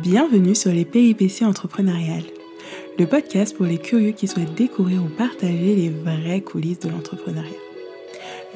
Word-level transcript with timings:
Bienvenue 0.00 0.54
sur 0.54 0.72
les 0.72 0.86
péripéties 0.86 1.44
entrepreneuriales, 1.44 2.24
le 2.98 3.06
podcast 3.06 3.54
pour 3.54 3.66
les 3.66 3.76
curieux 3.76 4.12
qui 4.12 4.26
souhaitent 4.26 4.54
découvrir 4.54 5.04
ou 5.04 5.08
partager 5.08 5.76
les 5.76 5.90
vraies 5.90 6.40
coulisses 6.40 6.78
de 6.78 6.88
l'entrepreneuriat. 6.88 7.50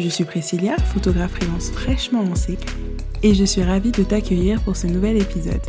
Je 0.00 0.08
suis 0.08 0.24
Priscilla, 0.24 0.76
photographe 0.78 1.32
freelance 1.32 1.70
fraîchement 1.72 2.22
lancée, 2.22 2.56
et 3.22 3.34
je 3.34 3.44
suis 3.44 3.62
ravie 3.62 3.92
de 3.92 4.02
t'accueillir 4.02 4.62
pour 4.62 4.76
ce 4.76 4.86
nouvel 4.86 5.18
épisode. 5.18 5.60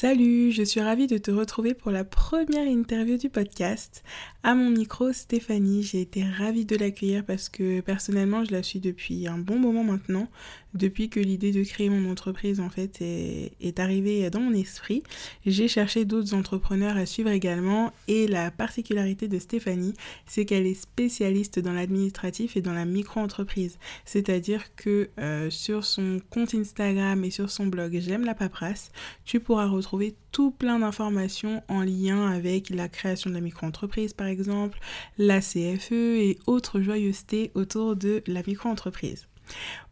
Salut, 0.00 0.50
je 0.50 0.62
suis 0.62 0.80
ravie 0.80 1.08
de 1.08 1.18
te 1.18 1.30
retrouver 1.30 1.74
pour 1.74 1.90
la 1.90 2.04
première 2.04 2.66
interview 2.66 3.18
du 3.18 3.28
podcast. 3.28 4.02
À 4.42 4.54
mon 4.54 4.70
micro, 4.70 5.12
Stéphanie, 5.12 5.82
j'ai 5.82 6.00
été 6.00 6.24
ravie 6.24 6.64
de 6.64 6.74
l'accueillir 6.74 7.22
parce 7.22 7.50
que 7.50 7.82
personnellement, 7.82 8.42
je 8.42 8.52
la 8.52 8.62
suis 8.62 8.80
depuis 8.80 9.28
un 9.28 9.36
bon 9.36 9.58
moment 9.58 9.84
maintenant 9.84 10.26
depuis 10.74 11.08
que 11.08 11.20
l'idée 11.20 11.52
de 11.52 11.62
créer 11.64 11.90
mon 11.90 12.10
entreprise 12.10 12.60
en 12.60 12.70
fait 12.70 13.00
est, 13.00 13.78
arrivée 13.78 14.28
dans 14.30 14.40
mon 14.40 14.52
esprit. 14.52 15.02
J'ai 15.46 15.68
cherché 15.68 16.04
d'autres 16.04 16.34
entrepreneurs 16.34 16.96
à 16.96 17.06
suivre 17.06 17.30
également 17.30 17.92
et 18.08 18.26
la 18.26 18.50
particularité 18.50 19.28
de 19.28 19.38
Stéphanie, 19.38 19.94
c'est 20.26 20.44
qu'elle 20.44 20.66
est 20.66 20.74
spécialiste 20.74 21.58
dans 21.58 21.72
l'administratif 21.72 22.56
et 22.56 22.62
dans 22.62 22.72
la 22.72 22.84
micro-entreprise. 22.84 23.78
C'est-à-dire 24.04 24.74
que 24.74 25.10
euh, 25.18 25.50
sur 25.50 25.84
son 25.84 26.20
compte 26.30 26.54
Instagram 26.54 27.24
et 27.24 27.30
sur 27.30 27.50
son 27.50 27.66
blog 27.66 27.98
J'aime 28.00 28.24
la 28.24 28.34
paperasse, 28.34 28.90
tu 29.24 29.40
pourras 29.40 29.66
retrouver 29.66 30.14
tout 30.32 30.50
plein 30.50 30.78
d'informations 30.78 31.62
en 31.68 31.82
lien 31.82 32.28
avec 32.28 32.70
la 32.70 32.88
création 32.88 33.30
de 33.30 33.34
la 33.34 33.40
micro-entreprise 33.40 34.12
par 34.12 34.26
exemple, 34.26 34.78
la 35.18 35.40
CFE 35.40 35.92
et 35.92 36.38
autres 36.46 36.80
joyeusetés 36.80 37.50
autour 37.54 37.96
de 37.96 38.22
la 38.26 38.42
micro-entreprise. 38.46 39.26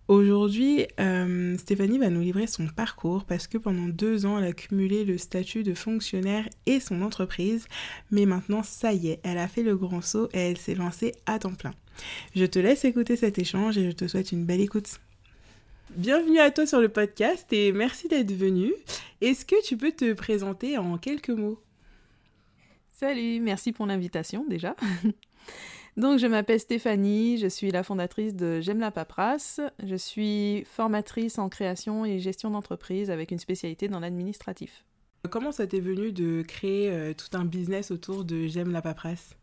Aujourd'hui, 0.08 0.86
euh, 0.98 1.58
Stéphanie 1.58 1.98
va 1.98 2.08
nous 2.08 2.22
livrer 2.22 2.46
son 2.46 2.66
parcours 2.66 3.26
parce 3.26 3.46
que 3.46 3.58
pendant 3.58 3.88
deux 3.88 4.24
ans, 4.24 4.38
elle 4.38 4.46
a 4.46 4.52
cumulé 4.54 5.04
le 5.04 5.18
statut 5.18 5.62
de 5.65 5.74
fonctionnaire 5.74 6.48
et 6.65 6.80
son 6.80 7.02
entreprise. 7.02 7.68
Mais 8.10 8.24
maintenant, 8.24 8.62
ça 8.62 8.95
y 8.95 9.09
est, 9.09 9.20
elle 9.23 9.37
a 9.37 9.48
fait 9.48 9.62
le 9.62 9.76
grand 9.76 10.00
saut 10.00 10.30
et 10.32 10.38
elle 10.38 10.56
s'est 10.56 10.74
lancée 10.74 11.12
à 11.26 11.38
temps 11.38 11.52
plein. 11.52 11.74
Je 12.34 12.46
te 12.46 12.59
laisse 12.59 12.87
écouter 12.87 13.16
cet 13.16 13.38
échange 13.38 13.76
et 13.76 13.84
je 13.84 13.95
te 13.95 14.09
souhaite 14.09 14.32
une 14.32 14.46
belle 14.46 14.62
écoute. 14.62 14.98
Bienvenue 15.90 16.38
à 16.38 16.50
toi 16.50 16.66
sur 16.66 16.80
le 16.80 16.88
podcast 16.88 17.46
et 17.52 17.72
merci 17.72 18.09
d'être 18.09 18.32
venu. 18.32 18.72
Est-ce 19.20 19.45
que 19.45 19.62
tu 19.62 19.76
peux 19.76 19.93
te 19.93 20.15
présenter 20.15 20.78
en 20.78 20.96
quelques 20.96 21.28
mots? 21.28 21.60
Salut, 22.96 23.40
merci 23.40 23.72
pour 23.72 23.84
l'invitation 23.84 24.46
déjà. 24.48 24.74
Donc, 25.99 26.21
je 26.21 26.29
m'appelle 26.29 26.60
Stéphanie, 26.60 27.38
je 27.38 27.49
suis 27.49 27.73
la 27.73 27.82
fondatrice 27.82 28.37
de 28.37 28.60
J'aime 28.60 28.79
la 28.79 28.93
paperasse. 28.93 29.60
Je 29.82 29.96
suis 29.96 30.65
formatrice 30.65 31.40
en 31.40 31.49
création 31.49 32.05
et 32.05 32.21
gestion 32.21 32.52
d'entreprise 32.52 33.10
avec 33.10 33.32
une 33.32 33.40
spécialité 33.40 33.88
dans 33.88 33.99
l'administratif. 33.99 34.85
Comment 35.29 35.51
ça 35.51 35.66
t'est 35.66 35.80
venu 35.80 36.13
de 36.13 36.43
créer 36.43 36.88
euh, 36.93 37.15
tout 37.15 37.37
un 37.37 37.45
business 37.45 37.90
autour 37.90 38.24
de 38.24 38.46
J'aime 38.46 38.71
la 38.71 38.80
paperasse? 38.80 39.35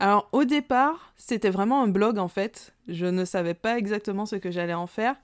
Alors, 0.00 0.28
au 0.32 0.42
départ, 0.42 1.14
c'était 1.16 1.50
vraiment 1.50 1.84
un 1.84 1.88
blog 1.88 2.18
en 2.18 2.26
fait. 2.26 2.74
Je 2.88 3.06
ne 3.06 3.24
savais 3.24 3.54
pas 3.54 3.78
exactement 3.78 4.26
ce 4.26 4.34
que 4.34 4.50
j'allais 4.50 4.74
en 4.74 4.88
faire. 4.88 5.14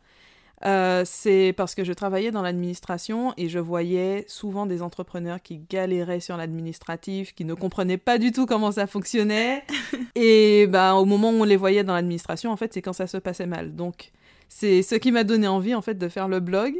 Euh, 0.67 1.03
c'est 1.05 1.53
parce 1.57 1.75
que 1.75 1.85
je 1.85 1.93
travaillais 1.93 2.31
dans 2.31 2.41
l'administration 2.41 3.35
et 3.37 3.49
je 3.49 3.59
voyais 3.59 4.25
souvent 4.29 4.65
des 4.65 4.81
entrepreneurs 4.81 5.43
qui 5.43 5.59
galéraient 5.59 6.21
sur 6.21 6.37
l'administratif, 6.39 7.35
qui 7.35 7.45
ne 7.45 7.53
comprenaient 7.53 7.99
pas 7.99 8.17
du 8.17 8.33
tout 8.33 8.47
comment 8.47 8.73
ça 8.73 8.87
fonctionnait. 8.87 9.63
et 10.15 10.67
bah, 10.67 10.95
au 10.95 11.05
moment 11.05 11.31
où 11.31 11.35
on 11.35 11.45
les 11.45 11.57
voyait 11.57 11.85
dans 11.85 11.95
l'administration, 11.95 12.51
en 12.51 12.57
fait, 12.57 12.73
c'est 12.73 12.83
quand 12.83 12.95
ça 12.95 13.07
se 13.07 13.19
passait 13.19 13.47
mal. 13.47 13.75
Donc, 13.75 14.11
c'est 14.49 14.83
ce 14.83 14.95
qui 14.95 15.13
m'a 15.13 15.25
donné 15.25 15.49
envie, 15.49 15.75
en 15.75 15.83
fait, 15.83 15.99
de 15.99 16.09
faire 16.09 16.29
le 16.29 16.41
blog 16.41 16.75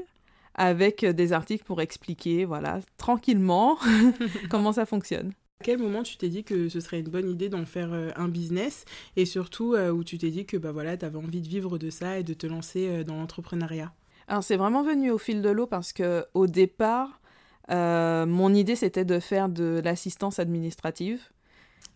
avec 0.55 1.05
des 1.05 1.33
articles 1.33 1.65
pour 1.65 1.83
expliquer, 1.83 2.45
voilà, 2.45 2.79
tranquillement, 2.97 3.77
comment 4.51 4.73
ça 4.73 4.87
fonctionne. 4.87 5.33
À 5.61 5.65
quel 5.65 5.79
moment 5.79 6.03
tu 6.03 6.17
t'es 6.17 6.29
dit 6.29 6.43
que 6.43 6.69
ce 6.69 6.81
serait 6.81 6.99
une 6.99 7.09
bonne 7.09 7.31
idée 7.31 7.49
d'en 7.49 7.65
faire 7.65 7.93
euh, 7.93 8.11
un 8.17 8.29
business 8.29 8.85
et 9.17 9.25
surtout 9.25 9.75
euh, 9.75 9.91
où 9.91 10.03
tu 10.03 10.19
t'es 10.19 10.31
dit 10.31 10.47
que 10.47 10.57
bah 10.57 10.73
voilà, 10.73 10.97
tu 10.97 11.05
avais 11.05 11.17
envie 11.17 11.41
de 11.41 11.49
vivre 11.49 11.79
de 11.79 11.91
ça 11.91 12.19
et 12.19 12.25
de 12.25 12.35
te 12.35 12.47
lancer 12.47 12.89
euh, 12.89 13.05
dans 13.05 13.15
l'entrepreneuriat? 13.15 13.93
Alors 14.27 14.43
c'est 14.43 14.57
vraiment 14.57 14.83
venu 14.83 15.11
au 15.13 15.19
fil 15.19 15.43
de 15.43 15.49
l'eau 15.49 15.67
parce 15.67 15.93
que 15.93 16.25
au 16.35 16.47
départ, 16.47 17.21
mon 17.69 18.53
idée 18.53 18.75
c'était 18.75 19.05
de 19.05 19.21
faire 19.21 19.49
de 19.49 19.81
l'assistance 19.85 20.39
administrative. 20.39 21.21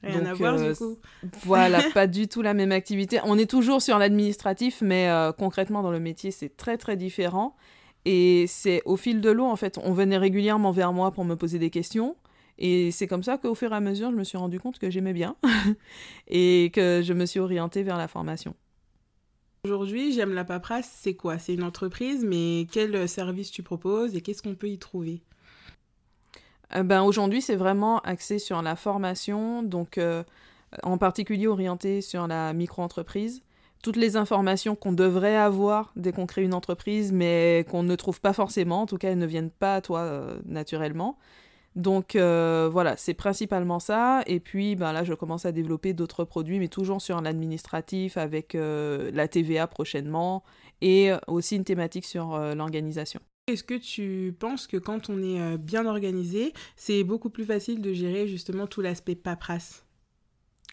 Rien 0.05 0.25
à 0.25 0.35
voir 0.35 0.57
du 0.57 0.75
coup. 0.75 0.97
voilà, 1.43 1.83
pas 1.95 2.07
du 2.07 2.29
tout 2.29 2.43
la 2.43 2.55
même 2.55 2.71
activité. 2.71 3.19
On 3.25 3.37
est 3.37 3.51
toujours 3.51 3.83
sur 3.83 3.99
l'administratif, 3.99 4.83
mais 4.83 5.11
concrètement 5.37 5.83
dans 5.83 5.91
le 5.91 6.01
métier 6.01 6.31
c'est 6.31 6.57
très 6.57 6.79
très 6.79 6.97
différent. 6.97 7.57
Et 8.05 8.47
c'est 8.47 8.83
au 8.85 8.97
fil 8.97 9.21
de 9.21 9.31
l'eau 9.31 9.47
en 9.47 9.57
fait, 9.57 9.79
on 9.83 9.93
venait 9.93 10.19
régulièrement 10.19 10.71
vers 10.71 10.93
moi 10.93 11.11
pour 11.11 11.25
me 11.25 11.35
poser 11.35 11.59
des 11.59 11.71
questions. 11.71 12.15
Et 12.59 12.91
c'est 12.91 13.07
comme 13.07 13.23
ça 13.23 13.39
qu'au 13.39 13.55
fur 13.55 13.73
et 13.73 13.77
à 13.77 13.81
mesure, 13.81 14.11
je 14.11 14.17
me 14.17 14.25
suis 14.25 14.39
rendu 14.39 14.59
compte 14.59 14.79
que 14.79 14.91
j'aimais 14.91 15.13
bien 15.13 15.37
et 16.29 16.71
que 16.75 17.03
je 17.05 17.13
me 17.13 17.25
suis 17.25 17.41
orientée 17.41 17.83
vers 17.83 17.97
la 17.97 18.09
formation. 18.09 18.55
Aujourd'hui, 19.65 20.13
j'aime 20.13 20.35
la 20.35 20.45
paperasse, 20.45 20.91
c'est 21.01 21.15
quoi? 21.15 21.39
C'est 21.39 21.55
une 21.55 21.63
entreprise, 21.63 22.25
mais 22.25 22.67
quel 22.71 23.09
service 23.09 23.51
tu 23.51 23.63
proposes 23.63 24.15
et 24.15 24.21
qu'est-ce 24.21 24.43
qu'on 24.43 24.55
peut 24.55 24.69
y 24.69 24.79
trouver? 24.79 25.23
Euh, 26.75 26.83
ben, 26.83 27.03
Aujourd'hui, 27.03 27.43
c'est 27.43 27.57
vraiment 27.57 28.01
axé 28.01 28.39
sur 28.39 28.63
la 28.63 28.77
formation, 28.77 29.63
donc 29.63 29.99
euh, 29.99 30.23
en 30.83 30.99
particulier 30.99 31.47
orienté 31.47 32.01
sur 32.01 32.27
la 32.27 32.53
micro-entreprise. 32.53 33.43
Toutes 33.83 33.97
les 33.97 34.17
informations 34.17 34.75
qu'on 34.75 34.93
devrait 34.93 35.37
avoir 35.37 35.93
dès 35.95 36.13
qu'on 36.13 36.27
crée 36.27 36.43
une 36.43 36.55
entreprise, 36.55 37.13
mais 37.13 37.65
qu'on 37.71 37.85
ne 37.85 37.95
trouve 37.95 38.21
pas 38.21 38.33
forcément, 38.33 38.83
en 38.83 38.87
tout 38.87 38.99
cas, 38.99 39.11
elles 39.11 39.19
ne 39.19 39.27
viennent 39.27 39.51
pas 39.51 39.77
à 39.77 39.81
toi 39.81 40.01
euh, 40.01 40.39
naturellement. 40.45 41.17
Donc 41.78 42.16
euh, 42.16 42.69
voilà, 42.71 42.97
c'est 42.97 43.15
principalement 43.15 43.78
ça. 43.78 44.22
Et 44.27 44.41
puis 44.41 44.75
ben 44.75 44.93
là, 44.93 45.05
je 45.05 45.15
commence 45.15 45.47
à 45.47 45.53
développer 45.53 45.93
d'autres 45.93 46.25
produits, 46.25 46.59
mais 46.59 46.66
toujours 46.66 47.00
sur 47.00 47.21
l'administratif 47.21 48.16
avec 48.16 48.56
euh, 48.56 49.12
la 49.15 49.28
TVA 49.28 49.69
prochainement 49.69 50.43
et 50.81 51.12
aussi 51.28 51.55
une 51.55 51.62
thématique 51.62 52.05
sur 52.05 52.34
euh, 52.34 52.55
l'organisation. 52.55 53.21
Est-ce 53.47 53.62
que 53.62 53.75
tu 53.75 54.34
penses 54.38 54.67
que 54.67 54.77
quand 54.77 55.09
on 55.09 55.22
est 55.22 55.56
bien 55.56 55.87
organisé, 55.87 56.53
c'est 56.77 57.03
beaucoup 57.05 57.31
plus 57.31 57.44
facile 57.44 57.81
de 57.81 57.93
gérer 57.94 58.27
justement 58.27 58.67
tout 58.67 58.83
l'aspect 58.83 59.15
paperasse? 59.15 59.87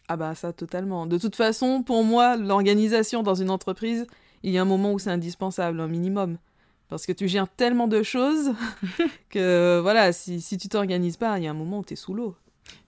Ah 0.08 0.18
bah 0.18 0.36
ça 0.36 0.54
totalement. 0.54 1.06
De 1.06 1.18
toute 1.18 1.36
façon, 1.36 1.84
pour 1.84 2.04
moi, 2.04 2.36
l'organisation 2.36 3.24
dans 3.24 3.36
une 3.36 3.52
entreprise, 3.52 4.08
il 4.44 4.52
y 4.52 4.58
a 4.58 4.62
un 4.64 4.66
moment 4.66 4.92
où 4.92 5.00
c'est 5.00 5.12
indispensable, 5.12 5.80
un 5.80 5.88
minimum. 5.88 6.38
Parce 6.90 7.06
que 7.06 7.12
tu 7.12 7.28
gères 7.28 7.48
tellement 7.48 7.88
de 7.88 8.04
choses 8.04 8.54
que 9.30 9.80
voilà, 9.82 10.14
si, 10.14 10.42
si 10.42 10.58
tu 10.58 10.70
t'organises 10.70 11.18
pas, 11.18 11.38
il 11.40 11.44
y 11.44 11.48
a 11.48 11.52
un 11.52 11.56
moment 11.56 11.80
où 11.80 11.84
tu 11.84 11.94
es 11.94 11.96
sous 11.96 12.14
l'eau. 12.14 12.36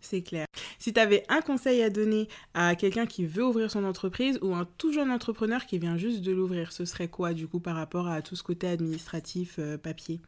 C'est 0.02 0.22
clair. 0.22 0.46
Si 0.80 0.94
tu 0.94 1.00
avais 1.00 1.24
un 1.30 1.42
conseil 1.42 1.82
à 1.84 1.90
donner 1.90 2.28
à 2.54 2.76
quelqu'un 2.76 3.06
qui 3.06 3.26
veut 3.26 3.46
ouvrir 3.46 3.70
son 3.70 3.84
entreprise 3.84 4.40
ou 4.42 4.56
un 4.56 4.68
tout 4.78 4.92
jeune 4.92 5.12
entrepreneur 5.12 5.66
qui 5.66 5.78
vient 5.80 5.98
juste 5.98 6.22
de 6.22 6.32
l'ouvrir, 6.32 6.72
ce 6.72 6.86
serait 6.86 7.08
quoi 7.08 7.34
du 7.34 7.48
coup 7.48 7.60
par 7.60 7.76
rapport 7.76 8.08
à 8.08 8.22
tout 8.22 8.36
ce 8.36 8.44
côté 8.44 8.68
administratif, 8.68 9.56
euh, 9.60 9.78
papier? 9.78 10.20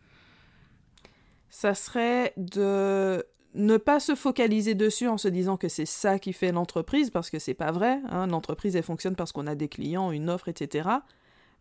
Ça 1.50 1.74
serait 1.74 2.34
de 2.38 3.24
ne 3.56 3.78
pas 3.78 4.00
se 4.00 4.14
focaliser 4.14 4.76
dessus 4.76 5.08
en 5.08 5.18
se 5.18 5.28
disant 5.28 5.58
que 5.58 5.68
c'est 5.68 5.88
ça 5.88 6.20
qui 6.20 6.34
fait 6.34 6.52
l'entreprise, 6.52 7.10
parce 7.10 7.32
que 7.32 7.40
c'est 7.40 7.56
pas 7.56 7.72
vrai. 7.72 8.00
Hein. 8.10 8.28
L'entreprise, 8.28 8.76
elle 8.76 8.84
fonctionne 8.84 9.16
parce 9.16 9.32
qu'on 9.32 9.48
a 9.48 9.56
des 9.56 9.68
clients, 9.68 10.12
une 10.12 10.30
offre, 10.30 10.48
etc 10.48 10.90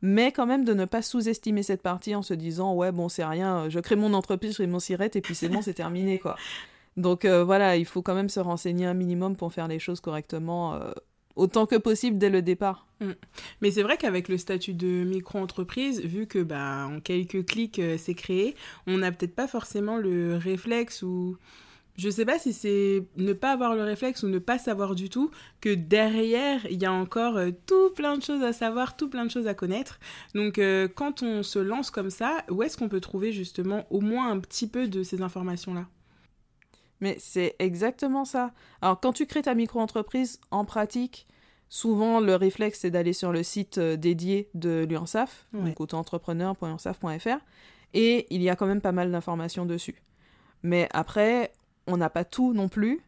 mais 0.02 0.32
quand 0.32 0.46
même 0.46 0.64
de 0.64 0.74
ne 0.74 0.84
pas 0.84 1.02
sous-estimer 1.02 1.62
cette 1.62 1.82
partie 1.82 2.14
en 2.14 2.22
se 2.22 2.34
disant 2.34 2.74
ouais 2.74 2.92
bon 2.92 3.08
c'est 3.08 3.24
rien, 3.24 3.68
je 3.68 3.80
crée 3.80 3.96
mon 3.96 4.14
entreprise, 4.14 4.52
je 4.52 4.56
crée 4.56 4.66
mon 4.66 4.80
sirette 4.80 5.16
et 5.16 5.20
puis 5.20 5.34
c'est 5.34 5.48
bon 5.48 5.62
c'est 5.62 5.74
terminé 5.74 6.18
quoi. 6.18 6.36
Donc 6.98 7.24
euh, 7.24 7.44
voilà, 7.44 7.76
il 7.76 7.84
faut 7.84 8.02
quand 8.02 8.14
même 8.14 8.28
se 8.28 8.40
renseigner 8.40 8.84
un 8.84 8.94
minimum 8.94 9.36
pour 9.36 9.52
faire 9.52 9.68
les 9.68 9.78
choses 9.78 10.00
correctement 10.00 10.74
euh, 10.74 10.90
autant 11.36 11.64
que 11.64 11.76
possible 11.76 12.18
dès 12.18 12.28
le 12.28 12.42
départ. 12.42 12.86
Mm. 13.00 13.12
Mais 13.62 13.70
c'est 13.70 13.82
vrai 13.82 13.96
qu'avec 13.96 14.28
le 14.28 14.36
statut 14.36 14.74
de 14.74 15.04
micro-entreprise, 15.04 16.00
vu 16.04 16.26
que 16.26 16.40
bah 16.40 16.88
en 16.90 17.00
quelques 17.00 17.46
clics 17.46 17.78
euh, 17.78 17.96
c'est 17.98 18.14
créé, 18.14 18.56
on 18.88 18.98
n'a 18.98 19.12
peut-être 19.12 19.34
pas 19.34 19.46
forcément 19.46 19.96
le 19.96 20.36
réflexe 20.36 21.02
ou 21.02 21.38
je 21.98 22.08
sais 22.08 22.24
pas 22.24 22.38
si 22.38 22.52
c'est 22.52 23.04
ne 23.16 23.32
pas 23.32 23.50
avoir 23.50 23.74
le 23.74 23.82
réflexe 23.82 24.22
ou 24.22 24.28
ne 24.28 24.38
pas 24.38 24.56
savoir 24.56 24.94
du 24.94 25.10
tout 25.10 25.32
que 25.60 25.74
derrière, 25.74 26.64
il 26.70 26.80
y 26.80 26.86
a 26.86 26.92
encore 26.92 27.36
euh, 27.36 27.50
tout 27.66 27.90
plein 27.90 28.16
de 28.16 28.22
choses 28.22 28.44
à 28.44 28.52
savoir, 28.52 28.96
tout 28.96 29.10
plein 29.10 29.26
de 29.26 29.30
choses 29.30 29.48
à 29.48 29.54
connaître. 29.54 29.98
Donc 30.32 30.58
euh, 30.58 30.86
quand 30.86 31.24
on 31.24 31.42
se 31.42 31.58
lance 31.58 31.90
comme 31.90 32.10
ça, 32.10 32.44
où 32.50 32.62
est-ce 32.62 32.78
qu'on 32.78 32.88
peut 32.88 33.00
trouver 33.00 33.32
justement 33.32 33.84
au 33.90 34.00
moins 34.00 34.30
un 34.30 34.38
petit 34.38 34.68
peu 34.68 34.86
de 34.86 35.02
ces 35.02 35.22
informations-là? 35.22 35.86
Mais 37.00 37.16
c'est 37.18 37.56
exactement 37.58 38.24
ça. 38.24 38.52
Alors 38.80 39.00
quand 39.00 39.12
tu 39.12 39.26
crées 39.26 39.42
ta 39.42 39.54
micro-entreprise, 39.54 40.40
en 40.52 40.64
pratique, 40.64 41.26
souvent 41.68 42.20
le 42.20 42.36
réflexe 42.36 42.78
c'est 42.80 42.90
d'aller 42.92 43.12
sur 43.12 43.32
le 43.32 43.42
site 43.42 43.78
euh, 43.78 43.96
dédié 43.96 44.50
de 44.54 44.86
l'UNSAF, 44.88 45.48
donc 45.52 45.80
auto-entrepreneur.ursaf.fr, 45.80 47.38
et 47.94 48.26
il 48.30 48.40
y 48.40 48.50
a 48.50 48.54
quand 48.54 48.66
même 48.66 48.80
pas 48.80 48.92
mal 48.92 49.10
d'informations 49.10 49.66
dessus. 49.66 50.00
Mais 50.62 50.88
après, 50.92 51.52
on 51.88 51.96
n'a 51.96 52.10
pas 52.10 52.24
tout 52.24 52.54
non 52.54 52.68
plus. 52.68 53.00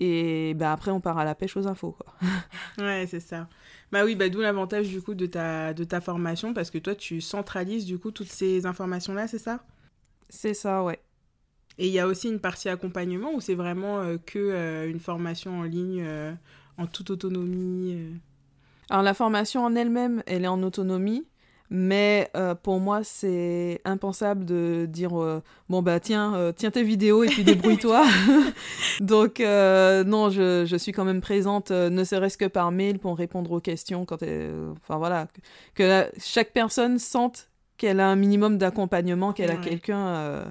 Et 0.00 0.54
bah, 0.54 0.72
après, 0.72 0.90
on 0.90 1.00
part 1.00 1.18
à 1.18 1.24
la 1.24 1.34
pêche 1.34 1.56
aux 1.56 1.66
infos. 1.66 1.92
Quoi. 1.92 2.14
ouais, 2.78 3.06
c'est 3.08 3.20
ça. 3.20 3.48
Bah 3.90 4.04
oui, 4.04 4.14
bah, 4.14 4.28
d'où 4.28 4.40
l'avantage 4.40 4.88
du 4.88 5.02
coup 5.02 5.14
de 5.14 5.26
ta, 5.26 5.74
de 5.74 5.84
ta 5.84 6.00
formation, 6.00 6.54
parce 6.54 6.70
que 6.70 6.78
toi, 6.78 6.94
tu 6.94 7.20
centralises 7.20 7.84
du 7.84 7.98
coup 7.98 8.10
toutes 8.10 8.30
ces 8.30 8.64
informations-là, 8.64 9.26
c'est 9.26 9.38
ça? 9.38 9.64
C'est 10.28 10.54
ça, 10.54 10.84
ouais. 10.84 11.00
Et 11.78 11.86
il 11.86 11.92
y 11.92 11.98
a 11.98 12.06
aussi 12.06 12.28
une 12.28 12.40
partie 12.40 12.68
accompagnement 12.68 13.32
ou 13.32 13.40
c'est 13.40 13.54
vraiment 13.54 14.00
euh, 14.00 14.16
que 14.18 14.38
euh, 14.38 14.90
une 14.90 14.98
formation 15.00 15.60
en 15.60 15.62
ligne 15.62 16.02
euh, 16.04 16.32
en 16.76 16.86
toute 16.86 17.10
autonomie 17.10 17.96
Alors 18.90 19.02
la 19.02 19.14
formation 19.14 19.64
en 19.64 19.74
elle-même, 19.74 20.22
elle 20.26 20.44
est 20.44 20.48
en 20.48 20.62
autonomie. 20.62 21.24
Mais 21.70 22.30
pour 22.62 22.80
moi, 22.80 23.04
c'est 23.04 23.80
impensable 23.84 24.44
de 24.44 24.86
dire 24.88 25.10
bon 25.68 25.82
bah 25.82 26.00
tiens, 26.00 26.52
tiens 26.56 26.70
tes 26.70 26.82
vidéos 26.82 27.24
et 27.24 27.28
puis 27.28 27.44
débrouille-toi. 27.44 28.04
Donc 29.00 29.40
non, 29.40 30.30
je, 30.30 30.64
je, 30.66 30.76
suis 30.76 30.92
quand 30.92 31.04
même 31.04 31.20
présente, 31.20 31.70
ne 31.70 32.04
serait-ce 32.04 32.38
que 32.38 32.46
par 32.46 32.72
mail 32.72 32.98
pour 32.98 33.16
répondre 33.18 33.52
aux 33.52 33.60
questions 33.60 34.04
quand 34.04 34.22
enfin 34.22 34.96
voilà, 34.98 35.28
que, 35.74 36.10
chaque 36.18 36.52
personne 36.52 36.98
sente 36.98 37.48
qu'elle 37.76 38.00
a 38.00 38.08
un 38.08 38.16
minimum 38.16 38.58
d'accompagnement, 38.58 39.32
qu'elle 39.32 39.50
a 39.50 39.56
quelqu'un 39.56 40.44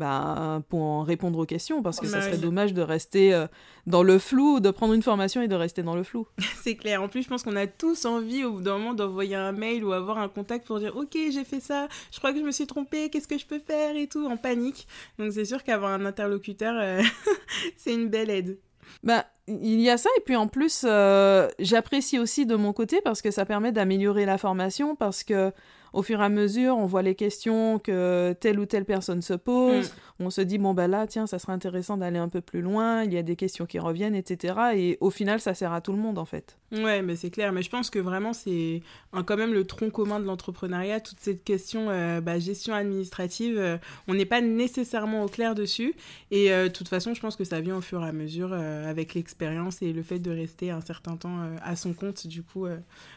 bah, 0.00 0.62
pour 0.70 0.80
en 0.80 1.02
répondre 1.02 1.38
aux 1.38 1.44
questions, 1.44 1.82
parce 1.82 2.00
que 2.00 2.06
ça 2.06 2.22
serait 2.22 2.38
dommage 2.38 2.72
de 2.72 2.80
rester 2.80 3.34
euh, 3.34 3.46
dans 3.86 4.02
le 4.02 4.18
flou, 4.18 4.58
de 4.58 4.70
prendre 4.70 4.94
une 4.94 5.02
formation 5.02 5.42
et 5.42 5.46
de 5.46 5.54
rester 5.54 5.82
dans 5.82 5.94
le 5.94 6.02
flou. 6.02 6.26
c'est 6.62 6.74
clair. 6.74 7.02
En 7.02 7.08
plus, 7.08 7.22
je 7.22 7.28
pense 7.28 7.42
qu'on 7.42 7.54
a 7.54 7.66
tous 7.66 8.06
envie 8.06 8.42
au 8.44 8.52
bout 8.52 8.62
d'un 8.62 8.78
moment 8.78 8.94
d'envoyer 8.94 9.36
un 9.36 9.52
mail 9.52 9.84
ou 9.84 9.92
avoir 9.92 10.16
un 10.16 10.28
contact 10.28 10.66
pour 10.66 10.78
dire 10.78 10.96
Ok, 10.96 11.18
j'ai 11.30 11.44
fait 11.44 11.60
ça, 11.60 11.86
je 12.10 12.18
crois 12.18 12.32
que 12.32 12.38
je 12.38 12.44
me 12.44 12.50
suis 12.50 12.66
trompée, 12.66 13.10
qu'est-ce 13.10 13.28
que 13.28 13.36
je 13.36 13.44
peux 13.44 13.58
faire 13.58 13.94
et 13.94 14.06
tout, 14.06 14.24
en 14.24 14.38
panique. 14.38 14.88
Donc 15.18 15.32
c'est 15.34 15.44
sûr 15.44 15.62
qu'avoir 15.62 15.92
un 15.92 16.06
interlocuteur, 16.06 16.74
euh, 16.78 17.02
c'est 17.76 17.92
une 17.92 18.08
belle 18.08 18.30
aide. 18.30 18.58
Bah, 19.02 19.26
il 19.48 19.82
y 19.82 19.90
a 19.90 19.98
ça, 19.98 20.08
et 20.16 20.22
puis 20.22 20.34
en 20.34 20.48
plus, 20.48 20.82
euh, 20.84 21.46
j'apprécie 21.58 22.18
aussi 22.18 22.46
de 22.46 22.56
mon 22.56 22.72
côté 22.72 23.02
parce 23.04 23.20
que 23.20 23.30
ça 23.30 23.44
permet 23.44 23.70
d'améliorer 23.70 24.24
la 24.24 24.38
formation, 24.38 24.96
parce 24.96 25.24
que 25.24 25.52
au 25.92 26.02
fur 26.02 26.20
et 26.20 26.24
à 26.24 26.28
mesure, 26.28 26.76
on 26.76 26.86
voit 26.86 27.02
les 27.02 27.14
questions 27.14 27.78
que 27.78 28.34
telle 28.40 28.58
ou 28.58 28.66
telle 28.66 28.84
personne 28.84 29.22
se 29.22 29.34
pose. 29.34 29.88
Mm. 29.88 30.24
On 30.24 30.30
se 30.30 30.42
dit, 30.42 30.58
bon, 30.58 30.74
ben 30.74 30.86
là, 30.86 31.06
tiens, 31.06 31.26
ça 31.26 31.38
serait 31.38 31.54
intéressant 31.54 31.96
d'aller 31.96 32.18
un 32.18 32.28
peu 32.28 32.42
plus 32.42 32.60
loin. 32.60 33.04
Il 33.04 33.12
y 33.12 33.16
a 33.16 33.22
des 33.22 33.36
questions 33.36 33.64
qui 33.64 33.78
reviennent, 33.78 34.14
etc. 34.14 34.54
Et 34.74 34.98
au 35.00 35.08
final, 35.10 35.40
ça 35.40 35.54
sert 35.54 35.72
à 35.72 35.80
tout 35.80 35.92
le 35.92 35.98
monde, 35.98 36.18
en 36.18 36.26
fait. 36.26 36.58
Ouais, 36.72 37.00
mais 37.00 37.16
c'est 37.16 37.30
clair. 37.30 37.52
Mais 37.52 37.62
je 37.62 37.70
pense 37.70 37.88
que 37.88 37.98
vraiment, 37.98 38.34
c'est 38.34 38.82
quand 39.24 39.36
même 39.36 39.54
le 39.54 39.66
tronc 39.66 39.90
commun 39.90 40.20
de 40.20 40.26
l'entrepreneuriat. 40.26 41.00
Toute 41.00 41.20
cette 41.20 41.42
question 41.42 41.88
euh, 41.88 42.20
bah, 42.20 42.38
gestion 42.38 42.74
administrative, 42.74 43.58
euh, 43.58 43.78
on 44.08 44.14
n'est 44.14 44.26
pas 44.26 44.42
nécessairement 44.42 45.24
au 45.24 45.28
clair 45.28 45.54
dessus. 45.54 45.94
Et 46.30 46.52
euh, 46.52 46.64
de 46.64 46.72
toute 46.72 46.88
façon, 46.88 47.14
je 47.14 47.20
pense 47.20 47.36
que 47.36 47.44
ça 47.44 47.60
vient 47.60 47.76
au 47.76 47.80
fur 47.80 48.04
et 48.04 48.08
à 48.08 48.12
mesure 48.12 48.52
avec 48.52 49.14
l'expérience 49.14 49.80
et 49.80 49.92
le 49.92 50.02
fait 50.02 50.18
de 50.18 50.30
rester 50.30 50.70
un 50.70 50.80
certain 50.82 51.16
temps 51.16 51.38
à 51.62 51.76
son 51.76 51.94
compte, 51.94 52.26
du 52.26 52.42
coup, 52.42 52.66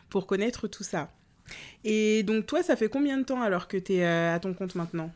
pour 0.10 0.26
connaître 0.26 0.68
tout 0.68 0.84
ça. 0.84 1.10
Et 1.84 2.24
donc 2.24 2.46
toi, 2.46 2.64
ça 2.64 2.76
fait 2.76 2.90
combien 2.90 3.18
de 3.18 3.24
temps 3.24 3.42
alors 3.42 3.68
que 3.68 3.78
tu 3.78 3.94
es 3.94 4.06
euh, 4.06 4.36
à 4.36 4.40
ton 4.40 4.54
compte 4.54 4.76
maintenant? 4.76 5.12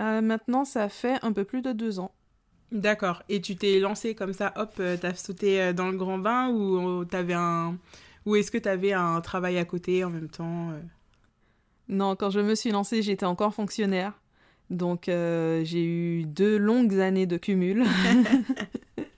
Euh, 0.00 0.20
Maintenant, 0.20 0.64
ça 0.64 0.88
fait 0.88 1.18
un 1.22 1.32
peu 1.32 1.44
plus 1.44 1.62
de 1.62 1.72
deux 1.72 1.98
ans. 1.98 2.12
D'accord. 2.70 3.22
Et 3.28 3.40
tu 3.42 3.56
t'es 3.56 3.78
lancé 3.80 4.14
comme 4.14 4.32
ça, 4.32 4.52
hop, 4.56 4.74
euh, 4.80 4.96
t'as 4.98 5.14
sauté 5.14 5.74
dans 5.74 5.88
le 5.90 5.96
grand 5.96 6.18
bain 6.18 6.48
ou 6.48 7.04
t'avais 7.04 7.34
un... 7.34 7.76
Ou 8.24 8.36
est-ce 8.36 8.50
que 8.50 8.58
tu 8.58 8.68
avais 8.68 8.92
un 8.92 9.20
travail 9.20 9.58
à 9.58 9.64
côté 9.64 10.04
en 10.04 10.10
même 10.10 10.28
temps 10.28 10.70
Non, 11.88 12.16
quand 12.16 12.30
je 12.30 12.40
me 12.40 12.54
suis 12.54 12.70
lancée, 12.70 13.02
j'étais 13.02 13.26
encore 13.26 13.52
fonctionnaire. 13.54 14.12
Donc 14.70 15.04
j'ai 15.06 15.84
eu 15.84 16.24
deux 16.24 16.56
longues 16.56 17.00
années 17.00 17.26
de 17.26 17.36
cumul. 17.36 17.84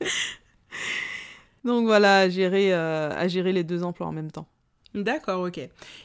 Donc 1.65 1.85
voilà, 1.87 2.21
à 2.21 2.29
gérer, 2.29 2.73
à 2.73 3.29
gérer 3.29 3.53
les 3.53 3.65
deux 3.65 3.85
emplois 3.85 4.07
en 4.07 4.13
même 4.13 4.31
temps. 4.31 4.49
D'accord, 4.95 5.43
ok. 5.43 5.61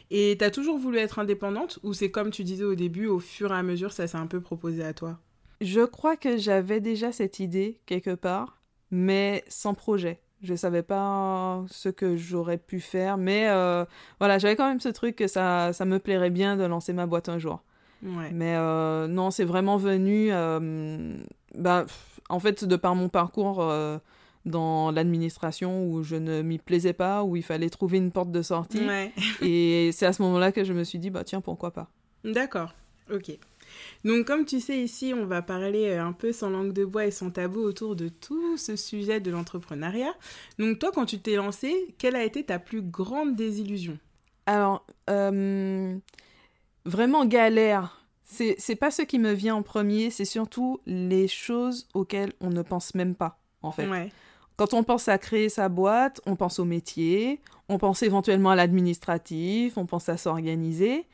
Et 0.09 0.36
t'as 0.39 0.50
toujours 0.50 0.77
voulu 0.77 0.97
être 0.97 1.19
indépendante 1.19 1.80
ou 1.83 1.94
c'est 1.94 2.09
comme 2.09 2.31
tu 2.31 2.44
disais 2.44 2.63
au 2.63 2.75
début, 2.75 3.06
au 3.06 3.19
fur 3.19 3.51
et 3.51 3.56
à 3.56 3.63
mesure, 3.63 3.91
ça 3.91 4.07
s'est 4.07 4.18
un 4.18 4.27
peu 4.27 4.41
proposé 4.41 4.83
à 4.83 4.94
toi? 4.94 5.19
Je 5.62 5.81
crois 5.81 6.15
que 6.15 6.38
j'avais 6.38 6.80
déjà 6.80 7.12
cette 7.12 7.39
idée 7.39 7.81
quelque 7.86 8.15
part, 8.15 8.62
mais 8.91 9.44
sans 9.47 9.74
projet. 9.74 10.21
Je 10.41 10.56
savais 10.56 10.83
pas 10.83 11.63
ce 11.69 11.89
que 11.89 12.15
j'aurais 12.15 12.57
pu 12.57 12.80
faire, 12.80 13.18
mais 13.18 13.50
euh, 13.50 13.83
voilà, 14.19 14.39
j'avais 14.39 14.56
quand 14.56 14.68
même 14.68 14.80
ce 14.80 14.89
truc 14.89 15.18
que 15.18 15.27
ça, 15.27 15.74
ça 15.74 15.83
me 15.83 16.00
plairait 16.00 16.30
bien 16.30 16.56
de 16.56 16.63
lancer 16.63 16.94
ma 16.94 17.06
boîte 17.06 17.27
un 17.27 17.38
jour. 17.38 17.62
Ouais. 18.01 18.31
Mais 18.31 18.56
euh, 18.56 19.07
non, 19.07 19.31
c'est 19.31 19.44
vraiment 19.44 19.75
venu. 19.75 20.30
Euh, 20.31 21.18
bah, 21.56 21.86
en 22.30 22.39
fait, 22.39 22.63
de 22.63 22.75
par 22.77 22.95
mon 22.95 23.09
parcours 23.09 23.62
dans 24.45 24.91
l'administration 24.91 25.86
où 25.86 26.03
je 26.03 26.15
ne 26.15 26.41
m'y 26.41 26.57
plaisais 26.57 26.94
pas, 26.94 27.24
où 27.24 27.36
il 27.36 27.44
fallait 27.44 27.69
trouver 27.69 27.97
une 27.97 28.12
porte 28.12 28.31
de 28.31 28.41
sortie. 28.41 28.81
et 29.41 29.91
c'est 29.94 30.06
à 30.06 30.13
ce 30.13 30.21
moment-là 30.21 30.51
que 30.51 30.63
je 30.63 30.74
me 30.74 30.83
suis 30.83 31.00
dit, 31.00 31.09
bah 31.09 31.24
tiens, 31.24 31.41
pourquoi 31.41 31.71
pas. 31.71 31.89
D'accord, 32.24 32.74
ok. 33.12 33.38
Donc 34.03 34.25
comme 34.25 34.45
tu 34.45 34.59
sais 34.59 34.80
ici, 34.80 35.13
on 35.15 35.25
va 35.25 35.41
parler 35.41 35.89
euh, 35.89 36.03
un 36.03 36.13
peu 36.13 36.31
sans 36.31 36.50
langue 36.50 36.74
de 36.74 36.86
bois 36.86 37.06
et 37.06 37.12
sans 37.12 37.30
tabou 37.30 37.59
autour 37.59 37.95
de 37.95 38.09
tout 38.09 38.57
ce 38.57 38.75
sujet 38.75 39.19
de 39.19 39.31
l'entrepreneuriat. 39.31 40.13
Donc 40.57 40.80
toi, 40.80 40.91
quand 40.94 41.06
tu 41.06 41.19
t'es 41.19 41.36
lancé, 41.36 41.94
quelle 41.97 42.15
a 42.15 42.24
été 42.24 42.44
ta 42.44 42.59
plus 42.59 42.81
grande 42.81 43.36
désillusion? 43.36 43.97
Alors, 44.45 44.86
euh, 45.09 45.95
vraiment 46.86 47.25
galère. 47.25 47.95
C'est 48.25 48.75
pas 48.75 48.91
ce 48.91 49.01
qui 49.01 49.18
me 49.18 49.31
vient 49.31 49.56
en 49.56 49.63
premier, 49.63 50.12
c'est 50.12 50.24
surtout 50.24 50.81
les 50.86 51.27
choses 51.27 51.88
auxquelles 51.95 52.31
on 52.41 52.51
ne 52.51 52.62
pense 52.62 52.94
même 52.94 53.15
pas, 53.15 53.39
en 53.63 53.71
fait. 53.71 53.88
Ouais. 53.88 54.12
Quand 54.60 54.74
on 54.74 54.84
pense 54.84 55.08
à 55.08 55.18
créer 55.18 55.48
sa 55.48 55.70
boîte, 55.70 56.20
on 56.26 56.36
pense 56.36 56.60
au 56.60 56.66
métier, 56.66 57.40
on 57.70 57.78
pense 57.78 58.04
éventuellement 58.04 58.50
à 58.50 58.58
l'administratif, 58.58 59.78
on 59.78 59.86
pense 59.86 60.10
à 60.10 60.18
s'organiser, 60.18 61.06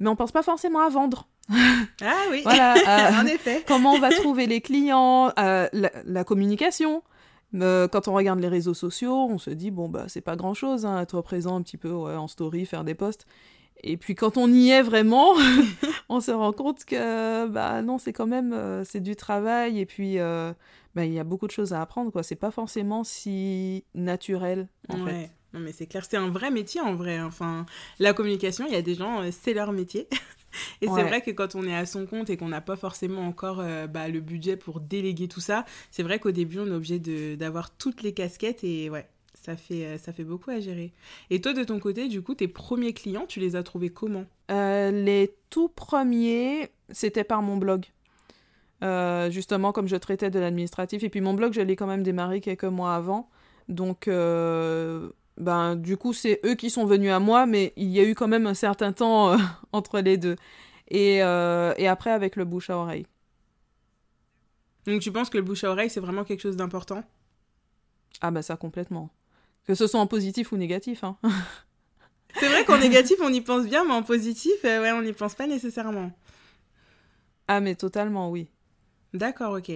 mais 0.00 0.10
on 0.10 0.16
pense 0.16 0.32
pas 0.32 0.42
forcément 0.42 0.80
à 0.80 0.90
vendre. 0.90 1.26
Ah 2.02 2.24
oui, 2.30 2.42
voilà, 2.42 2.74
en 3.22 3.24
effet. 3.24 3.64
comment 3.66 3.92
on 3.94 4.00
va 4.00 4.10
trouver 4.10 4.46
les 4.46 4.60
clients, 4.60 5.32
euh, 5.38 5.66
la, 5.72 6.24
communication. 6.24 7.02
Euh, 7.54 7.88
quand 7.88 8.06
on 8.06 8.12
regarde 8.12 8.38
les 8.38 8.48
réseaux 8.48 8.74
sociaux, 8.74 9.16
on 9.30 9.38
se 9.38 9.48
dit 9.48 9.70
bon 9.70 9.88
bah 9.88 10.04
c'est 10.08 10.20
pas 10.20 10.36
grand 10.36 10.52
chose, 10.52 10.84
hein, 10.84 11.00
être 11.00 11.22
présent 11.22 11.56
un 11.56 11.62
petit 11.62 11.78
peu 11.78 11.90
en 11.94 12.28
story, 12.28 12.66
faire 12.66 12.84
des 12.84 12.94
posts. 12.94 13.26
Et 13.82 13.96
puis 13.96 14.14
quand 14.14 14.36
on 14.36 14.52
y 14.52 14.70
est 14.70 14.82
vraiment, 14.82 15.32
on 16.10 16.20
se 16.20 16.32
rend 16.32 16.52
compte 16.52 16.84
que 16.84 17.46
bah 17.46 17.80
non 17.80 17.96
c'est 17.96 18.12
quand 18.12 18.26
même 18.26 18.52
euh, 18.52 18.84
c'est 18.84 19.00
du 19.00 19.16
travail 19.16 19.80
et 19.80 19.86
puis 19.86 20.18
bah, 20.94 21.04
il 21.04 21.12
y 21.12 21.18
a 21.18 21.24
beaucoup 21.24 21.46
de 21.46 21.52
choses 21.52 21.72
à 21.72 21.80
apprendre, 21.80 22.10
quoi. 22.10 22.22
C'est 22.22 22.36
pas 22.36 22.50
forcément 22.50 23.04
si 23.04 23.84
naturel, 23.94 24.68
en 24.88 25.04
fait. 25.04 25.30
Non, 25.52 25.60
mais 25.60 25.72
c'est 25.72 25.86
clair, 25.86 26.04
c'est 26.08 26.16
un 26.16 26.30
vrai 26.30 26.50
métier 26.50 26.80
en 26.80 26.94
vrai. 26.94 27.20
Enfin, 27.20 27.66
la 27.98 28.12
communication, 28.12 28.66
il 28.66 28.72
y 28.72 28.76
a 28.76 28.82
des 28.82 28.94
gens, 28.94 29.22
euh, 29.22 29.30
c'est 29.32 29.52
leur 29.52 29.72
métier. 29.72 30.06
et 30.80 30.86
c'est 30.86 31.02
vrai 31.02 31.22
que 31.22 31.30
quand 31.30 31.54
on 31.54 31.64
est 31.64 31.74
à 31.74 31.86
son 31.86 32.06
compte 32.06 32.30
et 32.30 32.36
qu'on 32.36 32.48
n'a 32.48 32.60
pas 32.60 32.76
forcément 32.76 33.22
encore 33.22 33.60
euh, 33.60 33.86
bah, 33.86 34.08
le 34.08 34.20
budget 34.20 34.56
pour 34.56 34.80
déléguer 34.80 35.26
tout 35.26 35.40
ça, 35.40 35.64
c'est 35.90 36.02
vrai 36.02 36.20
qu'au 36.20 36.30
début, 36.30 36.60
on 36.60 36.66
est 36.66 36.74
obligé 36.74 36.98
d'avoir 37.36 37.76
toutes 37.76 38.02
les 38.02 38.14
casquettes 38.14 38.62
et 38.62 38.90
ouais, 38.90 39.08
ça 39.34 39.56
fait, 39.56 39.86
euh, 39.86 39.98
ça 39.98 40.12
fait 40.12 40.24
beaucoup 40.24 40.50
à 40.50 40.60
gérer. 40.60 40.92
Et 41.30 41.40
toi, 41.40 41.52
de 41.52 41.64
ton 41.64 41.80
côté, 41.80 42.06
du 42.06 42.22
coup, 42.22 42.36
tes 42.36 42.48
premiers 42.48 42.92
clients, 42.92 43.26
tu 43.26 43.40
les 43.40 43.56
as 43.56 43.64
trouvés 43.64 43.90
comment? 43.90 44.26
Les 44.48 45.34
tout 45.48 45.68
premiers, 45.68 46.70
c'était 46.90 47.24
par 47.24 47.42
mon 47.42 47.56
blog. 47.56 47.86
Euh, 48.82 49.30
justement 49.30 49.72
comme 49.72 49.88
je 49.88 49.96
traitais 49.96 50.30
de 50.30 50.38
l'administratif. 50.38 51.02
Et 51.02 51.10
puis 51.10 51.20
mon 51.20 51.34
blog, 51.34 51.52
je 51.52 51.60
l'ai 51.60 51.76
quand 51.76 51.86
même 51.86 52.02
démarré 52.02 52.40
quelques 52.40 52.64
mois 52.64 52.94
avant. 52.94 53.28
Donc, 53.68 54.08
euh, 54.08 55.10
ben, 55.36 55.76
du 55.76 55.96
coup, 55.96 56.12
c'est 56.12 56.40
eux 56.44 56.54
qui 56.54 56.70
sont 56.70 56.86
venus 56.86 57.10
à 57.10 57.20
moi, 57.20 57.46
mais 57.46 57.72
il 57.76 57.88
y 57.88 58.00
a 58.00 58.04
eu 58.04 58.14
quand 58.14 58.28
même 58.28 58.46
un 58.46 58.54
certain 58.54 58.92
temps 58.92 59.32
euh, 59.32 59.36
entre 59.72 60.00
les 60.00 60.16
deux. 60.16 60.36
Et, 60.88 61.18
et, 61.18 61.88
après, 61.88 62.10
avec 62.10 62.34
le 62.34 62.44
bouche 62.44 62.68
à 62.68 62.76
oreille. 62.76 63.06
Donc, 64.86 65.00
tu 65.00 65.12
penses 65.12 65.30
que 65.30 65.38
le 65.38 65.44
bouche 65.44 65.62
à 65.62 65.70
oreille, 65.70 65.88
c'est 65.88 66.00
vraiment 66.00 66.24
quelque 66.24 66.40
chose 66.40 66.56
d'important? 66.56 67.04
Ah, 68.20 68.32
bah, 68.32 68.42
ça, 68.42 68.56
complètement. 68.56 69.08
Que 69.68 69.76
ce 69.76 69.86
soit 69.86 70.00
en 70.00 70.08
positif 70.08 70.50
ou 70.50 70.56
négatif. 70.56 71.04
Hein. 71.04 71.16
c'est 72.40 72.48
vrai 72.48 72.64
qu'en 72.64 72.78
négatif, 72.78 73.18
on 73.22 73.32
y 73.32 73.40
pense 73.40 73.66
bien, 73.66 73.84
mais 73.84 73.92
en 73.92 74.02
positif, 74.02 74.64
ouais, 74.64 74.90
on 74.90 75.02
n'y 75.02 75.12
pense 75.12 75.36
pas 75.36 75.46
nécessairement. 75.46 76.10
Ah, 77.46 77.60
mais 77.60 77.76
totalement, 77.76 78.30
oui. 78.30 78.50
D'accord, 79.12 79.54
ok. 79.58 79.72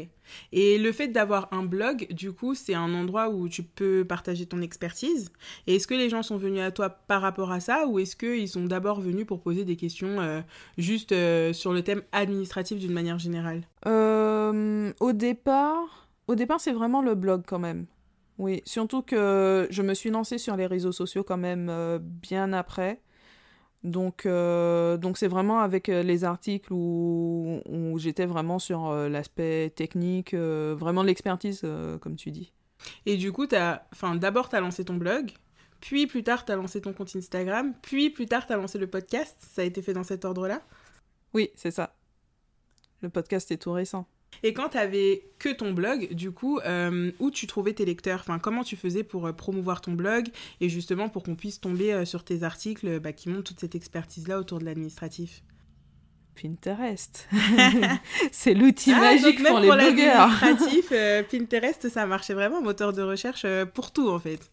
Et 0.53 0.79
le 0.79 0.93
fait 0.93 1.09
d'avoir 1.09 1.49
un 1.53 1.65
blog, 1.65 2.07
du 2.13 2.33
coup, 2.33 2.55
c'est 2.55 2.75
un 2.75 2.95
endroit 2.95 3.31
où 3.31 3.49
tu 3.49 3.65
peux 3.65 4.05
partager 4.05 4.47
ton 4.47 4.61
expertise. 4.61 5.33
Et 5.67 5.77
est-ce 5.77 5.89
que 5.89 5.95
les 5.95 6.09
gens 6.09 6.23
sont 6.23 6.37
venus 6.37 6.61
à 6.61 6.71
toi 6.71 6.89
par 6.89 7.21
rapport 7.21 7.51
à 7.51 7.59
ça 7.59 7.87
ou 7.89 7.99
est-ce 7.99 8.15
qu'ils 8.15 8.49
sont 8.49 8.65
d'abord 8.65 9.01
venus 9.01 9.27
pour 9.27 9.41
poser 9.41 9.65
des 9.65 9.75
questions 9.77 10.21
euh, 10.21 10.41
juste 10.79 11.11
euh, 11.11 11.53
sur 11.53 11.73
le 11.73 11.83
thème 11.83 12.03
administratif 12.13 12.79
d'une 12.79 12.93
manière 12.93 13.19
générale? 13.19 13.63
Euh, 13.87 14.93
Au 15.01 15.13
départ, 15.13 16.09
au 16.29 16.37
départ 16.37 16.61
c'est 16.61 16.73
vraiment 16.73 17.03
le 17.03 17.17
blog 17.17 17.43
quand 17.47 17.59
même. 17.59 17.87
Oui, 18.39 18.63
surtout 18.65 19.03
que 19.03 19.67
je 19.71 19.83
me 19.83 19.95
suis 19.95 20.11
lancée 20.11 20.39
sur 20.39 20.57
les 20.57 20.67
réseaux 20.67 20.93
sociaux 20.93 21.23
quand 21.23 21.37
même 21.37 21.71
bien 22.01 22.53
après. 22.53 23.01
Donc, 23.85 24.25
euh, 24.25 24.97
donc 24.97 25.19
c'est 25.19 25.29
vraiment 25.29 25.61
avec 25.61 25.91
euh, 25.91 26.03
les 26.03 26.25
articles 26.25 26.73
où, 26.73 27.61
où 27.67 27.99
j'étais 27.99 28.25
vraiment 28.25 28.59
sur 28.59 28.89
euh, 28.89 29.11
l'aspect 29.11 29.71
technique, 29.77 30.35
vraiment 30.35 31.03
l'expertise, 31.03 31.65
comme 32.01 32.17
tu 32.17 32.31
dis. 32.31 32.53
Et 33.07 33.17
du 33.17 33.31
coup, 33.31 33.47
d'abord, 33.47 34.49
tu 34.49 34.57
as 34.57 34.61
lancé 34.61 34.85
ton 34.85 34.95
blog, 34.95 35.33
puis 35.81 36.07
plus 36.07 36.23
tard, 36.23 36.47
tu 36.47 36.53
as 36.53 36.57
lancé 36.57 36.81
ton 36.81 36.95
compte 36.95 37.15
Instagram, 37.15 37.75
puis 37.83 38.09
plus 38.09 38.27
tard, 38.27 38.47
tu 38.47 38.55
as 38.55 38.57
lancé 38.57 38.79
le 38.79 38.87
podcast. 38.87 39.37
Ça 39.39 39.63
a 39.63 39.65
été 39.65 39.83
fait 39.83 39.93
dans 39.93 40.03
cet 40.03 40.25
ordre-là? 40.25 40.63
Oui, 41.35 41.51
c'est 41.55 41.71
ça. 41.71 41.95
Le 43.03 43.11
podcast 43.11 43.51
est 43.51 43.59
tout 43.59 43.73
récent. 43.73 44.07
Et 44.43 44.53
quand 44.53 44.71
tu 44.71 44.79
avais 44.79 45.25
que 45.39 45.51
ton 45.51 45.73
blog, 45.73 46.13
du 46.13 46.31
coup, 46.31 46.59
euh, 46.61 47.11
où 47.19 47.31
tu 47.31 47.47
trouvais 47.47 47.73
tes 47.73 47.85
lecteurs? 47.85 48.21
Enfin, 48.21 48.39
Comment 48.39 48.65
tu 48.65 48.77
faisais 48.77 49.03
pour 49.03 49.27
euh, 49.27 49.33
promouvoir 49.33 49.81
ton 49.81 49.93
blog 49.93 50.29
et 50.61 50.69
justement 50.69 51.09
pour 51.09 51.23
qu'on 51.23 51.35
puisse 51.35 51.61
tomber 51.61 51.93
euh, 51.93 52.05
sur 52.05 52.25
tes 52.25 52.43
articles 52.43 53.01
bah, 53.01 53.13
qui 53.13 53.29
montrent 53.29 53.45
toute 53.45 53.61
cette 53.61 53.75
expertise-là 53.75 54.39
autour 54.39 54.59
de 54.59 54.65
l'administratif? 54.65 55.43
Pinterest. 56.41 57.29
c'est 58.33 58.55
l'outil 58.55 58.93
ah, 58.93 59.01
magique 59.01 59.43
pour 59.45 59.61
les 59.61 59.71
blogueurs. 59.71 60.31
Pinterest, 61.31 61.89
ça 61.89 62.07
marchait 62.07 62.35
vraiment 62.35 62.61
moteur 62.61 62.93
de 62.93 63.03
recherche 63.03 63.47
pour 63.73 63.93
tout 63.93 64.09
en 64.09 64.19
fait. 64.19 64.51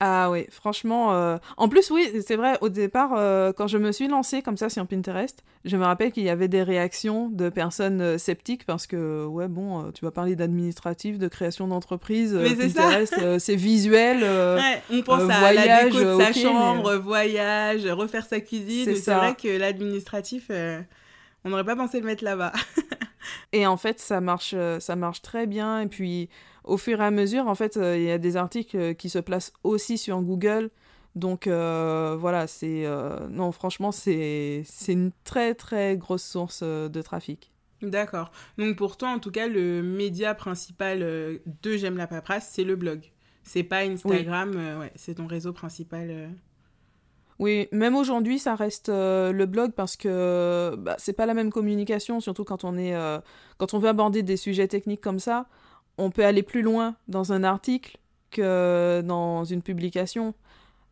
Ah 0.00 0.30
oui, 0.30 0.46
franchement. 0.50 1.12
Euh, 1.12 1.38
en 1.56 1.68
plus, 1.68 1.90
oui, 1.90 2.08
c'est 2.24 2.36
vrai, 2.36 2.56
au 2.60 2.68
départ, 2.68 3.14
euh, 3.16 3.52
quand 3.52 3.66
je 3.66 3.78
me 3.78 3.90
suis 3.90 4.06
lancée 4.06 4.42
comme 4.42 4.56
ça 4.56 4.68
sur 4.68 4.86
Pinterest, 4.86 5.42
je 5.64 5.76
me 5.76 5.84
rappelle 5.84 6.12
qu'il 6.12 6.22
y 6.22 6.28
avait 6.28 6.46
des 6.46 6.62
réactions 6.62 7.28
de 7.30 7.48
personnes 7.48 8.00
euh, 8.00 8.16
sceptiques 8.18 8.64
parce 8.64 8.86
que, 8.86 9.26
ouais, 9.26 9.48
bon, 9.48 9.90
tu 9.90 10.04
vas 10.04 10.12
parler 10.12 10.36
d'administratif, 10.36 11.18
de 11.18 11.26
création 11.26 11.66
d'entreprise. 11.66 12.38
Pinterest, 12.58 13.38
c'est 13.38 13.56
visuel. 13.56 14.18
ouais, 14.22 14.82
on 14.92 15.02
pense 15.02 15.28
à 15.28 15.52
la 15.52 15.84
déco 15.84 15.98
de 15.98 16.22
sa 16.22 16.32
chambre, 16.32 16.94
voyage, 16.96 17.84
refaire 17.86 18.24
sa 18.24 18.40
cuisine. 18.40 18.94
C'est 18.94 19.14
vrai 19.14 19.34
que 19.34 19.48
l'administratif, 19.48 20.50
on 21.44 21.50
n'aurait 21.50 21.64
pas 21.64 21.76
pensé 21.76 21.98
le 21.98 22.06
mettre 22.06 22.22
là-bas. 22.22 22.52
et 23.52 23.66
en 23.66 23.76
fait, 23.76 23.98
ça 23.98 24.20
marche, 24.20 24.54
ça 24.78 24.94
marche 24.94 25.22
très 25.22 25.48
bien. 25.48 25.80
Et 25.80 25.86
puis 25.88 26.28
au 26.68 26.76
fur 26.76 27.00
et 27.00 27.04
à 27.04 27.10
mesure, 27.10 27.48
en 27.48 27.54
fait, 27.54 27.76
euh, 27.76 27.96
il 27.96 28.04
y 28.04 28.10
a 28.10 28.18
des 28.18 28.36
articles 28.36 28.76
euh, 28.76 28.94
qui 28.94 29.08
se 29.08 29.18
placent 29.18 29.52
aussi 29.64 29.98
sur 29.98 30.20
Google. 30.20 30.70
Donc 31.14 31.46
euh, 31.46 32.16
voilà, 32.20 32.46
c'est 32.46 32.86
non 33.30 33.50
franchement 33.50 33.90
c'est 33.90 34.62
c'est 34.64 34.92
une 34.92 35.10
très 35.24 35.54
très 35.54 35.96
grosse 35.96 36.22
source 36.22 36.62
de 36.62 37.02
trafic. 37.02 37.50
D'accord. 37.82 38.30
Donc 38.56 38.76
pour 38.76 38.96
toi 38.96 39.08
en 39.08 39.18
tout 39.18 39.32
cas 39.32 39.48
le 39.48 39.82
média 39.82 40.34
principal 40.34 41.00
de 41.00 41.76
J'aime 41.76 41.96
la 41.96 42.06
paperasse, 42.06 42.48
c'est 42.52 42.62
le 42.62 42.76
blog. 42.76 43.00
C'est 43.42 43.64
pas 43.64 43.78
Instagram, 43.78 44.78
ouais, 44.78 44.92
c'est 44.94 45.14
ton 45.14 45.26
réseau 45.26 45.52
principal. 45.52 46.30
Oui, 47.40 47.66
même 47.72 47.96
aujourd'hui, 47.96 48.38
ça 48.38 48.54
reste 48.54 48.88
le 48.88 49.44
blog 49.46 49.72
parce 49.72 49.96
que 49.96 50.76
bah, 50.78 50.94
c'est 50.98 51.14
pas 51.14 51.26
la 51.26 51.34
même 51.34 51.50
communication, 51.50 52.20
surtout 52.20 52.44
quand 52.44 52.62
on 52.62 52.76
est 52.76 52.94
quand 53.56 53.74
on 53.74 53.80
veut 53.80 53.88
aborder 53.88 54.22
des 54.22 54.36
sujets 54.36 54.68
techniques 54.68 55.00
comme 55.00 55.18
ça 55.18 55.48
on 55.98 56.10
peut 56.10 56.24
aller 56.24 56.42
plus 56.42 56.62
loin 56.62 56.96
dans 57.08 57.32
un 57.32 57.44
article 57.44 57.98
que 58.30 59.02
dans 59.04 59.44
une 59.44 59.62
publication. 59.62 60.34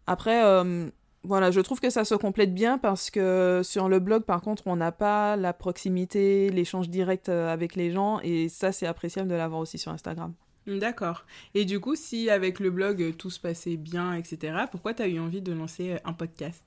Après, 0.06 0.44
euh, 0.44 0.88
voilà, 1.24 1.50
je 1.50 1.60
trouve 1.60 1.80
que 1.80 1.90
ça 1.90 2.04
se 2.04 2.14
complète 2.14 2.54
bien 2.54 2.78
parce 2.78 3.10
que 3.10 3.60
sur 3.64 3.88
le 3.88 3.98
blog, 3.98 4.22
par 4.24 4.40
contre, 4.40 4.64
on 4.66 4.76
n'a 4.76 4.92
pas 4.92 5.36
la 5.36 5.52
proximité, 5.52 6.50
l'échange 6.50 6.88
direct 6.88 7.28
euh, 7.28 7.52
avec 7.52 7.74
les 7.74 7.90
gens, 7.90 8.20
et 8.22 8.48
ça, 8.48 8.72
c'est 8.72 8.86
appréciable 8.86 9.28
de 9.28 9.34
l'avoir 9.34 9.60
aussi 9.60 9.78
sur 9.78 9.92
Instagram. 9.92 10.32
D'accord. 10.66 11.24
Et 11.54 11.64
du 11.64 11.78
coup, 11.78 11.94
si 11.94 12.28
avec 12.30 12.58
le 12.58 12.70
blog, 12.70 13.14
tout 13.16 13.30
se 13.30 13.38
passait 13.38 13.76
bien, 13.76 14.14
etc., 14.14 14.64
pourquoi 14.70 14.94
tu 14.94 15.02
as 15.02 15.08
eu 15.08 15.18
envie 15.20 15.40
de 15.40 15.52
lancer 15.52 15.98
un 16.04 16.12
podcast? 16.12 16.64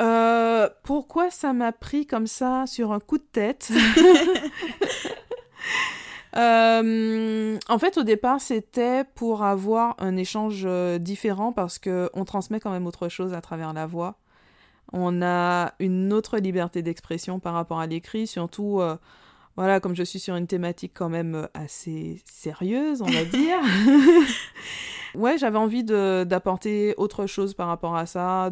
Euh, 0.00 0.68
Pourquoi 0.82 1.30
ça 1.30 1.52
m'a 1.52 1.70
pris 1.72 2.06
comme 2.06 2.26
ça 2.26 2.64
sur 2.66 2.92
un 2.92 3.00
coup 3.00 3.18
de 3.18 3.26
tête? 3.30 3.70
Euh, 6.36 7.58
en 7.68 7.78
fait, 7.78 7.98
au 7.98 8.02
départ, 8.04 8.40
c'était 8.40 9.04
pour 9.14 9.42
avoir 9.42 9.94
un 9.98 10.16
échange 10.16 10.62
euh, 10.64 10.98
différent 10.98 11.52
parce 11.52 11.78
qu'on 11.78 12.24
transmet 12.24 12.60
quand 12.60 12.70
même 12.70 12.86
autre 12.86 13.08
chose 13.08 13.34
à 13.34 13.40
travers 13.40 13.72
la 13.72 13.86
voix. 13.86 14.18
On 14.92 15.22
a 15.22 15.74
une 15.78 16.12
autre 16.12 16.38
liberté 16.38 16.82
d'expression 16.82 17.38
par 17.38 17.54
rapport 17.54 17.80
à 17.80 17.86
l'écrit, 17.86 18.26
surtout, 18.26 18.80
euh, 18.80 18.96
voilà, 19.56 19.80
comme 19.80 19.94
je 19.94 20.02
suis 20.02 20.18
sur 20.18 20.36
une 20.36 20.46
thématique 20.46 20.92
quand 20.94 21.08
même 21.08 21.48
assez 21.54 22.22
sérieuse, 22.30 23.02
on 23.02 23.06
va 23.06 23.24
dire. 23.24 23.58
ouais, 25.14 25.38
j'avais 25.38 25.58
envie 25.58 25.84
d'apporter 25.84 26.94
autre 26.96 27.26
chose 27.26 27.54
par 27.54 27.68
rapport 27.68 27.96
à 27.96 28.06
ça, 28.06 28.50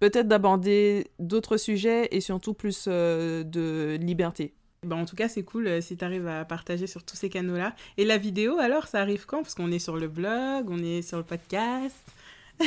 peut-être 0.00 0.28
d'aborder 0.28 1.08
d'autres 1.18 1.56
sujets 1.56 2.08
et 2.12 2.20
surtout 2.20 2.54
plus 2.54 2.88
de 2.88 3.96
liberté. 4.00 4.54
Bah, 4.82 4.96
en 4.96 5.04
tout 5.04 5.16
cas, 5.16 5.28
c'est 5.28 5.42
cool 5.42 5.66
euh, 5.66 5.80
si 5.80 5.96
tu 5.96 6.04
arrives 6.04 6.26
à 6.26 6.44
partager 6.44 6.86
sur 6.86 7.02
tous 7.02 7.16
ces 7.16 7.28
canaux-là. 7.28 7.74
Et 7.98 8.04
la 8.04 8.16
vidéo, 8.16 8.58
alors, 8.58 8.86
ça 8.86 9.00
arrive 9.00 9.26
quand? 9.26 9.42
Parce 9.42 9.54
qu'on 9.54 9.70
est 9.70 9.78
sur 9.78 9.96
le 9.96 10.08
blog, 10.08 10.70
on 10.70 10.82
est 10.82 11.02
sur 11.02 11.18
le 11.18 11.24
podcast. 11.24 12.06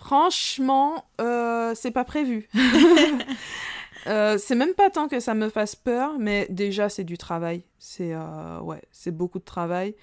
Franchement, 0.00 1.04
euh, 1.20 1.72
c'est 1.74 1.90
pas 1.90 2.04
prévu. 2.04 2.48
euh, 4.06 4.38
c'est 4.38 4.54
même 4.54 4.72
pas 4.72 4.88
tant 4.88 5.08
que 5.08 5.20
ça 5.20 5.34
me 5.34 5.50
fasse 5.50 5.76
peur, 5.76 6.18
mais 6.18 6.46
déjà, 6.48 6.88
c'est 6.88 7.04
du 7.04 7.18
travail. 7.18 7.64
C'est 7.78 8.14
euh, 8.14 8.60
ouais, 8.60 8.80
c'est 8.92 9.14
beaucoup 9.14 9.38
de 9.38 9.44
travail. 9.44 9.94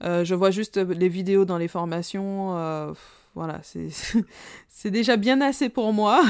je 0.00 0.34
vois 0.34 0.50
juste 0.50 0.78
les 0.78 1.08
vidéos 1.08 1.44
dans 1.44 1.58
les 1.58 1.68
formations. 1.68 2.94
voilà, 3.34 3.60
c'est 4.68 4.90
déjà 4.90 5.16
bien 5.16 5.40
assez 5.42 5.68
pour 5.68 5.92
moi. 5.92 6.22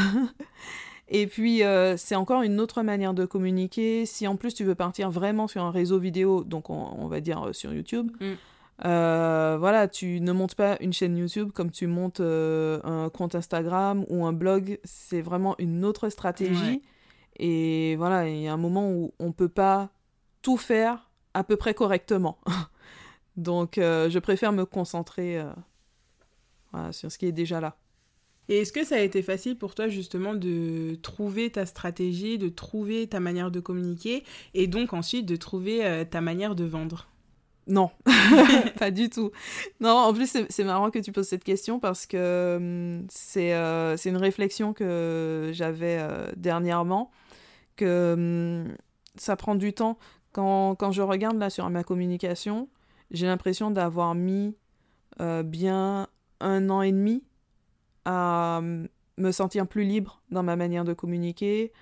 Et 1.14 1.26
puis, 1.26 1.62
euh, 1.62 1.98
c'est 1.98 2.14
encore 2.14 2.40
une 2.40 2.58
autre 2.58 2.82
manière 2.82 3.12
de 3.12 3.26
communiquer. 3.26 4.06
Si 4.06 4.26
en 4.26 4.36
plus 4.36 4.54
tu 4.54 4.64
veux 4.64 4.74
partir 4.74 5.10
vraiment 5.10 5.46
sur 5.46 5.62
un 5.62 5.70
réseau 5.70 5.98
vidéo, 5.98 6.42
donc 6.42 6.70
on, 6.70 7.06
va 7.06 7.20
dire 7.20 7.48
euh, 7.48 7.52
sur 7.52 7.74
YouTube, 7.74 8.10
mm. 8.18 8.32
euh, 8.86 9.56
voilà, 9.60 9.88
tu 9.88 10.22
ne 10.22 10.32
montes 10.32 10.54
pas 10.54 10.78
une 10.80 10.94
chaîne 10.94 11.18
YouTube 11.18 11.50
comme 11.52 11.70
tu 11.70 11.86
montes 11.86 12.20
un 12.20 13.10
compte 13.10 13.34
Instagram 13.34 14.06
ou 14.08 14.24
un 14.24 14.32
blog. 14.32 14.80
C'est 14.84 15.20
vraiment 15.20 15.54
une 15.58 15.84
autre 15.84 16.08
stratégie. 16.08 16.80
Et 17.36 17.94
voilà, 17.96 18.26
il 18.26 18.40
y 18.40 18.48
a 18.48 18.54
un 18.54 18.56
moment 18.56 18.90
où 18.90 19.12
on 19.18 19.26
ne 19.26 19.32
peut 19.32 19.50
pas 19.50 19.90
tout 20.40 20.56
faire 20.56 21.10
à 21.34 21.44
peu 21.44 21.56
près 21.56 21.74
correctement. 21.74 22.38
donc, 23.36 23.72
je 23.76 24.18
préfère 24.18 24.52
me 24.52 24.64
concentrer 24.64 25.42
sur 26.90 27.12
ce 27.12 27.18
qui 27.18 27.26
est 27.26 27.32
déjà 27.32 27.60
là. 27.60 27.76
Et 28.52 28.58
est-ce 28.58 28.72
que 28.74 28.84
ça 28.84 28.96
a 28.96 28.98
été 28.98 29.22
facile 29.22 29.56
pour 29.56 29.74
toi 29.74 29.88
justement 29.88 30.34
de 30.34 30.94
trouver 30.96 31.48
ta 31.48 31.64
stratégie, 31.64 32.36
de 32.36 32.50
trouver 32.50 33.06
ta 33.06 33.18
manière 33.18 33.50
de 33.50 33.60
communiquer 33.60 34.24
et 34.52 34.66
donc 34.66 34.92
ensuite 34.92 35.24
de 35.24 35.36
trouver 35.36 35.86
euh, 35.86 36.04
ta 36.04 36.20
manière 36.20 36.54
de 36.54 36.64
vendre? 36.64 37.08
Non, 37.66 37.90
pas 38.78 38.90
du 38.90 39.08
tout. 39.08 39.30
Non, 39.80 39.92
en 39.92 40.12
plus, 40.12 40.36
c'est 40.50 40.64
marrant 40.64 40.90
que 40.90 40.98
tu 40.98 41.12
poses 41.12 41.28
cette 41.28 41.44
question 41.44 41.80
parce 41.80 42.04
que 42.04 42.56
hum, 42.58 43.06
euh, 43.38 43.96
c'est 43.96 44.10
une 44.10 44.18
réflexion 44.18 44.74
que 44.74 45.50
j'avais 45.54 45.96
euh, 45.98 46.30
dernièrement, 46.36 47.10
que 47.76 48.12
hum, 48.12 48.76
ça 49.16 49.34
prend 49.34 49.54
du 49.54 49.72
temps. 49.72 49.96
Quand, 50.32 50.74
quand, 50.74 50.92
je 50.92 51.00
regarde 51.00 51.38
là 51.38 51.48
sur 51.48 51.70
ma 51.70 51.84
communication, 51.84 52.68
j'ai 53.12 53.24
l'impression 53.24 53.70
d'avoir 53.70 54.14
mis 54.14 54.54
bien 55.18 56.06
un 56.40 56.68
an 56.68 56.82
et 56.82 56.92
demi 56.92 57.22
à 58.04 58.60
me 59.18 59.32
sentir 59.32 59.66
plus 59.66 59.84
libre 59.84 60.22
dans 60.30 60.42
ma 60.42 60.56
manière 60.56 60.84
de 60.84 60.92
communiquer, 60.92 61.72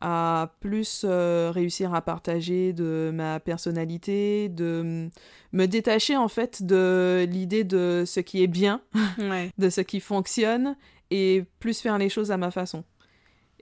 à 0.00 0.54
plus 0.60 1.04
euh, 1.04 1.50
réussir 1.52 1.94
à 1.94 2.00
partager 2.00 2.72
de 2.72 3.10
ma 3.12 3.38
personnalité, 3.38 4.48
de 4.48 5.10
me 5.52 5.66
détacher 5.66 6.16
en 6.16 6.28
fait 6.28 6.62
de 6.62 7.26
l'idée 7.28 7.64
de 7.64 8.04
ce 8.06 8.20
qui 8.20 8.42
est 8.42 8.48
bien, 8.48 8.80
de 9.58 9.70
ce 9.70 9.80
qui 9.80 10.00
fonctionne, 10.00 10.76
et 11.10 11.44
plus 11.58 11.80
faire 11.80 11.98
les 11.98 12.08
choses 12.08 12.30
à 12.30 12.36
ma 12.36 12.50
façon. 12.50 12.84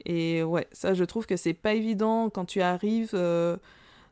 Et 0.05 0.43
ouais, 0.45 0.69
ça 0.71 0.95
je 0.95 1.05
trouve 1.05 1.27
que 1.27 1.37
c'est 1.37 1.55
pas 1.55 1.75
évident 1.75 2.31
quand 2.31 2.45
tu 2.45 2.61
arrives 2.61 3.11
euh, 3.15 3.57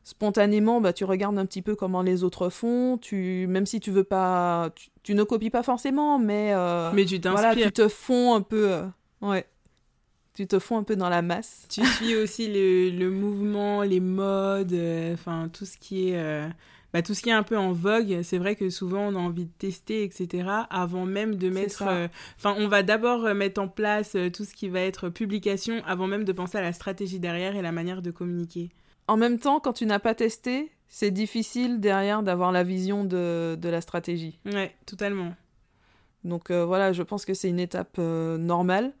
spontanément, 0.07 0.79
bah, 0.79 0.93
tu 0.93 1.03
regardes 1.03 1.37
un 1.37 1.45
petit 1.45 1.61
peu 1.61 1.75
comment 1.75 2.01
les 2.01 2.23
autres 2.23 2.47
font, 2.47 2.97
tu, 2.97 3.45
même 3.49 3.65
si 3.65 3.81
tu 3.81 3.91
veux 3.91 4.05
pas, 4.05 4.69
tu, 5.03 5.13
ne 5.13 5.23
copies 5.23 5.49
pas 5.49 5.63
forcément, 5.63 6.17
mais, 6.17 6.53
euh, 6.53 6.91
mais 6.93 7.03
tu 7.03 7.19
voilà, 7.19 7.53
tu 7.53 7.69
te 7.73 7.89
fonds 7.89 8.33
un 8.33 8.39
peu, 8.39 8.71
euh, 8.71 8.83
ouais, 9.21 9.45
tu 10.33 10.47
te 10.47 10.59
fonds 10.59 10.77
un 10.77 10.83
peu 10.83 10.95
dans 10.95 11.09
la 11.09 11.21
masse. 11.21 11.65
Tu 11.69 11.85
suis 11.85 12.15
aussi 12.15 12.47
le, 12.47 12.89
le 12.89 13.11
mouvement, 13.11 13.81
les 13.83 13.99
modes, 13.99 14.71
euh, 14.71 15.13
enfin 15.13 15.49
tout 15.51 15.65
ce 15.65 15.77
qui 15.77 16.11
est, 16.11 16.49
bah, 16.93 17.01
tout 17.01 17.13
ce 17.13 17.21
qui 17.21 17.27
est 17.27 17.33
un 17.33 17.43
peu 17.43 17.57
en 17.57 17.73
vogue. 17.73 18.21
C'est 18.23 18.37
vrai 18.37 18.55
que 18.55 18.69
souvent 18.69 19.09
on 19.09 19.15
a 19.15 19.19
envie 19.19 19.43
de 19.43 19.53
tester, 19.57 20.05
etc. 20.05 20.47
Avant 20.69 21.05
même 21.05 21.35
de 21.35 21.49
mettre, 21.49 21.83
enfin 22.37 22.55
on 22.57 22.69
va 22.69 22.81
d'abord 22.81 23.23
mettre 23.35 23.59
en 23.59 23.67
place 23.67 24.15
tout 24.33 24.45
ce 24.45 24.53
qui 24.53 24.69
va 24.69 24.79
être 24.79 25.09
publication, 25.09 25.81
avant 25.85 26.07
même 26.07 26.23
de 26.23 26.31
penser 26.31 26.57
à 26.57 26.61
la 26.61 26.71
stratégie 26.71 27.19
derrière 27.19 27.57
et 27.57 27.61
la 27.61 27.73
manière 27.73 28.01
de 28.01 28.11
communiquer 28.11 28.69
en 29.07 29.17
même 29.17 29.39
temps, 29.39 29.59
quand 29.59 29.73
tu 29.73 29.85
n'as 29.85 29.99
pas 29.99 30.15
testé, 30.15 30.71
c'est 30.87 31.11
difficile 31.11 31.79
derrière 31.79 32.23
d'avoir 32.23 32.51
la 32.51 32.63
vision 32.63 33.03
de, 33.03 33.57
la 33.61 33.81
stratégie. 33.81 34.39
Ouais, 34.45 34.75
totalement. 34.85 35.33
Donc 36.23 36.51
euh, 36.51 36.65
voilà, 36.65 36.93
je 36.93 37.03
pense 37.03 37.25
que 37.25 37.33
c'est 37.33 37.49
une 37.49 37.59
étape 37.59 37.95
euh, 37.99 38.37
normale, 38.37 38.93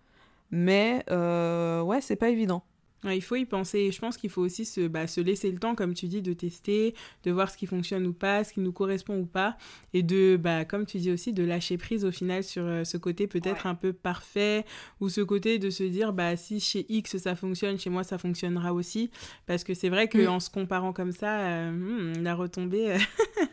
mais 0.51 1.03
euh, 1.09 1.81
ouais, 1.81 2.01
c'est 2.01 2.15
pas 2.15 2.29
évident. 2.29 2.63
Il 3.05 3.21
faut 3.21 3.35
y 3.35 3.45
penser. 3.45 3.91
Je 3.91 3.99
pense 3.99 4.17
qu'il 4.17 4.29
faut 4.29 4.41
aussi 4.41 4.65
se, 4.65 4.87
bah, 4.87 5.07
se 5.07 5.21
laisser 5.21 5.51
le 5.51 5.59
temps, 5.59 5.75
comme 5.75 5.93
tu 5.93 6.07
dis, 6.07 6.21
de 6.21 6.33
tester, 6.33 6.95
de 7.23 7.31
voir 7.31 7.49
ce 7.49 7.57
qui 7.57 7.65
fonctionne 7.65 8.05
ou 8.07 8.13
pas, 8.13 8.43
ce 8.43 8.53
qui 8.53 8.59
nous 8.59 8.71
correspond 8.71 9.19
ou 9.19 9.25
pas, 9.25 9.57
et 9.93 10.03
de, 10.03 10.37
bah, 10.37 10.65
comme 10.65 10.85
tu 10.85 10.97
dis 10.97 11.11
aussi, 11.11 11.33
de 11.33 11.43
lâcher 11.43 11.77
prise 11.77 12.05
au 12.05 12.11
final 12.11 12.43
sur 12.43 12.63
euh, 12.63 12.83
ce 12.83 12.97
côté 12.97 13.27
peut-être 13.27 13.67
un 13.67 13.75
peu 13.75 13.93
parfait, 13.93 14.65
ou 14.99 15.09
ce 15.09 15.21
côté 15.21 15.59
de 15.59 15.69
se 15.69 15.83
dire, 15.83 16.13
bah, 16.13 16.35
si 16.37 16.59
chez 16.59 16.85
X 16.89 17.17
ça 17.17 17.35
fonctionne, 17.35 17.79
chez 17.79 17.89
moi 17.89 18.03
ça 18.03 18.17
fonctionnera 18.17 18.73
aussi. 18.73 19.11
Parce 19.45 19.63
que 19.63 19.73
c'est 19.73 19.89
vrai 19.89 20.07
qu'en 20.07 20.35
en 20.35 20.39
se 20.39 20.49
comparant 20.49 20.93
comme 20.93 21.11
ça, 21.11 21.39
euh, 21.39 21.71
hmm, 21.71 22.23
la 22.23 22.35
retombée 22.35 22.91
euh, 22.91 22.97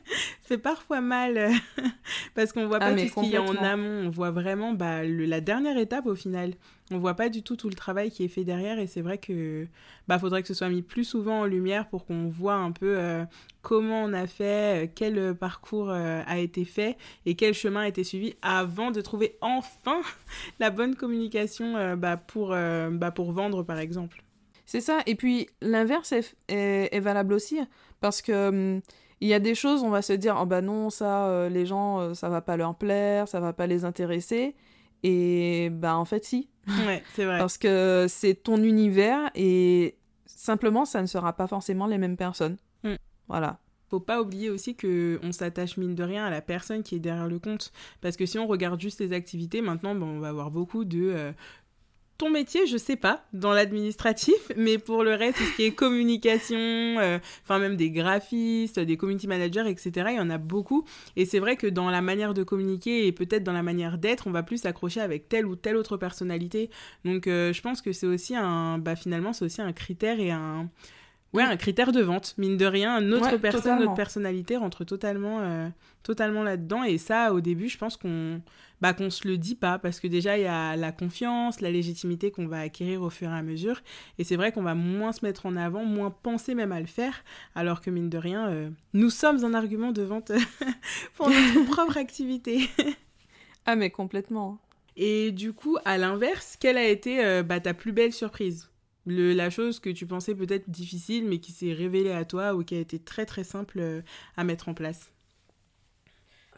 fait 0.44 0.58
parfois 0.58 1.00
mal, 1.00 1.50
parce 2.34 2.52
qu'on 2.52 2.66
voit 2.66 2.78
ah, 2.80 2.90
pas 2.90 2.92
tout 2.92 3.08
ce 3.08 3.14
qu'il 3.14 3.30
y 3.30 3.36
a 3.36 3.42
en 3.42 3.56
amont, 3.56 4.06
on 4.06 4.10
voit 4.10 4.30
vraiment 4.30 4.72
bah, 4.72 5.02
la 5.02 5.40
dernière 5.40 5.78
étape 5.78 6.06
au 6.06 6.14
final. 6.14 6.52
On 6.90 6.98
voit 6.98 7.14
pas 7.14 7.30
du 7.30 7.42
tout 7.42 7.56
tout 7.56 7.70
le 7.70 7.74
travail 7.74 8.10
qui 8.10 8.24
est 8.24 8.28
fait 8.28 8.44
derrière 8.44 8.78
et 8.78 8.86
c'est 8.86 9.00
vrai 9.00 9.16
que 9.16 9.66
bah 10.06 10.18
faudrait 10.18 10.42
que 10.42 10.48
ce 10.48 10.52
soit 10.52 10.68
mis 10.68 10.82
plus 10.82 11.04
souvent 11.04 11.40
en 11.40 11.44
lumière 11.46 11.88
pour 11.88 12.04
qu'on 12.04 12.28
voit 12.28 12.56
un 12.56 12.72
peu 12.72 12.98
euh, 12.98 13.24
comment 13.62 14.04
on 14.04 14.12
a 14.12 14.26
fait, 14.26 14.84
euh, 14.84 14.86
quel 14.94 15.34
parcours 15.34 15.88
euh, 15.88 16.20
a 16.26 16.38
été 16.38 16.66
fait 16.66 16.98
et 17.24 17.36
quel 17.36 17.54
chemin 17.54 17.80
a 17.80 17.88
été 17.88 18.04
suivi 18.04 18.34
avant 18.42 18.90
de 18.90 19.00
trouver 19.00 19.38
enfin 19.40 20.02
la 20.60 20.68
bonne 20.68 20.94
communication 20.94 21.96
bah, 21.96 22.18
pour, 22.18 22.48
bah, 22.48 23.10
pour 23.10 23.32
vendre 23.32 23.62
par 23.62 23.78
exemple. 23.78 24.22
C'est 24.66 24.82
ça 24.82 25.00
et 25.06 25.14
puis 25.14 25.48
l'inverse 25.62 26.12
est, 26.12 26.36
est, 26.48 27.00
valable 27.00 27.32
aussi 27.32 27.60
parce 28.02 28.20
que 28.20 28.48
hum, 28.48 28.82
il 29.24 29.28
y 29.28 29.34
a 29.34 29.40
des 29.40 29.54
choses 29.54 29.82
on 29.82 29.90
va 29.90 30.02
se 30.02 30.12
dire 30.12 30.38
oh 30.40 30.46
bah 30.46 30.60
non 30.60 30.90
ça 30.90 31.48
les 31.48 31.66
gens 31.66 32.14
ça 32.14 32.28
va 32.28 32.42
pas 32.42 32.56
leur 32.56 32.74
plaire, 32.74 33.26
ça 33.26 33.40
va 33.40 33.52
pas 33.52 33.66
les 33.66 33.84
intéresser 33.84 34.54
et 35.04 35.68
bah 35.70 35.96
en 35.96 36.04
fait 36.04 36.24
si. 36.24 36.48
Ouais, 36.86 37.04
c'est 37.14 37.26
vrai. 37.26 37.38
Parce 37.38 37.58
que 37.58 38.06
c'est 38.08 38.34
ton 38.34 38.56
univers 38.62 39.30
et 39.34 39.96
simplement 40.24 40.84
ça 40.86 41.02
ne 41.02 41.06
sera 41.06 41.34
pas 41.34 41.46
forcément 41.46 41.86
les 41.86 41.98
mêmes 41.98 42.16
personnes. 42.16 42.56
Mm. 42.82 42.94
Voilà. 43.28 43.60
Faut 43.90 44.00
pas 44.00 44.20
oublier 44.20 44.48
aussi 44.48 44.74
que 44.74 45.20
on 45.22 45.30
s'attache 45.30 45.76
mine 45.76 45.94
de 45.94 46.02
rien 46.02 46.24
à 46.24 46.30
la 46.30 46.40
personne 46.40 46.82
qui 46.82 46.96
est 46.96 47.00
derrière 47.00 47.28
le 47.28 47.38
compte 47.38 47.70
parce 48.00 48.16
que 48.16 48.24
si 48.24 48.38
on 48.38 48.46
regarde 48.46 48.80
juste 48.80 48.98
les 48.98 49.12
activités 49.12 49.60
maintenant 49.60 49.94
on 49.94 50.18
va 50.18 50.28
avoir 50.28 50.50
beaucoup 50.50 50.84
de 50.84 51.12
euh, 51.14 51.32
ton 52.16 52.30
métier, 52.30 52.66
je 52.66 52.76
sais 52.76 52.97
pas, 52.97 53.25
dans 53.33 53.52
l'administratif, 53.52 54.35
mais 54.56 54.78
pour 54.78 55.02
le 55.02 55.14
reste, 55.14 55.38
tout 55.38 55.44
ce 55.44 55.56
qui 55.56 55.64
est 55.64 55.73
communication, 55.73 56.56
euh, 56.59 57.18
enfin 57.42 57.59
même 57.59 57.76
des 57.76 57.90
graphistes, 57.90 58.78
des 58.78 58.97
community 58.97 59.26
managers, 59.26 59.68
etc., 59.68 60.09
il 60.11 60.16
y 60.16 60.21
en 60.21 60.30
a 60.30 60.38
beaucoup. 60.38 60.85
Et 61.16 61.26
c'est 61.26 61.40
vrai 61.40 61.56
que 61.56 61.66
dans 61.66 61.90
la 61.90 62.00
manière 62.00 62.35
de 62.35 62.42
communiquer 62.42 63.06
et 63.06 63.12
peut-être 63.12 63.42
dans 63.42 63.52
la 63.52 63.62
manière 63.62 63.99
d'être, 63.99 64.26
on 64.26 64.30
va 64.30 64.42
plus 64.42 64.59
s'accrocher 64.59 65.00
avec 65.00 65.28
telle 65.28 65.47
ou 65.47 65.56
telle 65.56 65.76
autre 65.76 65.97
personnalité. 65.97 66.71
Donc 67.04 67.26
euh, 67.26 67.52
je 67.52 67.61
pense 67.61 67.83
que 67.83 67.92
c'est 67.92 68.06
aussi 68.06 68.37
un, 68.37 68.78
bah 68.78 68.97
finalement, 68.97 69.33
c'est 69.33 69.44
aussi 69.44 69.61
un 69.61 69.73
critère 69.73 70.21
et 70.21 70.30
un, 70.30 70.68
ouais, 71.35 71.42
un 71.42 71.56
critère 71.56 71.92
de 71.92 72.00
vente. 72.00 72.35
Mine 72.38 72.56
de 72.56 72.64
rien, 72.64 73.00
notre 73.00 73.37
personne, 73.37 73.80
notre 73.80 73.94
personnalité 73.94 74.56
rentre 74.56 74.85
totalement, 74.85 75.40
euh, 75.40 75.68
totalement 76.02 76.42
là-dedans. 76.42 76.85
Et 76.85 76.97
ça, 76.97 77.35
au 77.35 77.40
début, 77.40 77.68
je 77.68 77.76
pense 77.76 77.97
qu'on 77.97 78.40
bah, 78.84 78.92
qu'on 78.92 79.08
se 79.08 79.26
le 79.26 79.38
dit 79.38 79.54
pas 79.54 79.78
parce 79.78 79.98
que 79.98 80.06
déjà 80.06 80.36
il 80.36 80.42
y 80.42 80.46
a 80.46 80.76
la 80.76 80.92
confiance, 80.92 81.62
la 81.62 81.70
légitimité 81.70 82.30
qu'on 82.30 82.46
va 82.46 82.60
acquérir 82.60 83.00
au 83.00 83.08
fur 83.08 83.30
et 83.30 83.32
à 83.34 83.40
mesure 83.40 83.80
et 84.18 84.24
c'est 84.24 84.36
vrai 84.36 84.52
qu'on 84.52 84.62
va 84.62 84.74
moins 84.74 85.12
se 85.12 85.24
mettre 85.24 85.46
en 85.46 85.56
avant, 85.56 85.86
moins 85.86 86.10
penser 86.10 86.54
même 86.54 86.70
à 86.70 86.80
le 86.80 86.86
faire 86.86 87.24
alors 87.54 87.80
que 87.80 87.88
mine 87.88 88.10
de 88.10 88.18
rien 88.18 88.46
euh, 88.48 88.68
nous 88.92 89.08
sommes 89.08 89.42
un 89.42 89.54
argument 89.54 89.90
de 89.90 90.02
vente 90.02 90.32
pour 91.14 91.30
notre 91.30 91.64
propre 91.70 91.96
activité. 91.96 92.68
ah 93.64 93.74
mais 93.74 93.88
complètement. 93.88 94.58
Et 94.96 95.32
du 95.32 95.54
coup, 95.54 95.78
à 95.86 95.96
l'inverse, 95.96 96.58
quelle 96.60 96.76
a 96.76 96.86
été 96.86 97.24
euh, 97.24 97.42
bah, 97.42 97.60
ta 97.60 97.72
plus 97.72 97.92
belle 97.92 98.12
surprise? 98.12 98.68
Le, 99.06 99.32
La 99.32 99.48
chose 99.48 99.80
que 99.80 99.88
tu 99.88 100.06
pensais 100.06 100.34
peut-être 100.34 100.68
difficile, 100.68 101.24
mais 101.26 101.38
qui 101.38 101.52
s'est 101.52 101.72
révélée 101.72 102.12
à 102.12 102.26
toi 102.26 102.54
ou 102.54 102.62
qui 102.62 102.74
a 102.74 102.80
été 102.80 102.98
très 102.98 103.24
très 103.24 103.44
simple 103.44 103.78
euh, 103.80 104.02
à 104.36 104.44
mettre 104.44 104.68
en 104.68 104.74
place? 104.74 105.10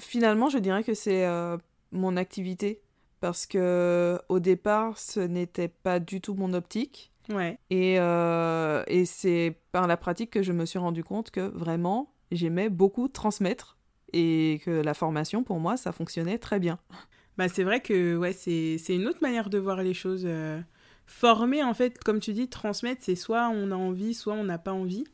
Finalement, 0.01 0.49
je 0.49 0.59
dirais 0.59 0.83
que 0.83 0.93
c'est 0.93 1.25
mon 1.97 2.17
activité 2.17 2.81
parce 3.21 3.47
que 3.47 4.21
au 4.29 4.41
départ, 4.41 4.99
ce 4.99 5.21
n'était 5.21 5.69
pas 5.69 5.99
du 6.01 6.21
tout 6.21 6.35
mon 6.35 6.53
optique. 6.55 7.13
Ouais. 7.29 7.59
Et, 7.71 7.99
euh, 7.99 8.85
et 8.87 9.05
c'est 9.05 9.59
par 9.73 9.87
la 9.87 9.97
pratique 9.97 10.31
que 10.31 10.43
je 10.43 10.53
me 10.53 10.65
suis 10.65 10.79
rendu 10.79 11.03
compte 11.03 11.31
que 11.31 11.41
vraiment, 11.41 12.13
j'aimais 12.31 12.69
beaucoup 12.69 13.09
transmettre 13.09 13.79
et 14.13 14.61
que 14.65 14.71
la 14.71 14.95
formation, 14.95 15.43
pour 15.43 15.59
moi, 15.59 15.77
ça 15.77 15.93
fonctionnait 15.93 16.39
très 16.39 16.61
bien. 16.61 16.79
Bah, 17.37 17.49
c'est 17.49 17.65
vrai 17.65 17.81
que 17.81 18.17
ouais, 18.17 18.33
c'est 18.33 18.79
une 18.89 19.07
autre 19.07 19.21
manière 19.21 19.51
de 19.51 19.59
voir 19.59 19.83
les 19.83 19.95
choses. 19.95 20.25
Euh. 20.25 20.61
Former, 21.07 21.63
en 21.63 21.75
fait, 21.75 22.03
comme 22.03 22.19
tu 22.19 22.33
dis, 22.33 22.49
transmettre, 22.49 23.03
c'est 23.05 23.15
soit 23.15 23.49
on 23.49 23.71
a 23.71 23.77
envie, 23.77 24.15
soit 24.15 24.35
on 24.35 24.45
n'a 24.45 24.59
pas 24.59 24.73
envie. 24.73 25.05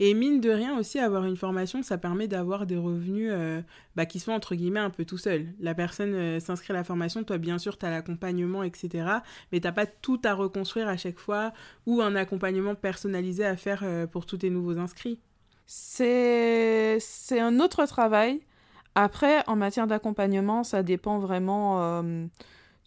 Et 0.00 0.14
mine 0.14 0.40
de 0.40 0.50
rien 0.50 0.78
aussi, 0.78 1.00
avoir 1.00 1.24
une 1.24 1.36
formation, 1.36 1.82
ça 1.82 1.98
permet 1.98 2.28
d'avoir 2.28 2.66
des 2.66 2.76
revenus 2.76 3.30
euh, 3.32 3.60
bah, 3.96 4.06
qui 4.06 4.20
sont 4.20 4.30
entre 4.30 4.54
guillemets 4.54 4.78
un 4.78 4.90
peu 4.90 5.04
tout 5.04 5.18
seuls. 5.18 5.46
La 5.58 5.74
personne 5.74 6.14
euh, 6.14 6.40
s'inscrit 6.40 6.72
à 6.72 6.76
la 6.76 6.84
formation, 6.84 7.24
toi 7.24 7.36
bien 7.38 7.58
sûr, 7.58 7.76
tu 7.76 7.84
as 7.84 7.90
l'accompagnement, 7.90 8.62
etc. 8.62 9.08
Mais 9.50 9.58
t'as 9.58 9.72
pas 9.72 9.86
tout 9.86 10.20
à 10.24 10.34
reconstruire 10.34 10.86
à 10.88 10.96
chaque 10.96 11.18
fois 11.18 11.52
ou 11.86 12.00
un 12.00 12.14
accompagnement 12.14 12.76
personnalisé 12.76 13.44
à 13.44 13.56
faire 13.56 13.80
euh, 13.82 14.06
pour 14.06 14.24
tous 14.24 14.38
tes 14.38 14.50
nouveaux 14.50 14.78
inscrits. 14.78 15.18
C'est 15.66 17.00
un 17.32 17.58
autre 17.58 17.84
travail. 17.86 18.40
Après, 18.94 19.42
en 19.48 19.56
matière 19.56 19.86
d'accompagnement, 19.86 20.64
ça 20.64 20.82
dépend 20.82 21.18
vraiment 21.18 22.02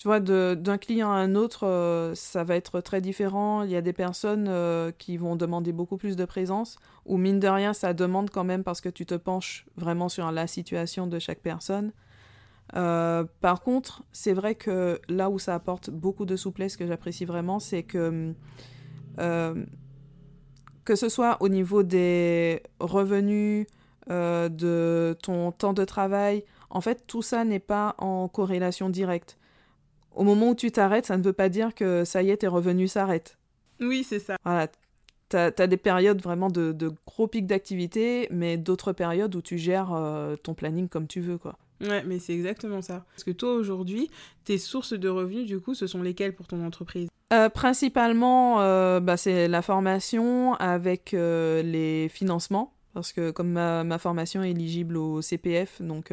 tu 0.01 0.07
vois, 0.07 0.19
d'un 0.19 0.79
client 0.79 1.11
à 1.11 1.17
un 1.17 1.35
autre, 1.35 1.67
euh, 1.67 2.15
ça 2.15 2.43
va 2.43 2.55
être 2.55 2.81
très 2.81 3.01
différent. 3.01 3.61
Il 3.61 3.69
y 3.69 3.75
a 3.75 3.81
des 3.81 3.93
personnes 3.93 4.47
euh, 4.49 4.91
qui 4.91 5.15
vont 5.15 5.35
demander 5.35 5.73
beaucoup 5.73 5.95
plus 5.95 6.15
de 6.15 6.25
présence, 6.25 6.79
ou 7.05 7.17
mine 7.17 7.39
de 7.39 7.47
rien, 7.47 7.71
ça 7.71 7.93
demande 7.93 8.31
quand 8.31 8.43
même 8.43 8.63
parce 8.63 8.81
que 8.81 8.89
tu 8.89 9.05
te 9.05 9.13
penches 9.13 9.67
vraiment 9.77 10.09
sur 10.09 10.31
la 10.31 10.47
situation 10.47 11.05
de 11.05 11.19
chaque 11.19 11.41
personne. 11.41 11.91
Euh, 12.75 13.25
par 13.41 13.61
contre, 13.61 14.01
c'est 14.11 14.33
vrai 14.33 14.55
que 14.55 14.99
là 15.07 15.29
où 15.29 15.37
ça 15.37 15.53
apporte 15.53 15.91
beaucoup 15.91 16.25
de 16.25 16.35
souplesse 16.35 16.77
que 16.77 16.87
j'apprécie 16.87 17.25
vraiment, 17.25 17.59
c'est 17.59 17.83
que 17.83 18.33
que 20.83 20.95
ce 20.95 21.09
soit 21.09 21.37
au 21.41 21.47
niveau 21.47 21.83
des 21.83 22.63
revenus, 22.79 23.67
de 24.09 25.15
ton 25.21 25.51
temps 25.51 25.73
de 25.73 25.85
travail, 25.85 26.43
en 26.71 26.81
fait, 26.81 27.05
tout 27.05 27.21
ça 27.21 27.45
n'est 27.45 27.59
pas 27.59 27.93
en 27.99 28.27
corrélation 28.27 28.89
directe 28.89 29.37
au 30.15 30.24
moment 30.24 30.50
où 30.50 30.56
tu 30.56 30.71
t'arrêtes, 30.71 31.06
ça 31.06 31.17
ne 31.17 31.24
veut 31.24 31.34
pas 31.34 31.50
dire 31.50 31.74
que 31.74 32.04
ça 32.06 32.21
y 32.24 32.30
est, 32.30 32.38
tes 32.38 32.47
revenus 32.47 32.93
s'arrêtent. 32.93 33.38
Oui, 33.80 34.04
c'est 34.04 34.19
ça. 34.19 34.38
Voilà. 34.43 34.67
Tu 35.30 35.38
as, 35.38 35.52
des 35.52 35.78
périodes 35.78 36.21
vraiment 36.21 36.50
de, 36.50 36.93
gros 37.08 37.28
pics 37.28 37.47
d'activité, 37.47 38.28
mais 38.32 38.58
d'autres 38.58 38.91
périodes 38.91 39.34
où 39.34 39.41
tu 39.41 39.58
gères 39.58 39.93
euh, 39.93 40.36
ton 40.36 40.54
planning 40.54 40.89
comme 40.89 41.08
tu 41.08 41.21
veux, 41.21 41.38
quoi. 41.38 41.58
Ouais, 41.80 42.04
mais 42.06 42.19
c'est 42.19 42.34
exactement 42.34 42.82
ça. 42.82 43.06
Parce 43.15 43.24
que 43.24 43.32
toi, 43.32 43.54
aujourd'hui, 43.54 44.12
tes 44.43 44.58
sources 44.58 44.93
de 44.93 45.10
revenus, 45.10 45.47
du 45.47 45.60
coup, 45.60 45.74
ce 45.74 45.88
sont 45.88 46.04
lesquelles 46.04 46.36
pour 46.36 46.47
ton 46.47 46.63
entreprise? 46.63 47.08
Euh, 47.34 47.50
Principalement, 47.50 48.62
euh, 48.62 49.00
bah, 49.00 49.17
c'est 49.17 49.47
la 49.47 49.62
formation 49.62 50.54
avec 50.56 51.13
les 51.13 52.08
financements. 52.10 52.74
Parce 52.93 53.13
que 53.13 53.32
comme 53.32 53.52
ma, 53.52 53.86
ma, 53.86 53.97
formation 53.97 54.43
est 54.43 54.52
éligible 54.52 54.97
au 54.97 55.21
CPF, 55.21 55.82
donc 55.82 56.12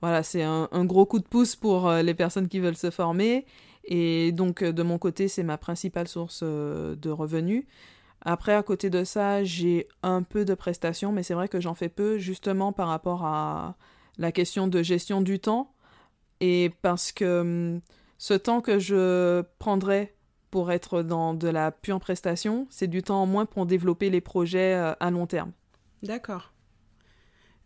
voilà, 0.00 0.22
c'est 0.22 0.42
un, 0.42 0.84
gros 0.84 1.04
coup 1.04 1.18
de 1.18 1.24
pouce 1.24 1.56
pour 1.56 1.88
euh, 1.88 2.02
les 2.02 2.14
personnes 2.14 2.48
qui 2.48 2.58
veulent 2.58 2.76
se 2.76 2.90
former. 2.90 3.44
Et 3.84 4.32
donc, 4.32 4.62
euh, 4.62 4.72
de 4.72 4.82
mon 4.82 4.98
côté, 4.98 5.28
c'est 5.28 5.42
ma 5.42 5.58
principale 5.58 6.08
source 6.08 6.40
euh, 6.42 6.96
de 6.96 7.10
revenus. 7.10 7.64
Après, 8.22 8.54
à 8.54 8.62
côté 8.62 8.88
de 8.88 9.04
ça, 9.04 9.44
j'ai 9.44 9.88
un 10.02 10.22
peu 10.22 10.44
de 10.44 10.54
prestations, 10.54 11.12
mais 11.12 11.22
c'est 11.22 11.34
vrai 11.34 11.48
que 11.48 11.60
j'en 11.60 11.74
fais 11.74 11.88
peu, 11.88 12.18
justement 12.18 12.72
par 12.72 12.88
rapport 12.88 13.24
à 13.24 13.76
la 14.18 14.32
question 14.32 14.68
de 14.68 14.82
gestion 14.82 15.20
du 15.20 15.38
temps. 15.38 15.72
Et 16.40 16.70
parce 16.80 17.12
que 17.12 17.40
hum, 17.40 17.80
ce 18.16 18.34
temps 18.34 18.62
que 18.62 18.78
je 18.78 19.42
prendrais 19.58 20.14
pour 20.50 20.72
être 20.72 21.02
dans 21.02 21.34
de 21.34 21.48
la 21.48 21.70
pure 21.70 22.00
prestation, 22.00 22.66
c'est 22.70 22.88
du 22.88 23.02
temps 23.02 23.22
en 23.22 23.26
moins 23.26 23.46
pour 23.46 23.66
développer 23.66 24.10
les 24.10 24.20
projets 24.20 24.72
à 24.72 25.10
long 25.10 25.26
terme. 25.26 25.52
D'accord. 26.02 26.52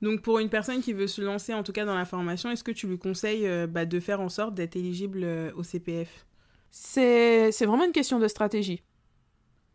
Donc 0.05 0.21
pour 0.21 0.39
une 0.39 0.51
personne 0.51 0.83
qui 0.83 0.93
veut 0.93 1.07
se 1.07 1.23
lancer 1.23 1.55
en 1.55 1.63
tout 1.63 1.73
cas 1.73 1.87
dans 1.87 1.95
la 1.95 2.05
formation, 2.05 2.51
est-ce 2.51 2.63
que 2.63 2.73
tu 2.73 2.87
lui 2.87 2.99
conseilles 2.99 3.47
euh, 3.47 3.67
bah, 3.67 3.87
de 3.87 4.01
faire 4.01 4.21
en 4.21 4.29
sorte 4.29 4.55
d'être 4.55 4.77
éligible 4.77 5.23
euh, 5.25 5.51
au 5.57 5.63
CPF 5.63 6.27
C'est 6.71 7.51
vraiment 7.65 7.87
une 7.87 7.93
question 7.93 8.19
de 8.19 8.29
stratégie. 8.29 8.83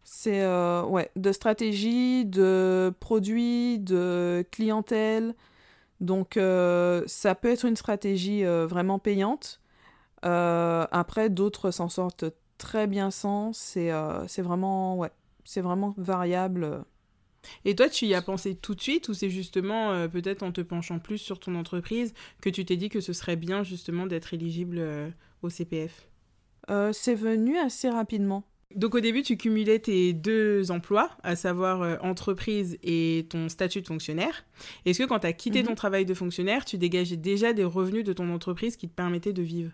C'est 0.03 0.43
euh, 0.43 0.83
ouais, 0.83 1.09
de 1.15 1.31
stratégie, 1.31 2.25
de 2.25 2.93
produits, 2.99 3.79
de 3.79 4.45
clientèle. 4.51 5.33
Donc 5.99 6.35
ça 6.35 7.35
peut 7.35 7.49
être 7.49 7.65
une 7.65 7.75
stratégie 7.75 8.43
vraiment 8.43 8.99
payante. 8.99 9.59
après, 10.21 11.29
d'autres 11.31 11.71
s'en 11.71 11.89
sortent 11.89 12.25
très 12.59 12.85
bien 12.85 13.09
sans. 13.09 13.51
C'est 13.51 13.91
vraiment, 14.41 14.95
ouais, 14.95 15.11
vraiment 15.57 15.95
variable. 15.97 16.85
Et 17.65 17.75
toi, 17.75 17.89
tu 17.89 18.05
y 18.05 18.13
as 18.13 18.21
pensé 18.21 18.55
tout 18.55 18.75
de 18.75 18.81
suite 18.81 19.09
ou 19.09 19.13
c'est 19.13 19.29
justement 19.29 19.91
euh, 19.91 20.07
peut-être 20.07 20.43
en 20.43 20.51
te 20.51 20.61
penchant 20.61 20.99
plus 20.99 21.17
sur 21.17 21.39
ton 21.39 21.55
entreprise 21.55 22.13
que 22.41 22.49
tu 22.49 22.65
t'es 22.65 22.75
dit 22.77 22.89
que 22.89 23.01
ce 23.01 23.13
serait 23.13 23.35
bien 23.35 23.63
justement 23.63 24.05
d'être 24.07 24.33
éligible 24.33 24.77
euh, 24.79 25.09
au 25.41 25.49
CPF 25.49 26.07
euh, 26.69 26.91
C'est 26.93 27.15
venu 27.15 27.57
assez 27.57 27.89
rapidement. 27.89 28.43
Donc 28.75 28.93
au 28.93 28.99
début, 28.99 29.23
tu 29.23 29.35
cumulais 29.35 29.79
tes 29.79 30.13
deux 30.13 30.69
emplois, 30.69 31.09
à 31.23 31.35
savoir 31.35 32.03
entreprise 32.05 32.77
et 32.83 33.25
ton 33.29 33.49
statut 33.49 33.81
de 33.81 33.87
fonctionnaire. 33.87 34.45
Est-ce 34.85 34.99
que 34.99 35.05
quand 35.07 35.19
tu 35.19 35.25
as 35.27 35.33
quitté 35.33 35.63
ton 35.63 35.71
Mhm. 35.71 35.75
travail 35.75 36.05
de 36.05 36.13
fonctionnaire, 36.13 36.65
tu 36.65 36.77
dégageais 36.77 37.17
déjà 37.17 37.51
des 37.53 37.63
revenus 37.63 38.03
de 38.03 38.13
ton 38.13 38.31
entreprise 38.31 38.77
qui 38.77 38.87
te 38.87 38.93
permettaient 38.93 39.33
de 39.33 39.41
vivre? 39.41 39.71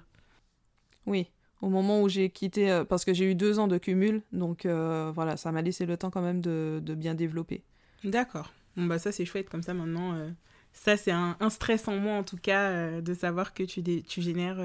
Oui, 1.06 1.28
au 1.62 1.70
moment 1.70 2.02
où 2.02 2.10
j'ai 2.10 2.30
quitté, 2.30 2.72
euh, 2.72 2.84
parce 2.84 3.06
que 3.06 3.14
j'ai 3.14 3.26
eu 3.26 3.36
deux 3.36 3.60
ans 3.60 3.68
de 3.68 3.78
cumul, 3.78 4.22
donc 4.32 4.66
euh, 4.66 5.12
voilà, 5.14 5.38
ça 5.38 5.52
m'a 5.52 5.62
laissé 5.62 5.86
le 5.86 5.98
temps 5.98 6.10
quand 6.12 6.22
même 6.22 6.42
de, 6.42 6.82
de 6.84 6.94
bien 6.96 7.16
développer. 7.16 7.64
D'accord. 8.04 8.52
Bon 8.78 8.86
bah 8.86 9.00
ça 9.00 9.12
c'est 9.12 9.26
chouette 9.26 9.50
comme 9.50 9.64
ça 9.64 9.74
maintenant. 9.74 10.14
euh, 10.16 10.30
ça 10.74 10.98
c'est 10.98 11.12
un, 11.12 11.38
un 11.40 11.50
stress 11.50 11.88
en 11.88 11.96
moi 11.98 12.14
en 12.16 12.24
tout 12.24 12.38
cas 12.38 12.70
euh, 12.70 13.02
de 13.02 13.14
savoir 13.14 13.54
que 13.54 13.64
tu, 13.64 13.82
dé- 13.82 14.04
tu 14.08 14.22
génères 14.22 14.58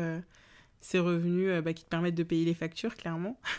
ces 0.81 0.99
revenus 0.99 1.63
bah, 1.63 1.73
qui 1.73 1.85
te 1.85 1.89
permettent 1.89 2.15
de 2.17 2.23
payer 2.23 2.45
les 2.45 2.55
factures 2.55 2.97
clairement. 2.97 3.39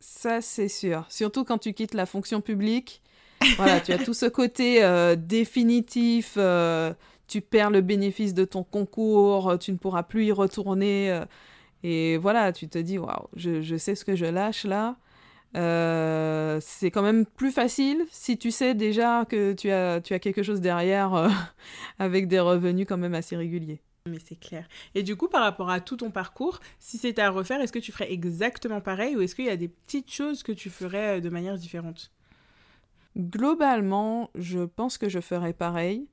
Ça, 0.00 0.40
c'est 0.40 0.68
sûr. 0.68 1.06
Surtout 1.08 1.44
quand 1.44 1.58
tu 1.58 1.72
quittes 1.74 1.94
la 1.94 2.06
fonction 2.06 2.40
publique. 2.40 3.02
Voilà, 3.56 3.80
tu 3.80 3.92
as 3.92 3.98
tout 3.98 4.14
ce 4.14 4.26
côté 4.26 4.80
définitif. 5.18 6.38
tu 7.28 7.40
perds 7.40 7.70
le 7.70 7.80
bénéfice 7.80 8.34
de 8.34 8.44
ton 8.44 8.62
concours, 8.62 9.58
tu 9.58 9.72
ne 9.72 9.76
pourras 9.76 10.02
plus 10.04 10.26
y 10.26 10.32
retourner. 10.32 11.22
Et 11.82 12.16
voilà, 12.16 12.52
tu 12.52 12.68
te 12.68 12.78
dis, 12.78 12.98
waouh, 12.98 13.28
je, 13.34 13.60
je 13.62 13.76
sais 13.76 13.94
ce 13.94 14.04
que 14.04 14.14
je 14.16 14.26
lâche 14.26 14.64
là. 14.64 14.96
Euh, 15.54 16.60
c'est 16.62 16.90
quand 16.90 17.02
même 17.02 17.26
plus 17.26 17.52
facile 17.52 18.06
si 18.10 18.38
tu 18.38 18.50
sais 18.50 18.74
déjà 18.74 19.26
que 19.26 19.52
tu 19.52 19.70
as, 19.70 20.00
tu 20.00 20.14
as 20.14 20.18
quelque 20.18 20.42
chose 20.42 20.62
derrière 20.62 21.14
euh, 21.14 21.28
avec 21.98 22.26
des 22.26 22.40
revenus 22.40 22.86
quand 22.88 22.96
même 22.96 23.14
assez 23.14 23.36
réguliers. 23.36 23.82
Mais 24.08 24.18
c'est 24.18 24.38
clair. 24.38 24.66
Et 24.94 25.02
du 25.02 25.14
coup 25.14 25.28
par 25.28 25.42
rapport 25.42 25.68
à 25.68 25.80
tout 25.80 25.98
ton 25.98 26.10
parcours, 26.10 26.60
si 26.78 26.96
c'était 26.96 27.22
à 27.22 27.30
refaire, 27.30 27.60
est-ce 27.60 27.72
que 27.72 27.78
tu 27.78 27.92
ferais 27.92 28.10
exactement 28.10 28.80
pareil 28.80 29.14
ou 29.14 29.20
est-ce 29.20 29.34
qu'il 29.34 29.44
y 29.44 29.50
a 29.50 29.56
des 29.56 29.68
petites 29.68 30.10
choses 30.10 30.42
que 30.42 30.52
tu 30.52 30.70
ferais 30.70 31.18
euh, 31.18 31.20
de 31.20 31.28
manière 31.28 31.58
différente? 31.58 32.10
Globalement, 33.18 34.30
je 34.34 34.60
pense 34.60 34.96
que 34.96 35.10
je 35.10 35.20
ferai 35.20 35.52
pareil. 35.52 36.08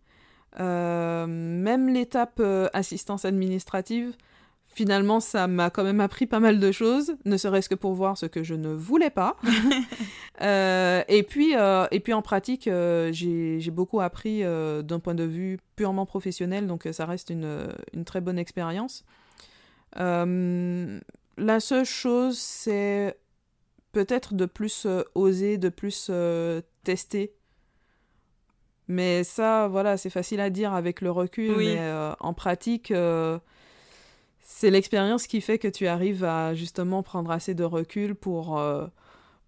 Euh, 0.59 1.25
même 1.27 1.87
l'étape 1.87 2.41
assistance 2.73 3.23
administrative, 3.23 4.17
finalement, 4.71 5.19
ça 5.19 5.47
m'a 5.47 5.69
quand 5.69 5.83
même 5.83 5.99
appris 5.99 6.25
pas 6.25 6.39
mal 6.39 6.59
de 6.59 6.71
choses, 6.71 7.15
ne 7.25 7.37
serait-ce 7.37 7.67
que 7.67 7.75
pour 7.75 7.93
voir 7.93 8.17
ce 8.17 8.25
que 8.27 8.43
je 8.43 8.53
ne 8.53 8.69
voulais 8.69 9.09
pas. 9.09 9.35
Euh, 10.41 11.03
et, 11.09 11.23
puis, 11.23 11.53
euh, 11.57 11.85
et 11.91 11.99
puis 11.99 12.13
en 12.13 12.21
pratique, 12.21 12.69
euh, 12.69 13.09
j'ai 13.11 13.71
beaucoup 13.71 13.99
appris 13.99 14.41
d'un 14.41 14.99
point 14.99 15.13
de 15.13 15.25
vue 15.25 15.59
purement 15.75 16.05
professionnel, 16.05 16.65
donc 16.65 16.87
ça 16.93 17.05
reste 17.05 17.29
une, 17.29 17.67
une 17.91 18.05
très 18.05 18.21
bonne 18.21 18.39
expérience. 18.39 19.03
La 19.97 21.59
seule 21.59 21.83
chose, 21.83 22.37
c'est 22.37 23.17
peut-être 23.91 24.33
de 24.33 24.45
plus 24.45 24.87
oser, 25.13 25.57
de 25.57 25.67
plus 25.67 26.09
tester. 26.85 27.33
Mais 28.87 29.25
ça, 29.25 29.67
voilà, 29.67 29.97
c'est 29.97 30.09
facile 30.09 30.39
à 30.39 30.49
dire 30.49 30.73
avec 30.73 31.01
le 31.01 31.11
recul, 31.11 31.53
Oui. 31.57 31.75
mais 31.75 32.13
en 32.21 32.33
pratique, 32.33 32.93
c'est 34.51 34.71
l'expérience 34.71 35.27
qui 35.27 35.41
fait 35.41 35.59
que 35.59 35.67
tu 35.67 35.85
arrives 35.85 36.23
à 36.23 36.55
justement 36.55 37.03
prendre 37.03 37.29
assez 37.29 37.53
de 37.53 37.63
recul 37.63 38.15
pour 38.15 38.57
euh, 38.57 38.87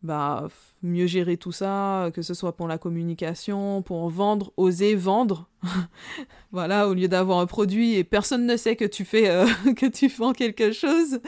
bah, 0.03 0.47
mieux 0.83 1.07
gérer 1.07 1.37
tout 1.37 1.51
ça, 1.51 2.11
que 2.13 2.21
ce 2.21 2.35
soit 2.35 2.55
pour 2.55 2.67
la 2.67 2.77
communication, 2.77 3.81
pour 3.81 4.07
vendre, 4.09 4.53
oser 4.57 4.93
vendre. 4.93 5.49
voilà, 6.51 6.87
au 6.87 6.93
lieu 6.93 7.07
d'avoir 7.07 7.39
un 7.39 7.47
produit 7.47 7.95
et 7.95 8.03
personne 8.03 8.45
ne 8.45 8.55
sait 8.55 8.75
que 8.75 8.85
tu 8.85 9.03
fais, 9.03 9.27
euh, 9.27 9.47
que 9.75 9.87
tu 9.87 10.07
vends 10.07 10.33
quelque 10.33 10.71
chose. 10.71 11.19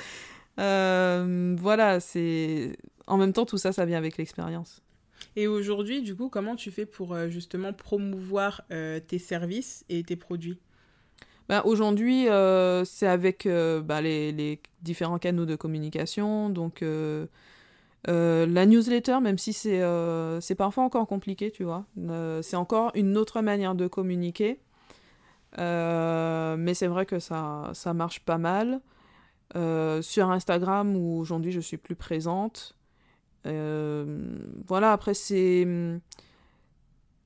Euh, 0.59 1.55
voilà, 1.59 1.99
c'est 1.99 2.77
en 3.07 3.17
même 3.17 3.33
temps 3.33 3.45
tout 3.45 3.57
ça, 3.57 3.73
ça 3.73 3.85
vient 3.85 3.97
avec 3.97 4.17
l'expérience. 4.17 4.83
Et 5.35 5.47
aujourd'hui, 5.47 6.03
du 6.03 6.15
coup, 6.15 6.29
comment 6.29 6.55
tu 6.55 6.69
fais 6.69 6.85
pour 6.85 7.17
justement 7.27 7.73
promouvoir 7.73 8.61
tes 8.69 9.17
services 9.17 9.83
et 9.89 10.03
tes 10.03 10.15
produits? 10.15 10.59
Bah, 11.49 11.61
Aujourd'hui, 11.65 12.29
euh, 12.29 12.85
c'est 12.85 13.07
avec 13.07 13.45
euh, 13.45 13.81
bah, 13.81 14.01
les, 14.01 14.61
différents 14.81 15.19
canaux 15.19 15.45
de 15.45 15.55
communication. 15.55 16.49
Donc, 16.49 16.81
euh, 16.81 17.27
la 18.07 18.65
newsletter, 18.65 19.19
même 19.21 19.37
si 19.37 19.53
c'est 19.53 20.55
parfois 20.57 20.83
encore 20.83 21.07
compliqué, 21.07 21.51
tu 21.51 21.63
vois, 21.63 21.85
c'est 22.41 22.55
encore 22.55 22.91
une 22.95 23.17
autre 23.17 23.41
manière 23.41 23.75
de 23.75 23.87
communiquer. 23.87 24.59
Mais 25.57 26.73
c'est 26.73 26.87
vrai 26.87 27.05
que 27.05 27.19
ça, 27.19 27.71
ça 27.73 27.93
marche 27.93 28.21
pas 28.21 28.37
mal. 28.37 28.81
Sur 30.01 30.31
Instagram, 30.31 30.95
où 30.95 31.19
aujourd'hui 31.19 31.51
je 31.51 31.59
suis 31.59 31.77
plus 31.77 31.95
présente. 31.95 32.75
Voilà, 33.45 34.91
après, 34.91 35.13
c'est. 35.13 35.67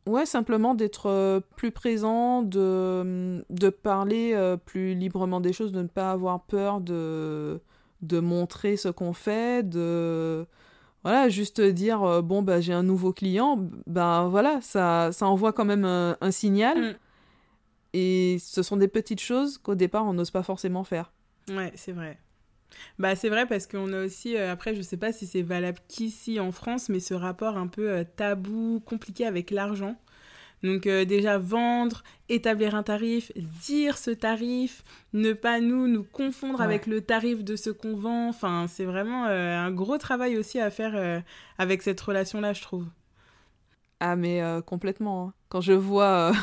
Ouais, 0.08 0.26
simplement 0.26 0.74
d'être 0.74 1.08
euh, 1.08 1.41
plus 1.58 1.72
présent, 1.72 2.41
de, 2.41 3.43
de 3.50 3.70
parler 3.70 4.32
euh, 4.34 4.56
plus 4.56 4.96
librement 4.96 5.41
des 5.41 5.52
choses, 5.52 5.74
de 5.74 5.82
ne 5.82 5.88
pas 5.88 6.12
avoir 6.12 6.46
peur 6.46 6.80
de, 6.80 7.60
de 8.02 8.20
montrer 8.20 8.78
ce 8.78 8.88
qu'on 8.88 9.12
fait, 9.12 9.67
de 9.67 10.46
voilà, 11.04 11.28
juste 11.28 11.60
dire 11.60 12.04
euh, 12.04 12.22
bon 12.22 12.41
bah 12.41 12.62
j'ai 12.62 12.72
un 12.74 12.84
nouveau 12.84 13.12
client, 13.12 13.60
ben 13.86 14.30
voilà, 14.30 14.62
ça, 14.62 15.12
ça 15.12 15.28
envoie 15.28 15.52
quand 15.52 15.65
même 15.65 15.84
un, 15.86 16.15
un 16.22 16.32
signal. 16.32 16.82
Mm. 16.82 16.96
Et 17.93 18.38
ce 18.39 18.63
sont 18.63 18.78
des 18.78 18.88
petites 18.88 19.22
choses 19.22 19.58
qu'au 19.58 19.76
départ 19.76 20.06
on 20.06 20.13
n'ose 20.13 20.32
pas 20.32 20.43
forcément 20.43 20.86
faire. 20.86 21.12
Ouais, 21.50 21.74
c'est 21.76 21.91
vrai. 21.91 22.17
Bah, 22.99 23.15
c'est 23.15 23.30
vrai 23.30 23.45
parce 23.47 23.67
qu'on 23.67 23.91
a 23.93 24.06
aussi, 24.06 24.36
euh, 24.38 24.51
après, 24.51 24.75
je 24.75 24.82
sais 24.82 24.97
pas 24.97 25.12
si 25.12 25.25
c'est 25.27 25.41
valable 25.41 25.80
qu'ici 25.88 26.39
en 26.39 26.51
France, 26.51 26.89
mais 26.89 26.99
ce 26.99 27.13
rapport 27.13 27.58
un 27.58 27.67
peu 27.67 27.89
euh, 27.89 28.03
tabou, 28.15 28.82
compliqué 28.86 29.25
avec 29.25 29.51
l'argent. 29.51 29.95
Donc, 30.63 30.88
euh, 30.88 31.06
déjà, 31.06 31.38
vendre, 31.38 32.03
établir 32.30 32.73
un 32.75 32.84
tarif, 32.84 33.32
dire 33.36 33.97
ce 33.97 34.10
tarif, 34.12 34.84
ne 35.13 35.34
pas 35.34 35.60
nous, 35.60 35.88
nous 35.88 36.03
confondre 36.03 36.60
Ouais. 36.60 36.65
avec 36.65 36.88
le 36.88 37.01
tarif 37.01 37.43
de 37.43 37.56
ce 37.56 37.69
qu'on 37.69 37.95
vend. 37.95 38.30
Enfin, 38.30 38.65
c'est 38.67 38.86
vraiment 38.86 39.25
un 39.25 39.71
gros 39.71 39.97
travail 39.99 40.38
aussi 40.38 40.60
à 40.60 40.71
faire 40.71 41.23
avec 41.60 41.84
cette 41.84 42.01
relation-là, 42.01 42.53
je 42.53 42.62
trouve. 42.63 42.86
Ah 43.99 44.15
mais 44.15 44.41
complètement. 44.65 45.27
hein. 45.27 45.34
Quand 45.49 45.62
je 45.62 45.73
vois... 45.73 46.32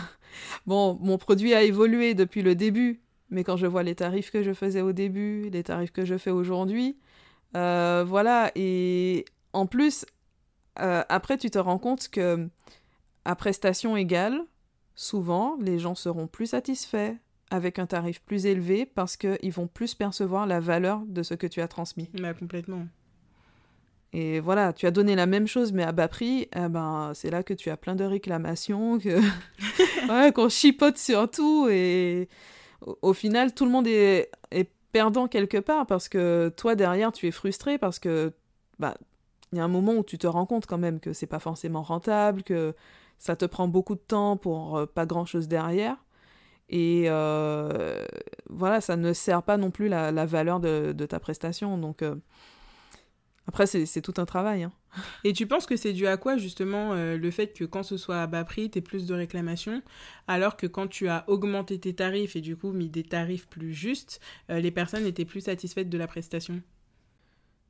Bon, 0.67 0.99
mon 1.01 1.17
produit 1.17 1.55
a 1.55 1.63
évolué 1.63 2.15
depuis 2.15 2.43
le 2.43 2.57
début, 2.57 3.01
mais 3.35 3.45
quand 3.45 3.57
je 3.57 3.67
vois 3.67 3.83
les 3.83 3.97
tarifs 3.97 4.31
que 4.31 4.43
je 4.43 4.53
faisais 4.53 4.81
au 4.81 4.93
début, 4.93 5.51
les 5.51 5.65
tarifs 5.65 5.93
que 5.93 6.05
je 6.05 6.17
fais 6.17 6.31
aujourd'hui, 6.31 6.97
euh, 7.57 8.05
voilà. 8.07 8.51
Et 8.55 9.25
en 9.53 9.67
plus, 9.67 10.07
euh, 10.81 11.03
après, 11.09 11.37
tu 11.37 11.51
te 11.51 11.59
rends 11.59 11.79
compte 11.79 12.09
que 12.09 12.49
à 13.25 13.35
prestation 13.35 13.97
égale, 13.97 14.41
souvent, 14.95 15.57
les 15.61 15.79
gens 15.79 15.95
seront 15.95 16.29
plus 16.29 16.47
satisfaits 16.47 17.15
avec 17.51 17.79
un 17.79 17.87
tarif 17.87 18.23
plus 18.23 18.47
élevé 18.47 18.87
parce 18.87 19.17
qu'ils 19.17 19.53
vont 19.53 19.67
plus 19.67 19.95
percevoir 19.95 20.47
la 20.47 20.61
valeur 20.61 21.03
de 21.07 21.23
ce 21.23 21.35
que 21.35 21.47
tu 21.47 21.61
as 21.61 21.69
transmis. 21.69 22.09
Bah, 22.15 22.35
complètement. 22.35 22.87
Et 24.13 24.39
voilà, 24.39 24.73
tu 24.73 24.87
as 24.87 24.93
donné 24.93 25.17
la 25.17 25.27
même 25.27 25.49
chose 25.49 25.73
mais 25.73 25.83
à 25.83 25.91
bas 25.91 26.07
prix, 26.07 26.49
eh 26.55 26.69
ben, 26.69 27.11
c'est 27.15 27.31
là 27.31 27.43
que 27.43 27.53
tu 27.53 27.71
as 27.71 27.77
plein 27.77 27.97
de 27.97 28.05
réclamations, 28.05 28.99
que... 28.99 29.21
ouais, 30.09 30.33
qu'on 30.33 30.49
chipote 30.49 30.99
sur 30.99 31.29
tout 31.29 31.69
et 31.69 32.29
au, 33.03 33.13
final 33.13 33.55
tout 33.55 33.65
le 33.65 33.71
monde 33.71 33.87
est, 33.87 34.31
perdant 34.93 35.27
quelque 35.27 35.59
part 35.59 35.87
parce 35.87 36.09
que 36.09 36.53
toi 36.57 36.77
derrière 36.77 37.11
tu 37.11 37.27
es 37.27 37.33
frustré 37.33 37.79
parce 37.79 37.99
que 37.99 38.33
bah 38.79 38.95
il 39.51 39.59
y 39.59 39.61
a 39.61 39.65
un 39.65 39.69
moment 39.69 39.95
où 39.95 40.05
tu 40.05 40.19
te 40.19 40.27
rends 40.27 40.47
compte 40.47 40.67
quand 40.67 40.79
même 40.79 41.01
que 41.01 41.13
c'est 41.13 41.27
pas 41.27 41.39
forcément 41.39 41.83
rentable, 41.83 42.43
que 42.43 42.75
ça 43.19 43.37
te 43.37 43.45
prend 43.45 43.69
beaucoup 43.69 43.95
de 43.95 44.01
temps 44.01 44.37
pour 44.37 44.77
euh, 44.77 44.87
pas 44.87 45.07
grand 45.07 45.25
chose 45.27 45.49
derrière. 45.49 45.97
Et 46.69 47.05
euh, 47.07 48.05
voilà, 48.49 48.81
ça 48.81 48.97
ne 48.97 49.13
sert 49.13 49.43
pas 49.43 49.57
non 49.57 49.71
plus 49.71 49.89
la, 49.89 50.11
valeur 50.27 50.61
de, 50.61 50.93
de 50.93 51.07
ta 51.07 51.21
prestation. 51.21 51.79
Donc, 51.79 52.03
euh, 52.03 52.17
après, 53.47 53.67
c'est 53.67 54.01
tout 54.01 54.15
un 54.17 54.25
travail. 54.25 54.63
hein. 54.63 54.73
Et 55.25 55.33
tu 55.33 55.47
penses 55.47 55.67
que 55.67 55.77
c'est 55.77 55.93
dû 55.93 56.07
à 56.07 56.17
quoi 56.17 56.37
justement 56.37 56.93
euh, 56.93 57.17
le 57.17 57.31
fait 57.31 57.49
que 57.49 57.65
quand 57.65 57.83
ce 57.83 57.97
soit 57.97 58.23
à 58.23 58.27
bas 58.27 58.45
prix, 58.45 58.71
tu 58.71 58.81
plus 58.81 59.07
de 59.07 59.15
réclamations, 59.15 59.83
alors 60.29 60.57
que 60.57 60.67
quand 60.67 60.87
tu 60.87 61.09
as 61.09 61.25
augmenté 61.29 61.79
tes 61.79 61.95
tarifs 61.95 62.37
et 62.37 62.41
du 62.41 62.57
coup 62.57 62.73
mis 62.73 62.89
des 62.89 63.03
tarifs 63.03 63.49
plus 63.49 63.75
justes, 63.75 64.21
euh, 64.51 64.61
les 64.61 64.71
personnes 64.71 65.05
étaient 65.05 65.25
plus 65.25 65.43
satisfaites 65.43 65.91
de 65.91 65.99
la 65.99 66.07
prestation? 66.07 66.63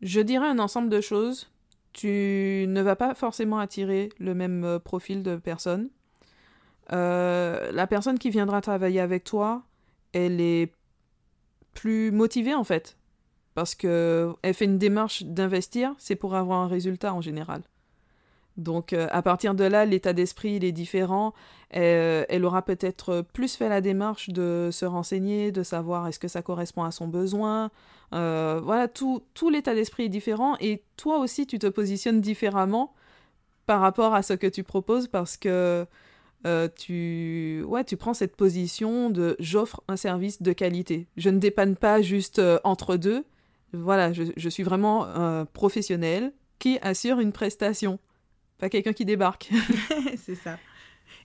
Je 0.02 0.20
dirais 0.20 0.46
un 0.46 0.58
ensemble 0.58 0.90
de 0.90 1.00
choses. 1.00 1.50
Tu 1.92 2.66
ne 2.68 2.82
vas 2.82 2.96
pas 2.96 3.14
forcément 3.14 3.58
attirer 3.58 4.10
le 4.18 4.34
même 4.34 4.64
euh, 4.64 4.78
profil 4.78 5.22
de 5.22 5.36
personne. 5.36 5.90
Euh, 6.92 7.72
la 7.72 7.86
personne 7.86 8.18
qui 8.18 8.30
viendra 8.30 8.60
travailler 8.60 9.00
avec 9.00 9.24
toi, 9.24 9.62
elle 10.12 10.40
est 10.40 10.72
plus 11.72 12.10
motivée 12.10 12.54
en 12.54 12.64
fait. 12.64 12.96
Parce 13.54 13.74
que 13.74 14.34
elle 14.42 14.54
fait 14.54 14.64
une 14.64 14.78
démarche 14.78 15.22
d'investir, 15.22 15.94
c'est 15.98 16.16
pour 16.16 16.34
avoir 16.34 16.60
un 16.60 16.68
résultat 16.68 17.14
en 17.14 17.20
général. 17.20 17.62
Donc 18.56 18.92
euh, 18.92 19.08
à 19.10 19.22
partir 19.22 19.54
de 19.54 19.64
là, 19.64 19.84
l'état 19.84 20.12
d'esprit 20.12 20.56
est 20.56 20.72
différent. 20.72 21.34
elle, 21.70 22.44
aura 22.44 22.62
peut-être 22.64 23.24
plus 23.32 23.56
fait 23.56 23.68
la 23.68 23.80
démarche 23.80 24.30
de 24.30 24.70
se 24.72 24.84
renseigner, 24.84 25.52
de 25.52 25.62
savoir 25.62 26.06
est-ce 26.08 26.18
que 26.18 26.28
ça 26.28 26.42
correspond 26.42 26.84
à 26.84 26.90
son 26.90 27.08
besoin. 27.08 27.70
voilà, 28.12 28.88
tout, 28.88 29.22
tout 29.34 29.50
l'état 29.50 29.74
d'esprit 29.74 30.04
est 30.04 30.08
différent 30.08 30.56
et 30.60 30.82
toi 30.96 31.18
aussi 31.18 31.46
tu 31.46 31.58
te 31.58 31.66
positionnes 31.66 32.20
différemment 32.20 32.94
par 33.66 33.80
rapport 33.80 34.14
à 34.14 34.22
ce 34.22 34.34
que 34.34 34.46
tu 34.46 34.62
proposes 34.62 35.08
parce 35.08 35.36
que 35.36 35.86
euh, 36.46 36.68
tu, 36.76 37.64
ouais, 37.66 37.84
tu 37.84 37.96
prends 37.96 38.14
cette 38.14 38.36
position 38.36 39.08
de 39.08 39.34
j'offre 39.38 39.82
un 39.88 39.96
service 39.96 40.42
de 40.42 40.52
qualité. 40.52 41.06
Je 41.16 41.30
ne 41.30 41.38
dépanne 41.38 41.74
pas 41.74 42.02
juste 42.02 42.38
euh, 42.38 42.58
entre 42.64 42.96
deux. 42.96 43.24
Voilà, 43.74 44.12
je, 44.12 44.24
je, 44.36 44.48
suis 44.48 44.62
vraiment 44.62 45.04
un 45.06 45.44
professionnel 45.46 46.32
qui 46.58 46.78
assure 46.80 47.20
une 47.20 47.32
prestation, 47.32 47.98
pas 48.58 48.68
quelqu'un 48.68 48.92
qui 48.92 49.04
débarque. 49.04 49.50
C'est 50.16 50.34
ça. 50.34 50.58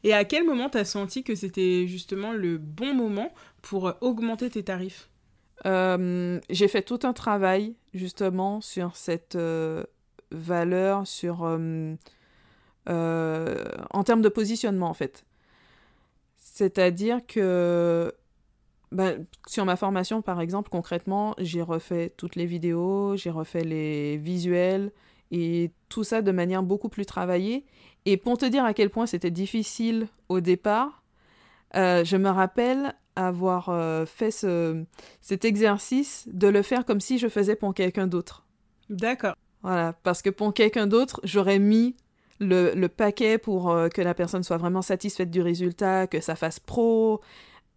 Et 0.03 0.13
à 0.13 0.25
quel 0.25 0.45
moment 0.45 0.69
tu 0.69 0.77
as 0.77 0.85
senti 0.85 1.23
que 1.23 1.35
c'était 1.35 1.87
justement 1.87 2.33
le 2.33 2.57
bon 2.57 2.93
moment 2.93 3.33
pour 3.61 3.93
augmenter 4.01 4.49
tes 4.49 4.63
tarifs? 4.63 5.09
Euh, 5.65 6.39
J'ai 6.49 6.67
fait 6.67 6.81
tout 6.81 6.99
un 7.03 7.13
travail 7.13 7.75
justement 7.93 8.61
sur 8.61 8.95
cette 8.95 9.37
valeur, 10.31 11.07
sur 11.07 11.45
euh, 12.89 13.55
en 13.91 14.03
termes 14.03 14.21
de 14.21 14.29
positionnement 14.29 14.89
en 14.89 14.93
fait. 14.93 15.25
C'est-à-dire 16.37 17.19
que 17.27 18.13
ben, 18.91 19.25
sur 19.47 19.65
ma 19.65 19.75
formation, 19.75 20.21
par 20.21 20.41
exemple, 20.41 20.69
concrètement, 20.69 21.35
j'ai 21.37 21.61
refait 21.61 22.13
toutes 22.17 22.35
les 22.35 22.45
vidéos, 22.45 23.15
j'ai 23.15 23.29
refait 23.29 23.63
les 23.63 24.17
visuels 24.17 24.91
et 25.31 25.71
tout 25.89 26.03
ça 26.03 26.21
de 26.21 26.31
manière 26.31 26.63
beaucoup 26.63 26.89
plus 26.89 27.05
travaillée. 27.05 27.65
Et 28.05 28.17
pour 28.17 28.37
te 28.37 28.45
dire 28.45 28.65
à 28.65 28.73
quel 28.73 28.89
point 28.89 29.05
c'était 29.05 29.31
difficile 29.31 30.07
au 30.27 30.39
départ, 30.39 31.03
euh, 31.75 32.03
je 32.03 32.17
me 32.17 32.29
rappelle 32.29 32.95
avoir 33.15 33.69
euh, 33.69 34.05
fait 34.05 34.31
ce, 34.31 34.83
cet 35.21 35.45
exercice 35.45 36.27
de 36.31 36.47
le 36.47 36.61
faire 36.61 36.85
comme 36.85 36.99
si 36.99 37.17
je 37.19 37.27
faisais 37.27 37.55
pour 37.55 37.73
quelqu'un 37.73 38.07
d'autre. 38.07 38.45
D'accord. 38.89 39.35
Voilà, 39.61 39.93
parce 40.03 40.21
que 40.21 40.29
pour 40.29 40.53
quelqu'un 40.53 40.87
d'autre, 40.87 41.19
j'aurais 41.23 41.59
mis 41.59 41.95
le, 42.39 42.87
paquet 42.87 43.37
pour 43.37 43.69
euh, 43.69 43.89
que 43.89 44.01
la 44.01 44.13
personne 44.13 44.43
soit 44.43 44.57
vraiment 44.57 44.81
satisfaite 44.81 45.29
du 45.29 45.41
résultat, 45.41 46.07
que 46.07 46.21
ça 46.21 46.35
fasse 46.35 46.59
pro. 46.59 47.21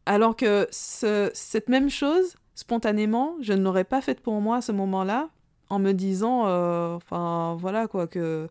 Alors 0.06 0.34
que 0.36 0.66
cette 0.70 1.68
même 1.68 1.88
chose, 1.88 2.34
spontanément, 2.54 3.36
je 3.40 3.52
ne 3.52 3.62
l'aurais 3.62 3.84
pas 3.84 4.00
faite 4.00 4.20
pour 4.20 4.40
moi 4.40 4.56
à 4.56 4.60
ce 4.60 4.72
moment-là, 4.72 5.28
en 5.70 5.78
me 5.78 5.92
disant, 5.92 6.44
euh, 6.46 6.94
enfin 6.94 7.56
voilà 7.60 7.86
quoi, 7.86 8.06
que, 8.06 8.48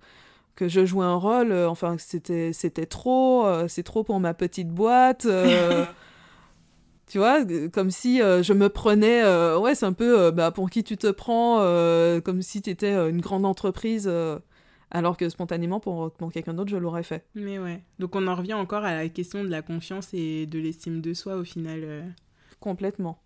que 0.55 0.67
je 0.67 0.85
jouais 0.85 1.05
un 1.05 1.15
rôle, 1.15 1.51
euh, 1.51 1.69
enfin 1.69 1.97
c'était, 1.99 2.53
c'était 2.53 2.85
trop, 2.85 3.45
c'est 3.67 3.83
trop 3.83 4.03
pour 4.03 4.19
ma 4.19 4.33
petite 4.33 4.69
boîte. 4.69 5.27
tu 7.07 7.17
vois, 7.17 7.43
comme 7.73 7.91
si 7.91 8.19
je 8.19 8.53
me 8.53 8.69
prenais, 8.69 9.21
ouais, 9.57 9.75
c'est 9.75 9.85
un 9.85 9.93
peu 9.93 10.31
bah, 10.31 10.51
pour 10.51 10.69
qui 10.69 10.83
tu 10.83 10.97
te 10.97 11.11
prends, 11.11 11.57
comme 12.21 12.41
si 12.41 12.61
tu 12.61 12.69
étais 12.69 12.93
une 12.93 13.21
grande 13.21 13.45
entreprise 13.45 14.09
alors 14.91 15.15
que 15.15 15.30
spontanément, 15.30 15.80
pour, 15.80 16.12
quelqu'un 16.34 16.54
d'autre, 16.54 16.69
je 16.69 16.77
l'aurais 16.77 17.04
fait. 17.04 17.25
Mais 17.34 17.58
ouais. 17.58 17.82
Donc 17.97 18.15
on 18.15 18.27
en 18.27 18.36
revient 18.36 18.54
encore 18.54 18.84
à 18.84 18.93
la 18.93 19.08
question 19.08 19.43
de 19.43 19.49
la 19.49 19.62
confiance 19.62 20.13
et 20.13 20.45
de 20.45 20.60
l'estime 20.60 21.01
de 21.01 21.13
soi 21.13 21.38
au 21.38 21.45
final. 21.45 21.80
Euh. 21.84 22.10
Complètement. 22.60 23.23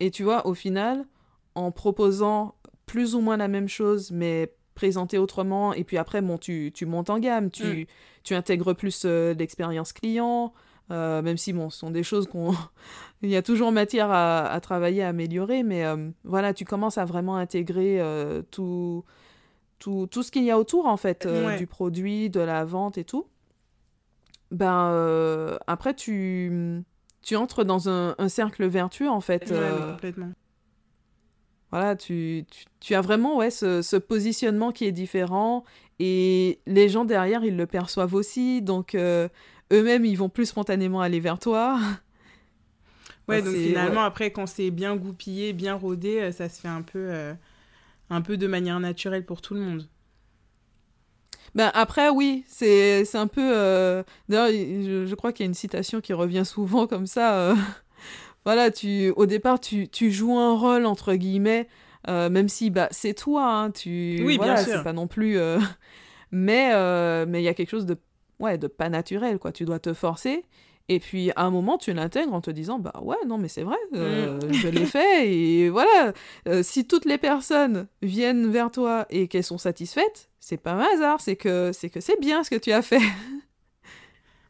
Et 0.00 0.10
tu 0.10 0.24
vois, 0.24 0.46
au 0.46 0.54
final, 0.54 1.06
en 1.54 1.70
proposant 1.70 2.56
plus 2.86 3.14
ou 3.14 3.20
moins 3.20 3.36
la 3.36 3.48
même 3.48 3.68
chose, 3.68 4.10
mais 4.10 4.52
présenté 4.74 5.16
autrement, 5.16 5.72
et 5.72 5.84
puis 5.84 5.96
après, 5.96 6.20
bon, 6.20 6.38
tu, 6.38 6.70
tu 6.74 6.86
montes 6.86 7.08
en 7.08 7.18
gamme, 7.18 7.50
tu, 7.50 7.64
mm. 7.64 7.86
tu 8.24 8.34
intègres 8.34 8.74
plus 8.74 9.04
euh, 9.06 9.32
l'expérience 9.32 9.92
client, 9.92 10.52
euh, 10.90 11.22
même 11.22 11.36
si, 11.36 11.52
bon, 11.52 11.70
ce 11.70 11.78
sont 11.78 11.90
des 11.90 12.02
choses 12.02 12.26
qu'on... 12.26 12.52
Il 13.22 13.30
y 13.30 13.36
a 13.36 13.42
toujours 13.42 13.72
matière 13.72 14.10
à, 14.10 14.46
à 14.46 14.60
travailler, 14.60 15.02
à 15.02 15.08
améliorer, 15.08 15.62
mais 15.62 15.84
voilà, 16.24 16.52
tu 16.52 16.66
commences 16.66 16.98
à 16.98 17.06
vraiment 17.06 17.36
intégrer 17.36 17.98
tout 18.50 19.04
tout, 19.78 20.06
tout 20.10 20.22
ce 20.22 20.30
qu'il 20.30 20.44
y 20.44 20.50
a 20.50 20.58
autour, 20.58 20.86
en 20.86 20.96
fait, 20.96 21.26
euh, 21.26 21.56
du 21.56 21.66
produit, 21.66 22.30
de 22.30 22.40
la 22.40 22.64
vente 22.64 22.98
et 22.98 23.04
tout, 23.04 23.26
ben, 24.50 24.90
euh, 24.90 25.58
après, 25.66 25.94
tu, 25.94 26.82
tu 27.22 27.36
entres 27.36 27.64
dans 27.64 27.88
un, 27.88 28.14
un 28.18 28.28
cercle 28.28 28.66
vertueux, 28.66 29.08
en 29.08 29.20
fait. 29.20 29.52
Euh. 29.52 29.92
complètement. 29.92 30.32
Voilà, 31.70 31.96
tu, 31.96 32.44
tu, 32.48 32.64
tu, 32.80 32.94
as 32.94 33.00
vraiment 33.00 33.36
ouais, 33.36 33.50
ce, 33.50 33.82
ce, 33.82 33.96
positionnement 33.96 34.70
qui 34.70 34.84
est 34.84 34.92
différent 34.92 35.64
et 35.98 36.60
les 36.66 36.88
gens 36.88 37.04
derrière, 37.04 37.44
ils 37.44 37.56
le 37.56 37.66
perçoivent 37.66 38.14
aussi, 38.14 38.62
donc 38.62 38.94
eux-mêmes, 38.94 40.04
ils 40.04 40.14
vont 40.14 40.28
plus 40.28 40.46
spontanément 40.46 41.00
aller 41.00 41.20
vers 41.20 41.38
toi. 41.38 41.78
Ouais, 43.28 43.42
donc 43.42 43.56
finalement, 43.56 44.02
après, 44.02 44.30
quand 44.30 44.46
c'est 44.46 44.70
bien 44.70 44.94
goupillé, 44.94 45.52
bien 45.52 45.74
rodé, 45.74 46.30
ça 46.30 46.48
se 46.48 46.60
fait 46.60 46.68
un 46.68 46.82
peu 46.82 47.34
un 48.10 48.20
peu 48.20 48.36
de 48.36 48.46
manière 48.46 48.80
naturelle 48.80 49.24
pour 49.24 49.42
tout 49.42 49.54
le 49.54 49.60
monde. 49.60 49.88
Ben 51.54 51.70
après, 51.72 52.10
oui, 52.10 52.44
c'est 52.46 53.02
un 53.14 53.26
peu... 53.26 53.40
Euh, 53.54 54.02
d'ailleurs, 54.28 54.48
je, 54.50 55.06
je, 55.06 55.14
crois 55.14 55.32
qu'il 55.32 55.44
y 55.44 55.46
a 55.46 55.48
une 55.48 55.54
citation 55.54 56.02
qui 56.02 56.12
revient 56.12 56.44
souvent 56.44 56.86
comme 56.86 57.06
ça. 57.06 57.34
Euh, 57.36 57.54
voilà, 58.44 58.70
tu, 58.70 59.10
au 59.16 59.24
départ, 59.24 59.58
tu, 59.58 59.88
tu, 59.88 60.10
joues 60.12 60.36
un 60.36 60.54
rôle, 60.54 60.84
entre 60.84 61.14
guillemets, 61.14 61.66
euh, 62.08 62.28
même 62.28 62.50
si 62.50 62.68
bah, 62.68 62.88
c'est 62.90 63.14
toi, 63.14 63.48
hein, 63.48 63.70
tu... 63.70 64.22
Oui, 64.22 64.36
voilà, 64.36 64.54
bien 64.54 64.64
sûr. 64.64 64.72
C'est 64.74 64.84
pas 64.84 64.92
non 64.92 65.06
plus... 65.06 65.38
mais 66.30 66.72
mais 67.24 67.40
il 67.40 67.44
y 67.44 67.48
a 67.48 67.54
quelque 67.54 67.70
chose 67.70 67.86
de, 67.86 67.96
ouais, 68.38 68.58
de 68.58 68.66
pas 68.66 68.90
naturel, 68.90 69.38
quoi. 69.38 69.50
Tu 69.50 69.64
dois 69.64 69.78
te 69.78 69.94
forcer. 69.94 70.44
Et 70.88 71.00
puis 71.00 71.30
à 71.34 71.44
un 71.44 71.50
moment, 71.50 71.78
tu 71.78 71.92
l'intègres 71.92 72.32
en 72.32 72.40
te 72.40 72.50
disant 72.50 72.78
bah 72.78 72.94
ouais 73.02 73.16
non 73.26 73.38
mais 73.38 73.48
c'est 73.48 73.62
vrai, 73.62 73.76
euh, 73.94 74.38
mm. 74.38 74.52
je 74.52 74.68
l'ai 74.68 74.86
fait 74.86 75.32
et 75.32 75.68
voilà. 75.70 76.12
Euh, 76.46 76.62
si 76.62 76.86
toutes 76.86 77.04
les 77.04 77.18
personnes 77.18 77.88
viennent 78.02 78.50
vers 78.50 78.70
toi 78.70 79.06
et 79.10 79.26
qu'elles 79.26 79.44
sont 79.44 79.58
satisfaites, 79.58 80.30
c'est 80.38 80.58
pas 80.58 80.72
un 80.72 80.84
hasard, 80.94 81.20
c'est 81.20 81.36
que 81.36 81.72
c'est 81.72 81.90
que 81.90 82.00
c'est 82.00 82.20
bien 82.20 82.44
ce 82.44 82.50
que 82.50 82.56
tu 82.56 82.72
as 82.72 82.82
fait. 82.82 83.00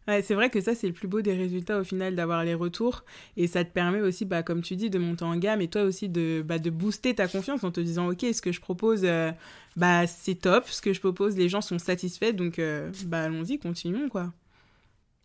Ouais, 0.09 0.23
c'est 0.23 0.35
vrai 0.35 0.51
que 0.51 0.61
ça, 0.61 0.77
c'est 0.77 0.87
le 0.87 0.93
plus 0.93 1.09
beau 1.09 1.21
des 1.21 1.35
résultats 1.35 1.81
au 1.81 1.83
final, 1.83 2.15
d'avoir 2.15 2.45
les 2.45 2.55
retours. 2.55 3.05
Et 3.37 3.49
ça 3.49 3.65
te 3.65 3.73
permet 3.73 4.01
aussi, 4.01 4.25
bah, 4.25 4.45
comme 4.45 4.63
tu 4.63 4.77
dis, 4.77 4.89
de 4.89 5.01
monter 5.01 5.25
en 5.25 5.37
gamme 5.37 5.61
et 5.61 5.67
toi 5.67 5.83
aussi 5.83 6.09
de, 6.09 6.45
bah, 6.47 6.61
de 6.61 6.71
booster 6.71 7.13
ta 7.17 7.27
confiance 7.27 7.65
en 7.65 7.73
te 7.73 7.81
disant, 7.81 8.09
OK, 8.09 8.21
ce 8.21 8.41
que 8.41 8.53
je 8.53 8.61
propose, 8.61 9.01
euh, 9.03 9.33
bah, 9.75 10.07
c'est 10.07 10.37
top. 10.37 10.69
Ce 10.69 10.81
que 10.81 10.93
je 10.93 11.01
propose, 11.01 11.37
les 11.37 11.49
gens 11.49 11.61
sont 11.61 11.81
satisfaits. 11.81 12.35
Donc, 12.35 12.61
bah, 13.07 13.25
allons-y, 13.25 13.59
continuons, 13.59 14.09
quoi. 14.09 14.33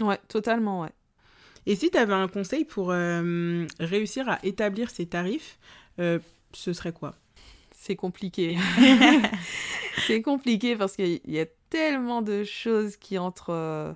Ouais, 0.02 0.19
totalement, 0.28 0.82
ouais. 0.82 0.89
Et 1.65 1.76
si 1.76 1.91
tu 1.91 1.97
avais 1.97 2.13
un 2.13 2.28
conseil 2.28 2.65
pour 2.65 2.91
euh, 2.91 3.65
réussir 3.80 4.28
à 4.28 4.39
établir 4.43 4.89
ces 4.89 5.06
tarifs, 5.06 5.60
euh, 6.00 6.19
ce 6.54 6.74
serait 6.74 6.93
quoi? 6.93 7.13
C'est 7.71 7.95
compliqué. 7.95 8.58
c'est 10.08 10.21
compliqué 10.21 10.76
parce 10.76 10.95
qu'il 10.95 11.21
y 11.26 11.39
a 11.39 11.45
tellement 11.69 12.21
de 12.21 12.43
choses 12.43 12.97
qui 12.97 13.17
entrent, 13.17 13.54
euh, 13.54 13.93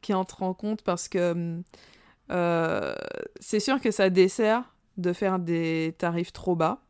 qui 0.00 0.14
entrent 0.14 0.42
en 0.42 0.54
compte 0.54 0.82
parce 0.82 1.08
que 1.08 1.60
c'est 3.40 3.60
sûr 3.60 3.80
que 3.80 3.90
ça 3.90 4.10
dessert 4.10 4.74
de 4.96 5.12
faire 5.12 5.38
des 5.38 5.94
tarifs 5.98 6.32
trop 6.32 6.56
bas. 6.56 6.82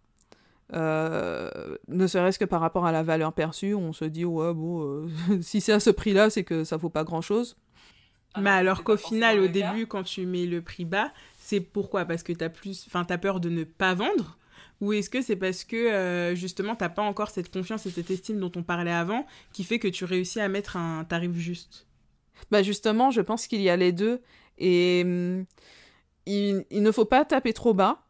ne 0.73 2.07
serait-ce 2.07 2.39
que 2.39 2.45
par 2.45 2.61
rapport 2.61 2.87
à 2.87 2.93
la 2.93 3.03
valeur 3.03 3.33
perçue, 3.33 3.75
on 3.75 3.93
se 3.93 4.05
dit 4.05 4.25
ouais 4.25 4.53
bon, 4.53 5.09
si 5.41 5.61
c'est 5.61 5.73
à 5.73 5.81
ce 5.81 5.91
prix-là, 5.91 6.29
c'est 6.29 6.45
que 6.45 6.65
ça 6.65 6.77
vaut 6.77 6.91
pas 6.91 7.05
grand-chose. 7.05 7.57
Mais 8.37 8.51
alors 8.51 8.85
qu'au 8.85 8.97
final, 8.97 9.41
au 9.41 9.49
début, 9.49 9.87
quand 9.87 10.03
tu 10.03 10.27
mets 10.27 10.47
le 10.47 10.63
prix 10.63 10.85
bas, 10.85 11.13
c'est 11.39 11.61
pourquoi? 11.61 12.05
Parce 12.05 12.23
que 12.23 12.33
tu 12.33 12.45
as, 12.45 12.51
plus... 12.51 12.85
enfin, 12.87 13.05
as 13.09 13.19
peur 13.19 13.41
de 13.41 13.49
ne 13.49 13.65
pas 13.65 13.95
vendre? 13.95 14.39
Ou 14.81 14.93
est-ce 14.93 15.11
que 15.11 15.23
c'est 15.23 15.37
parce 15.37 15.65
que 15.65 15.77
euh, 15.77 16.35
justement, 16.37 16.77
tu 16.77 16.85
n'as 16.85 16.91
pas 16.91 17.03
encore 17.03 17.31
cette 17.31 17.53
confiance 17.53 17.87
et 17.87 17.91
cette 17.91 18.11
estime 18.11 18.39
dont 18.39 18.53
on 18.55 18.63
parlait 18.63 18.93
avant 18.93 19.27
qui 19.53 19.65
fait 19.65 19.81
que 19.81 19.89
tu 19.89 20.05
réussis 20.05 20.41
à 20.41 20.49
mettre 20.49 20.77
un 20.77 21.05
tarif 21.05 21.33
juste? 21.33 21.87
Bah 22.53 22.63
justement, 22.63 23.11
je 23.11 23.21
pense 23.21 23.49
qu'il 23.49 23.61
y 23.61 23.71
a 23.71 23.77
les 23.77 23.91
deux. 23.91 24.21
Et 24.59 25.03
hum, 25.05 25.45
il, 26.27 26.65
il 26.71 26.83
ne 26.83 26.93
faut 26.93 27.07
pas 27.07 27.25
taper 27.25 27.53
trop 27.53 27.75
bas, 27.75 28.07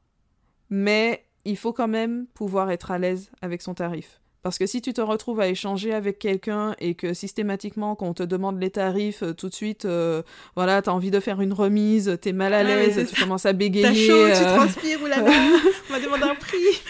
mais 0.69 1.25
il 1.45 1.57
faut 1.57 1.73
quand 1.73 1.89
même 1.89 2.27
pouvoir 2.35 2.71
être 2.71 2.91
à 2.91 2.99
l'aise 2.99 3.31
avec 3.41 3.63
son 3.63 3.73
tarif. 3.73 4.21
Parce 4.43 4.57
que 4.59 4.67
si 4.67 4.81
tu 4.81 4.93
te 4.93 5.01
retrouves 5.01 5.41
à 5.41 5.49
échanger 5.49 5.93
avec 5.93 6.19
quelqu'un 6.19 6.75
et 6.79 6.95
que 6.95 7.13
systématiquement, 7.13 7.97
quand 7.97 8.07
on 8.07 8.15
te 8.15 8.23
demande 8.23 8.61
les 8.61 8.71
tarifs, 8.71 9.23
euh, 9.23 9.33
tout 9.33 9.49
de 9.49 9.55
suite, 9.55 9.85
euh, 9.85 10.23
voilà, 10.55 10.81
t'as 10.81 10.93
envie 10.93 11.11
de 11.11 11.19
faire 11.19 11.41
une 11.41 11.53
remise, 11.53 12.17
t'es 12.21 12.33
mal 12.33 12.55
à 12.55 12.63
l'aise, 12.63 13.11
tu 13.13 13.21
commences 13.21 13.47
à 13.47 13.53
bégayer. 13.53 13.83
T'as 13.83 13.95
chaud, 13.95 14.29
tu 14.43 14.49
euh. 14.49 14.57
transpires, 14.57 15.03
oulala, 15.03 15.31
on 15.89 15.93
m'a 15.93 16.01
demandé 16.01 16.23
un 16.23 16.37
prix. 16.37 16.83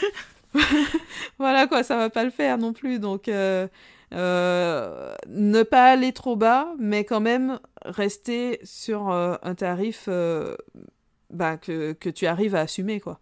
voilà 1.38 1.66
quoi, 1.66 1.82
ça 1.82 1.96
va 1.96 2.10
pas 2.10 2.24
le 2.24 2.30
faire 2.30 2.58
non 2.58 2.74
plus. 2.74 2.98
Donc, 2.98 3.28
ne 3.28 3.68
pas 5.62 5.84
aller 5.84 6.12
trop 6.12 6.36
bas, 6.36 6.74
mais 6.78 7.04
quand 7.04 7.20
même 7.20 7.60
rester 7.84 8.60
sur 8.62 9.08
un 9.08 9.54
tarif 9.54 10.08
bah, 11.30 11.56
que, 11.56 11.92
que 11.92 12.10
tu 12.10 12.26
arrives 12.26 12.54
à 12.54 12.60
assumer, 12.60 13.00
quoi. 13.00 13.20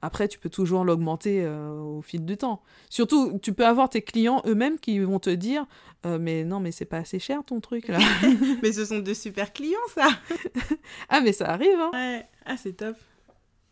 Après, 0.00 0.28
tu 0.28 0.38
peux 0.38 0.48
toujours 0.48 0.84
l'augmenter 0.84 1.42
euh, 1.42 1.72
au 1.72 2.02
fil 2.02 2.24
du 2.24 2.36
temps. 2.36 2.62
Surtout, 2.88 3.38
tu 3.42 3.52
peux 3.52 3.66
avoir 3.66 3.90
tes 3.90 4.02
clients 4.02 4.42
eux-mêmes 4.46 4.78
qui 4.78 5.00
vont 5.00 5.18
te 5.18 5.30
dire 5.30 5.66
euh, 6.06 6.18
Mais 6.20 6.44
non, 6.44 6.60
mais 6.60 6.70
c'est 6.70 6.84
pas 6.84 6.98
assez 6.98 7.18
cher 7.18 7.42
ton 7.44 7.60
truc 7.60 7.88
là. 7.88 7.98
mais 8.62 8.72
ce 8.72 8.84
sont 8.84 9.00
de 9.00 9.14
super 9.14 9.52
clients, 9.52 9.78
ça 9.94 10.08
Ah, 11.08 11.20
mais 11.20 11.32
ça 11.32 11.46
arrive, 11.46 11.78
hein 11.78 11.90
Ouais, 11.92 12.26
ah, 12.46 12.56
c'est 12.56 12.74
top. 12.74 12.96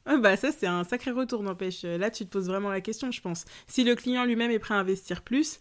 Ah, 0.05 0.17
bah, 0.19 0.37
ça, 0.37 0.51
c'est 0.51 0.67
un 0.67 0.85
sacré 0.85 1.13
retour, 1.13 1.43
n'empêche. 1.43 1.83
Là, 1.83 2.11
tu 2.11 2.25
te 2.25 2.31
poses 2.31 2.49
vraiment 2.49 2.71
la 2.71 2.81
question, 2.81 3.11
je 3.11 3.21
pense. 3.21 3.45
Si 3.67 3.85
le 3.85 3.95
client 3.95 4.25
lui-même 4.25 4.51
est 4.51 4.59
prêt 4.59 4.75
à 4.75 4.79
investir 4.79 5.23
plus, 5.23 5.61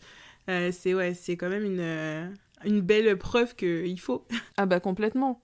euh, 0.49 0.71
c'est 0.71 0.93
ouais, 0.93 1.13
c'est 1.13 1.37
quand 1.37 1.49
même 1.49 1.65
une, 1.65 2.35
une 2.63 2.81
belle 2.81 3.17
preuve 3.17 3.55
qu'il 3.55 3.99
faut. 3.99 4.25
Ah, 4.57 4.65
bah, 4.65 4.79
complètement. 4.79 5.41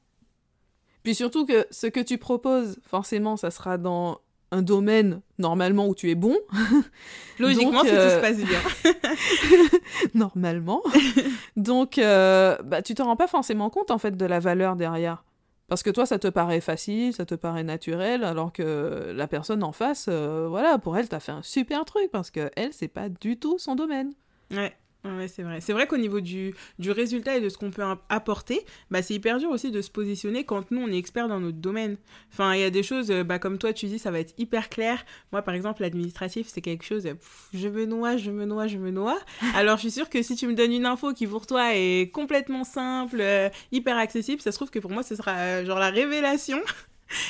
Puis 1.04 1.16
surtout 1.16 1.46
que 1.46 1.66
ce 1.72 1.88
que 1.88 2.00
tu 2.00 2.18
proposes, 2.18 2.80
forcément, 2.84 3.38
ça 3.38 3.50
sera 3.50 3.78
dans 3.78 4.22
un 4.52 4.62
domaine 4.62 5.22
normalement 5.38 5.88
où 5.88 5.96
tu 5.96 6.10
es 6.10 6.16
bon. 6.16 6.38
Logiquement, 7.40 7.84
si 7.84 7.90
tout 7.90 7.96
se 7.96 8.00
euh, 8.00 8.22
passe 8.22 8.38
bien. 8.38 8.60
normalement. 10.14 10.84
Donc, 11.56 11.98
euh, 11.98 12.58
bah, 12.64 12.82
tu 12.82 12.94
te 12.94 13.02
rends 13.02 13.16
pas 13.16 13.28
forcément 13.28 13.70
compte 13.70 13.92
en 13.92 13.98
fait 13.98 14.16
de 14.16 14.26
la 14.26 14.40
valeur 14.40 14.76
derrière. 14.76 15.24
Parce 15.68 15.84
que 15.84 15.90
toi, 15.90 16.06
ça 16.06 16.20
te 16.20 16.28
paraît 16.28 16.60
facile, 16.60 17.14
ça 17.14 17.26
te 17.26 17.34
paraît 17.34 17.64
naturel, 17.64 18.26
alors 18.26 18.52
que 18.52 19.14
la 19.16 19.28
personne 19.28 19.64
en 19.64 19.72
face, 19.72 20.08
euh, 20.10 20.48
voilà, 20.50 20.78
pour 20.78 20.98
elle, 20.98 21.08
t'as 21.08 21.22
fait 21.22 21.32
un 21.32 21.42
super 21.42 21.86
truc 21.86 22.12
parce 22.12 22.30
que 22.30 22.52
elle, 22.58 22.74
c'est 22.74 22.90
pas 22.90 23.08
du 23.08 23.38
tout 23.40 23.58
son 23.58 23.76
domaine. 23.76 24.12
Ouais. 24.52 24.76
Ouais, 25.04 25.28
c'est 25.28 25.42
vrai. 25.42 25.62
C'est 25.62 25.74
vrai 25.74 25.88
qu'au 25.88 25.98
niveau 25.98 26.22
du, 26.22 26.54
du, 26.78 26.92
résultat 26.92 27.36
et 27.38 27.42
de 27.42 27.50
ce 27.50 27.58
qu'on 27.58 27.72
peut 27.72 27.84
apporter, 28.10 28.64
bah, 28.92 29.02
c'est 29.02 29.16
hyper 29.16 29.40
dur 29.40 29.50
aussi 29.50 29.72
de 29.72 29.82
se 29.82 29.90
positionner 29.90 30.44
quand 30.44 30.70
nous, 30.70 30.80
on 30.80 30.88
est 30.90 30.98
expert 30.98 31.28
dans 31.28 31.40
notre 31.40 31.58
domaine. 31.58 31.98
Enfin, 32.32 32.54
il 32.54 32.62
y 32.62 32.64
a 32.64 32.70
des 32.70 32.84
choses, 32.84 33.12
bah, 33.26 33.40
comme 33.40 33.58
toi, 33.58 33.74
tu 33.74 33.88
dis, 33.88 33.98
ça 33.98 34.12
va 34.12 34.20
être 34.20 34.36
hyper 34.38 34.70
clair. 34.70 35.04
Moi, 35.32 35.42
par 35.42 35.56
exemple, 35.56 35.82
l'administratif, 35.82 36.48
c'est 36.48 36.62
quelque 36.62 36.86
chose, 36.86 37.08
je 37.52 37.68
me 37.68 37.86
noie, 37.86 38.18
je 38.18 38.30
me 38.30 38.46
noie, 38.46 38.68
je 38.68 38.78
me 38.78 38.92
noie. 38.92 39.18
Alors, 39.56 39.78
je 39.78 39.82
suis 39.82 39.92
sûre 39.92 40.10
que 40.10 40.22
si 40.22 40.36
tu 40.36 40.46
me 40.46 40.54
donnes 40.54 40.74
une 40.74 40.86
info 40.86 41.14
qui, 41.14 41.26
pour 41.26 41.48
toi, 41.48 41.76
est 41.76 42.12
complètement 42.12 42.64
simple, 42.64 43.22
euh, 43.22 43.50
hyper 43.72 43.98
accessible, 43.98 44.40
ça 44.40 44.52
se 44.52 44.58
trouve 44.58 44.70
que 44.70 44.80
pour 44.80 44.92
moi, 44.92 45.02
ce 45.02 45.16
sera 45.16 45.36
euh, 45.38 45.66
genre 45.66 45.80
la 45.80 45.90
révélation. 45.90 46.60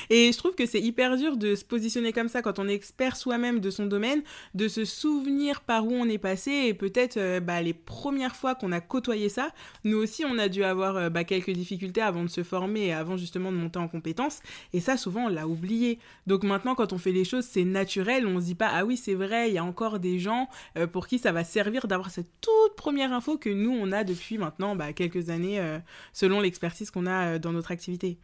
Et 0.09 0.31
je 0.31 0.37
trouve 0.37 0.55
que 0.55 0.65
c'est 0.65 0.81
hyper 0.81 1.17
dur 1.17 1.37
de 1.37 1.55
se 1.55 1.65
positionner 1.65 2.13
comme 2.13 2.27
ça 2.27 2.41
quand 2.41 2.59
on 2.59 2.67
est 2.67 2.73
expert 2.73 3.15
soi-même 3.15 3.59
de 3.59 3.69
son 3.69 3.85
domaine, 3.85 4.23
de 4.53 4.67
se 4.67 4.85
souvenir 4.85 5.61
par 5.61 5.85
où 5.85 5.93
on 5.93 6.05
est 6.05 6.17
passé 6.17 6.51
et 6.51 6.73
peut-être 6.73 7.17
euh, 7.17 7.39
bah, 7.39 7.61
les 7.61 7.73
premières 7.73 8.35
fois 8.35 8.55
qu'on 8.55 8.71
a 8.71 8.81
côtoyé 8.81 9.29
ça, 9.29 9.51
nous 9.83 9.97
aussi 9.97 10.23
on 10.25 10.37
a 10.37 10.49
dû 10.49 10.63
avoir 10.63 10.97
euh, 10.97 11.09
bah, 11.09 11.23
quelques 11.23 11.51
difficultés 11.51 12.01
avant 12.01 12.23
de 12.23 12.29
se 12.29 12.43
former 12.43 12.87
et 12.87 12.93
avant 12.93 13.17
justement 13.17 13.51
de 13.51 13.57
monter 13.57 13.79
en 13.79 13.87
compétences. 13.87 14.39
Et 14.73 14.79
ça 14.79 14.97
souvent 14.97 15.25
on 15.25 15.29
l'a 15.29 15.47
oublié. 15.47 15.99
Donc 16.27 16.43
maintenant 16.43 16.75
quand 16.75 16.93
on 16.93 16.97
fait 16.97 17.11
les 17.11 17.25
choses 17.25 17.45
c'est 17.45 17.65
naturel, 17.65 18.27
on 18.27 18.39
se 18.39 18.45
dit 18.45 18.55
pas 18.55 18.69
ah 18.73 18.85
oui 18.85 18.97
c'est 18.97 19.15
vrai, 19.15 19.49
il 19.49 19.53
y 19.53 19.57
a 19.57 19.63
encore 19.63 19.99
des 19.99 20.19
gens 20.19 20.49
euh, 20.77 20.87
pour 20.87 21.07
qui 21.07 21.19
ça 21.19 21.31
va 21.31 21.43
servir 21.43 21.87
d'avoir 21.87 22.11
cette 22.11 22.29
toute 22.41 22.75
première 22.75 23.13
info 23.13 23.37
que 23.37 23.49
nous 23.49 23.71
on 23.71 23.91
a 23.91 24.03
depuis 24.03 24.37
maintenant 24.37 24.75
bah, 24.75 24.93
quelques 24.93 25.29
années 25.29 25.61
selon 26.13 26.39
l'expertise 26.39 26.91
qu'on 26.91 27.05
a 27.05 27.39
dans 27.39 27.51
notre 27.51 27.71
activité. 27.71 28.17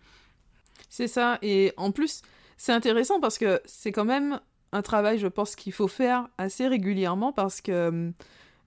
C'est 0.89 1.07
ça. 1.07 1.37
Et 1.41 1.73
en 1.77 1.91
plus, 1.91 2.21
c'est 2.57 2.71
intéressant 2.71 3.19
parce 3.19 3.37
que 3.37 3.61
c'est 3.65 3.91
quand 3.91 4.05
même 4.05 4.39
un 4.73 4.81
travail, 4.81 5.17
je 5.17 5.27
pense, 5.27 5.55
qu'il 5.55 5.73
faut 5.73 5.87
faire 5.87 6.27
assez 6.37 6.67
régulièrement 6.67 7.31
parce 7.31 7.61
que 7.61 8.11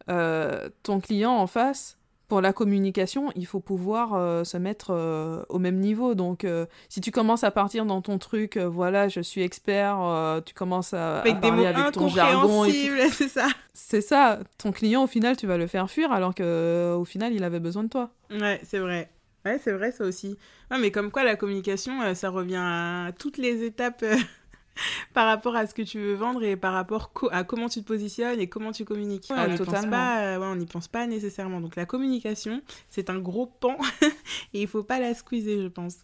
euh, 0.08 0.68
ton 0.82 1.00
client 1.00 1.32
en 1.32 1.46
face, 1.46 1.98
pour 2.28 2.40
la 2.40 2.52
communication, 2.52 3.32
il 3.34 3.44
faut 3.44 3.58
pouvoir 3.58 4.14
euh, 4.14 4.44
se 4.44 4.56
mettre 4.56 4.90
euh, 4.90 5.42
au 5.48 5.58
même 5.58 5.78
niveau. 5.80 6.14
Donc, 6.14 6.46
si 6.88 7.00
tu 7.00 7.10
commences 7.10 7.44
à 7.44 7.50
partir 7.50 7.84
dans 7.84 8.00
ton 8.00 8.18
truc, 8.18 8.56
voilà, 8.56 9.08
je 9.08 9.20
suis 9.20 9.42
expert, 9.42 9.98
tu 10.46 10.54
commences 10.54 10.94
à, 10.94 11.18
avec 11.18 11.40
parler 11.40 11.66
avec 11.66 11.92
ton 11.92 12.08
jargon. 12.08 12.64
c'est 13.10 13.28
ça. 13.28 13.48
C'est 13.74 14.00
ça. 14.00 14.38
Ton 14.58 14.72
client, 14.72 15.04
au 15.04 15.08
final, 15.08 15.36
tu 15.36 15.46
vas 15.46 15.56
le 15.56 15.66
faire 15.66 15.90
fuir 15.90 16.12
alors 16.12 16.34
qu'au 16.34 17.04
final, 17.04 17.32
il 17.34 17.44
avait 17.44 17.60
besoin 17.60 17.82
de 17.82 17.88
toi. 17.88 18.10
Ouais, 18.30 18.60
c'est 18.62 18.78
vrai. 18.78 19.10
Ouais, 19.44 19.58
c'est 19.58 19.72
vrai, 19.72 19.90
ça 19.90 20.04
aussi. 20.04 20.36
mais 20.70 20.90
comme 20.90 21.10
quoi, 21.10 21.24
la 21.24 21.36
communication, 21.36 22.02
euh, 22.02 22.14
ça 22.14 22.28
revient 22.28 22.60
à 22.60 23.12
toutes 23.18 23.38
les 23.38 23.64
étapes 23.64 24.02
euh, 24.02 24.16
par 25.14 25.26
rapport 25.26 25.56
à 25.56 25.66
ce 25.66 25.72
que 25.74 25.82
tu 25.82 25.98
veux 25.98 26.14
vendre 26.14 26.42
et 26.42 26.56
par 26.56 26.74
rapport 26.74 27.10
à 27.30 27.44
comment 27.44 27.68
tu 27.68 27.80
te 27.80 27.86
positionnes 27.86 28.38
et 28.38 28.48
comment 28.48 28.72
tu 28.72 28.84
communiques. 28.84 29.28
on 29.30 29.48
n'y 29.48 29.56
pense 29.56 29.86
pas, 29.86 30.24
euh, 30.24 30.38
on 30.40 30.56
n'y 30.56 30.66
pense 30.66 30.88
pas 30.88 31.06
nécessairement. 31.06 31.60
Donc 31.60 31.76
la 31.76 31.86
communication, 31.86 32.60
c'est 32.88 33.08
un 33.08 33.18
gros 33.18 33.46
pan 33.46 33.78
et 34.52 34.62
il 34.62 34.68
faut 34.68 34.84
pas 34.84 35.00
la 35.00 35.14
squeezer, 35.14 35.62
je 35.62 35.68
pense. 35.68 35.96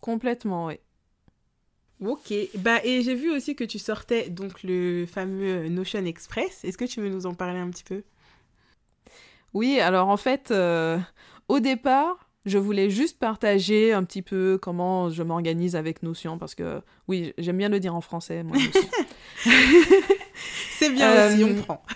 Complètement, 0.00 0.66
oui. 0.66 0.78
Ok, 2.04 2.34
bah 2.58 2.80
et 2.82 3.02
j'ai 3.02 3.14
vu 3.14 3.30
aussi 3.30 3.54
que 3.54 3.62
tu 3.62 3.78
sortais 3.78 4.28
donc 4.28 4.64
le 4.64 5.06
fameux 5.06 5.68
Notion 5.68 6.04
Express. 6.04 6.64
Est-ce 6.64 6.76
que 6.76 6.84
tu 6.84 7.00
veux 7.00 7.08
nous 7.08 7.26
en 7.26 7.34
parler 7.34 7.60
un 7.60 7.70
petit 7.70 7.84
peu? 7.84 8.02
Oui, 9.54 9.78
alors 9.78 10.08
en 10.08 10.16
fait, 10.16 10.52
au 11.48 11.60
départ, 11.60 12.30
je 12.44 12.58
voulais 12.58 12.90
juste 12.90 13.18
partager 13.18 13.92
un 13.92 14.02
petit 14.04 14.22
peu 14.22 14.58
comment 14.60 15.10
je 15.10 15.22
m'organise 15.22 15.76
avec 15.76 16.02
Notion, 16.02 16.38
parce 16.38 16.54
que 16.54 16.80
oui, 17.08 17.32
j'aime 17.38 17.58
bien 17.58 17.68
le 17.68 17.78
dire 17.78 17.94
en 17.94 18.00
français, 18.00 18.42
moi. 18.42 18.56
C'est 20.70 20.90
bien 20.90 21.28
aussi, 21.28 21.44
on 21.44 21.48
euh, 21.48 21.62
prend. 21.62 21.82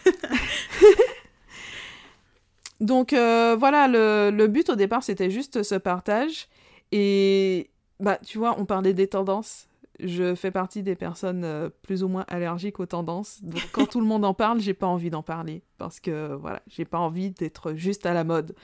Donc 2.81 3.13
euh, 3.13 3.57
voilà, 3.59 3.89
le, 3.89 4.31
le, 4.31 4.47
but 4.47 4.69
au 4.71 4.77
départ, 4.77 5.03
c'était 5.03 5.31
juste 5.31 5.63
ce 5.63 5.75
partage. 5.75 6.49
Et 6.93 7.71
bah, 7.99 8.19
tu 8.25 8.39
vois, 8.39 8.57
on 8.59 8.65
parlait 8.67 8.95
des 8.95 9.09
tendances. 9.09 9.69
Je 9.99 10.35
fais 10.35 10.51
partie 10.51 10.83
des 10.83 10.95
personnes 10.95 11.45
euh, 11.45 11.71
plus 11.83 12.03
ou 12.05 12.09
moins 12.09 12.27
allergiques 12.29 12.79
aux 12.81 12.87
tendances. 12.87 13.43
Donc 13.43 13.63
quand 13.73 13.87
tout 13.87 14.01
le 14.01 14.07
monde 14.07 14.27
en 14.27 14.35
parle, 14.35 14.61
j'ai 14.61 14.75
pas 14.75 14.87
envie 14.87 15.11
d'en 15.11 15.23
parler. 15.23 15.63
Parce 15.79 16.01
que 16.01 16.35
voilà, 16.35 16.61
j'ai 16.67 16.85
pas 16.85 16.99
envie 16.99 17.31
d'être 17.31 17.75
juste 17.75 18.05
à 18.05 18.13
la 18.13 18.23
mode. 18.23 18.55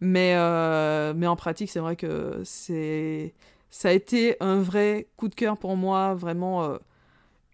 Mais, 0.00 0.34
euh, 0.34 1.12
mais 1.14 1.26
en 1.26 1.36
pratique, 1.36 1.70
c'est 1.70 1.80
vrai 1.80 1.96
que 1.96 2.40
c'est 2.44 3.34
ça 3.70 3.90
a 3.90 3.92
été 3.92 4.36
un 4.40 4.60
vrai 4.60 5.06
coup 5.16 5.28
de 5.28 5.34
cœur 5.34 5.56
pour 5.56 5.76
moi, 5.76 6.14
vraiment 6.14 6.64
euh, 6.64 6.78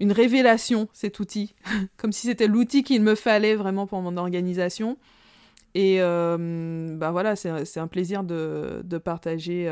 une 0.00 0.12
révélation, 0.12 0.88
cet 0.92 1.20
outil. 1.20 1.54
Comme 1.96 2.12
si 2.12 2.28
c'était 2.28 2.46
l'outil 2.46 2.84
qu'il 2.84 3.02
me 3.02 3.14
fallait 3.14 3.56
vraiment 3.56 3.86
pour 3.86 4.00
mon 4.00 4.16
organisation. 4.16 4.96
Et 5.74 6.00
euh, 6.00 6.96
bah 6.96 7.10
voilà, 7.10 7.36
c'est 7.36 7.78
un 7.78 7.86
plaisir 7.86 8.24
de, 8.24 8.80
de 8.82 8.98
partager 8.98 9.70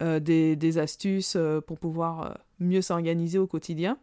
des, 0.00 0.56
des, 0.56 0.78
astuces 0.78 1.36
pour 1.68 1.78
pouvoir 1.78 2.38
mieux 2.58 2.82
s'organiser 2.82 3.38
au 3.38 3.46
quotidien. 3.46 3.96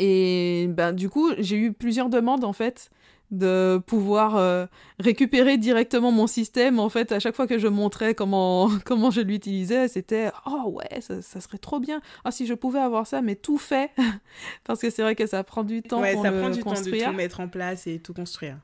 Et 0.00 0.66
ben, 0.70 0.92
du 0.92 1.08
coup, 1.08 1.30
j'ai 1.38 1.56
eu 1.56 1.72
plusieurs 1.72 2.08
demandes 2.08 2.42
en 2.42 2.52
fait 2.52 2.90
de 3.30 3.78
pouvoir 3.86 4.36
euh, 4.36 4.66
récupérer 4.98 5.58
directement 5.58 6.12
mon 6.12 6.26
système. 6.26 6.78
En 6.78 6.88
fait, 6.88 7.12
à 7.12 7.20
chaque 7.20 7.34
fois 7.34 7.46
que 7.46 7.58
je 7.58 7.68
montrais 7.68 8.14
comment, 8.14 8.70
comment 8.84 9.10
je 9.10 9.20
l'utilisais, 9.20 9.88
c'était 9.88 10.30
Oh 10.46 10.70
ouais, 10.70 11.00
ça, 11.00 11.40
serait 11.40 11.58
trop 11.58 11.80
bien. 11.80 12.00
Ah, 12.24 12.30
si 12.30 12.46
je 12.46 12.54
pouvais 12.54 12.78
avoir 12.78 13.06
ça, 13.06 13.22
mais 13.22 13.34
tout 13.34 13.58
fait. 13.58 13.90
Parce 14.64 14.80
que 14.80 14.90
c'est 14.90 15.02
vrai 15.02 15.14
que 15.14 15.26
ça 15.26 15.42
prend 15.44 15.64
du 15.64 15.82
temps 15.82 16.00
ouais, 16.00 16.14
pour 16.14 16.22
ça 16.22 16.32
prend 16.32 16.50
du 16.50 16.62
construire. 16.62 17.04
temps 17.04 17.10
de 17.10 17.12
tout 17.12 17.16
mettre 17.16 17.40
en 17.40 17.48
place 17.48 17.86
et 17.86 17.98
tout 17.98 18.14
construire. 18.14 18.58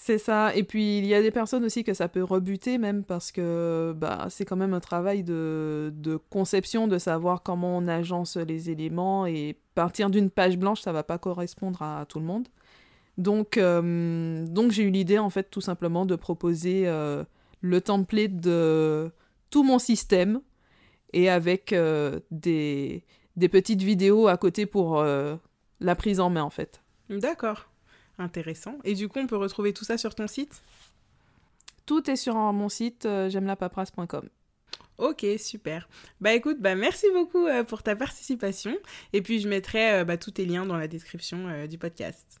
C'est 0.00 0.18
ça. 0.18 0.54
Et 0.54 0.62
puis, 0.62 0.98
il 0.98 1.06
y 1.06 1.14
a 1.14 1.20
des 1.20 1.32
personnes 1.32 1.64
aussi 1.64 1.82
que 1.82 1.92
ça 1.92 2.08
peut 2.08 2.22
rebuter, 2.22 2.78
même 2.78 3.02
parce 3.02 3.32
que 3.32 3.92
bah, 3.96 4.28
c'est 4.30 4.44
quand 4.44 4.54
même 4.54 4.72
un 4.72 4.80
travail 4.80 5.24
de, 5.24 5.92
de 5.92 6.16
conception, 6.16 6.86
de 6.86 6.98
savoir 6.98 7.42
comment 7.42 7.76
on 7.76 7.88
agence 7.88 8.36
les 8.36 8.70
éléments. 8.70 9.26
Et 9.26 9.58
partir 9.74 10.08
d'une 10.08 10.30
page 10.30 10.56
blanche, 10.56 10.82
ça 10.82 10.92
va 10.92 11.02
pas 11.02 11.18
correspondre 11.18 11.82
à 11.82 12.06
tout 12.08 12.20
le 12.20 12.26
monde. 12.26 12.46
Donc, 13.18 13.58
euh, 13.58 14.46
donc 14.46 14.70
j'ai 14.70 14.84
eu 14.84 14.90
l'idée, 14.90 15.18
en 15.18 15.28
fait, 15.28 15.50
tout 15.50 15.60
simplement 15.60 16.06
de 16.06 16.14
proposer 16.14 16.84
euh, 16.86 17.24
le 17.60 17.80
template 17.80 18.36
de 18.36 19.10
tout 19.50 19.64
mon 19.64 19.80
système 19.80 20.40
et 21.12 21.28
avec 21.28 21.72
euh, 21.72 22.20
des, 22.30 23.04
des, 23.34 23.48
petites 23.48 23.82
vidéos 23.82 24.28
à 24.28 24.36
côté 24.36 24.66
pour 24.66 25.02
la 25.02 25.94
prise 25.96 26.20
en 26.20 26.30
main, 26.30 26.44
en 26.44 26.50
fait. 26.50 26.80
D'accord. 27.10 27.68
Intéressant. 28.18 28.78
Et 28.84 28.94
du 28.94 29.08
coup, 29.08 29.18
on 29.18 29.26
peut 29.26 29.36
retrouver 29.36 29.72
tout 29.72 29.84
ça 29.84 29.98
sur 29.98 30.14
ton 30.14 30.28
site? 30.28 30.62
Tout 31.86 32.08
est 32.10 32.16
sur 32.16 32.34
mon 32.36 32.68
site, 32.68 33.08
j'aime 33.28 33.46
la 33.46 33.56
paperasse.com. 33.56 34.28
Ok, 34.98 35.24
super. 35.38 35.88
Bah 36.20 36.34
écoute, 36.34 36.58
bah 36.60 36.74
merci 36.74 37.06
beaucoup 37.14 37.46
pour 37.68 37.82
ta 37.82 37.96
participation. 37.96 38.76
Et 39.12 39.22
puis 39.22 39.40
je 39.40 39.48
mettrai 39.48 40.04
bah, 40.04 40.18
tous 40.18 40.32
tes 40.32 40.44
liens 40.44 40.66
dans 40.66 40.76
la 40.76 40.88
description 40.88 41.66
du 41.66 41.78
podcast. 41.78 42.40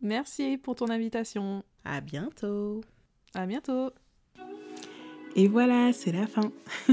Merci 0.00 0.58
pour 0.58 0.74
ton 0.74 0.88
invitation. 0.90 1.64
À 1.84 2.00
bientôt. 2.00 2.82
À 3.34 3.46
bientôt. 3.46 3.90
Et 5.36 5.48
voilà, 5.48 5.92
c'est 5.92 6.12
la 6.12 6.26
fin. 6.26 6.52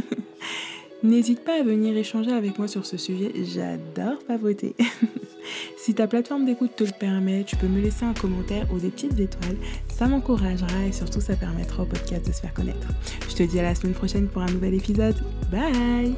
N'hésite 1.03 1.43
pas 1.43 1.59
à 1.59 1.63
venir 1.63 1.95
échanger 1.95 2.31
avec 2.31 2.57
moi 2.57 2.67
sur 2.67 2.85
ce 2.85 2.97
sujet, 2.97 3.31
j'adore 3.43 4.17
papoter. 4.27 4.75
si 5.77 5.93
ta 5.93 6.07
plateforme 6.07 6.45
d'écoute 6.45 6.75
te 6.75 6.83
le 6.83 6.91
permet, 6.97 7.43
tu 7.43 7.55
peux 7.57 7.67
me 7.67 7.79
laisser 7.79 8.05
un 8.05 8.13
commentaire 8.13 8.65
ou 8.73 8.79
des 8.79 8.89
petites 8.89 9.19
étoiles, 9.19 9.57
ça 9.87 10.07
m'encouragera 10.07 10.85
et 10.87 10.91
surtout 10.91 11.21
ça 11.21 11.35
permettra 11.35 11.83
au 11.83 11.85
podcast 11.85 12.25
de 12.25 12.31
se 12.31 12.41
faire 12.41 12.53
connaître. 12.53 12.87
Je 13.29 13.35
te 13.35 13.43
dis 13.43 13.59
à 13.59 13.63
la 13.63 13.75
semaine 13.75 13.93
prochaine 13.93 14.27
pour 14.27 14.41
un 14.41 14.51
nouvel 14.51 14.73
épisode. 14.73 15.15
Bye 15.51 16.15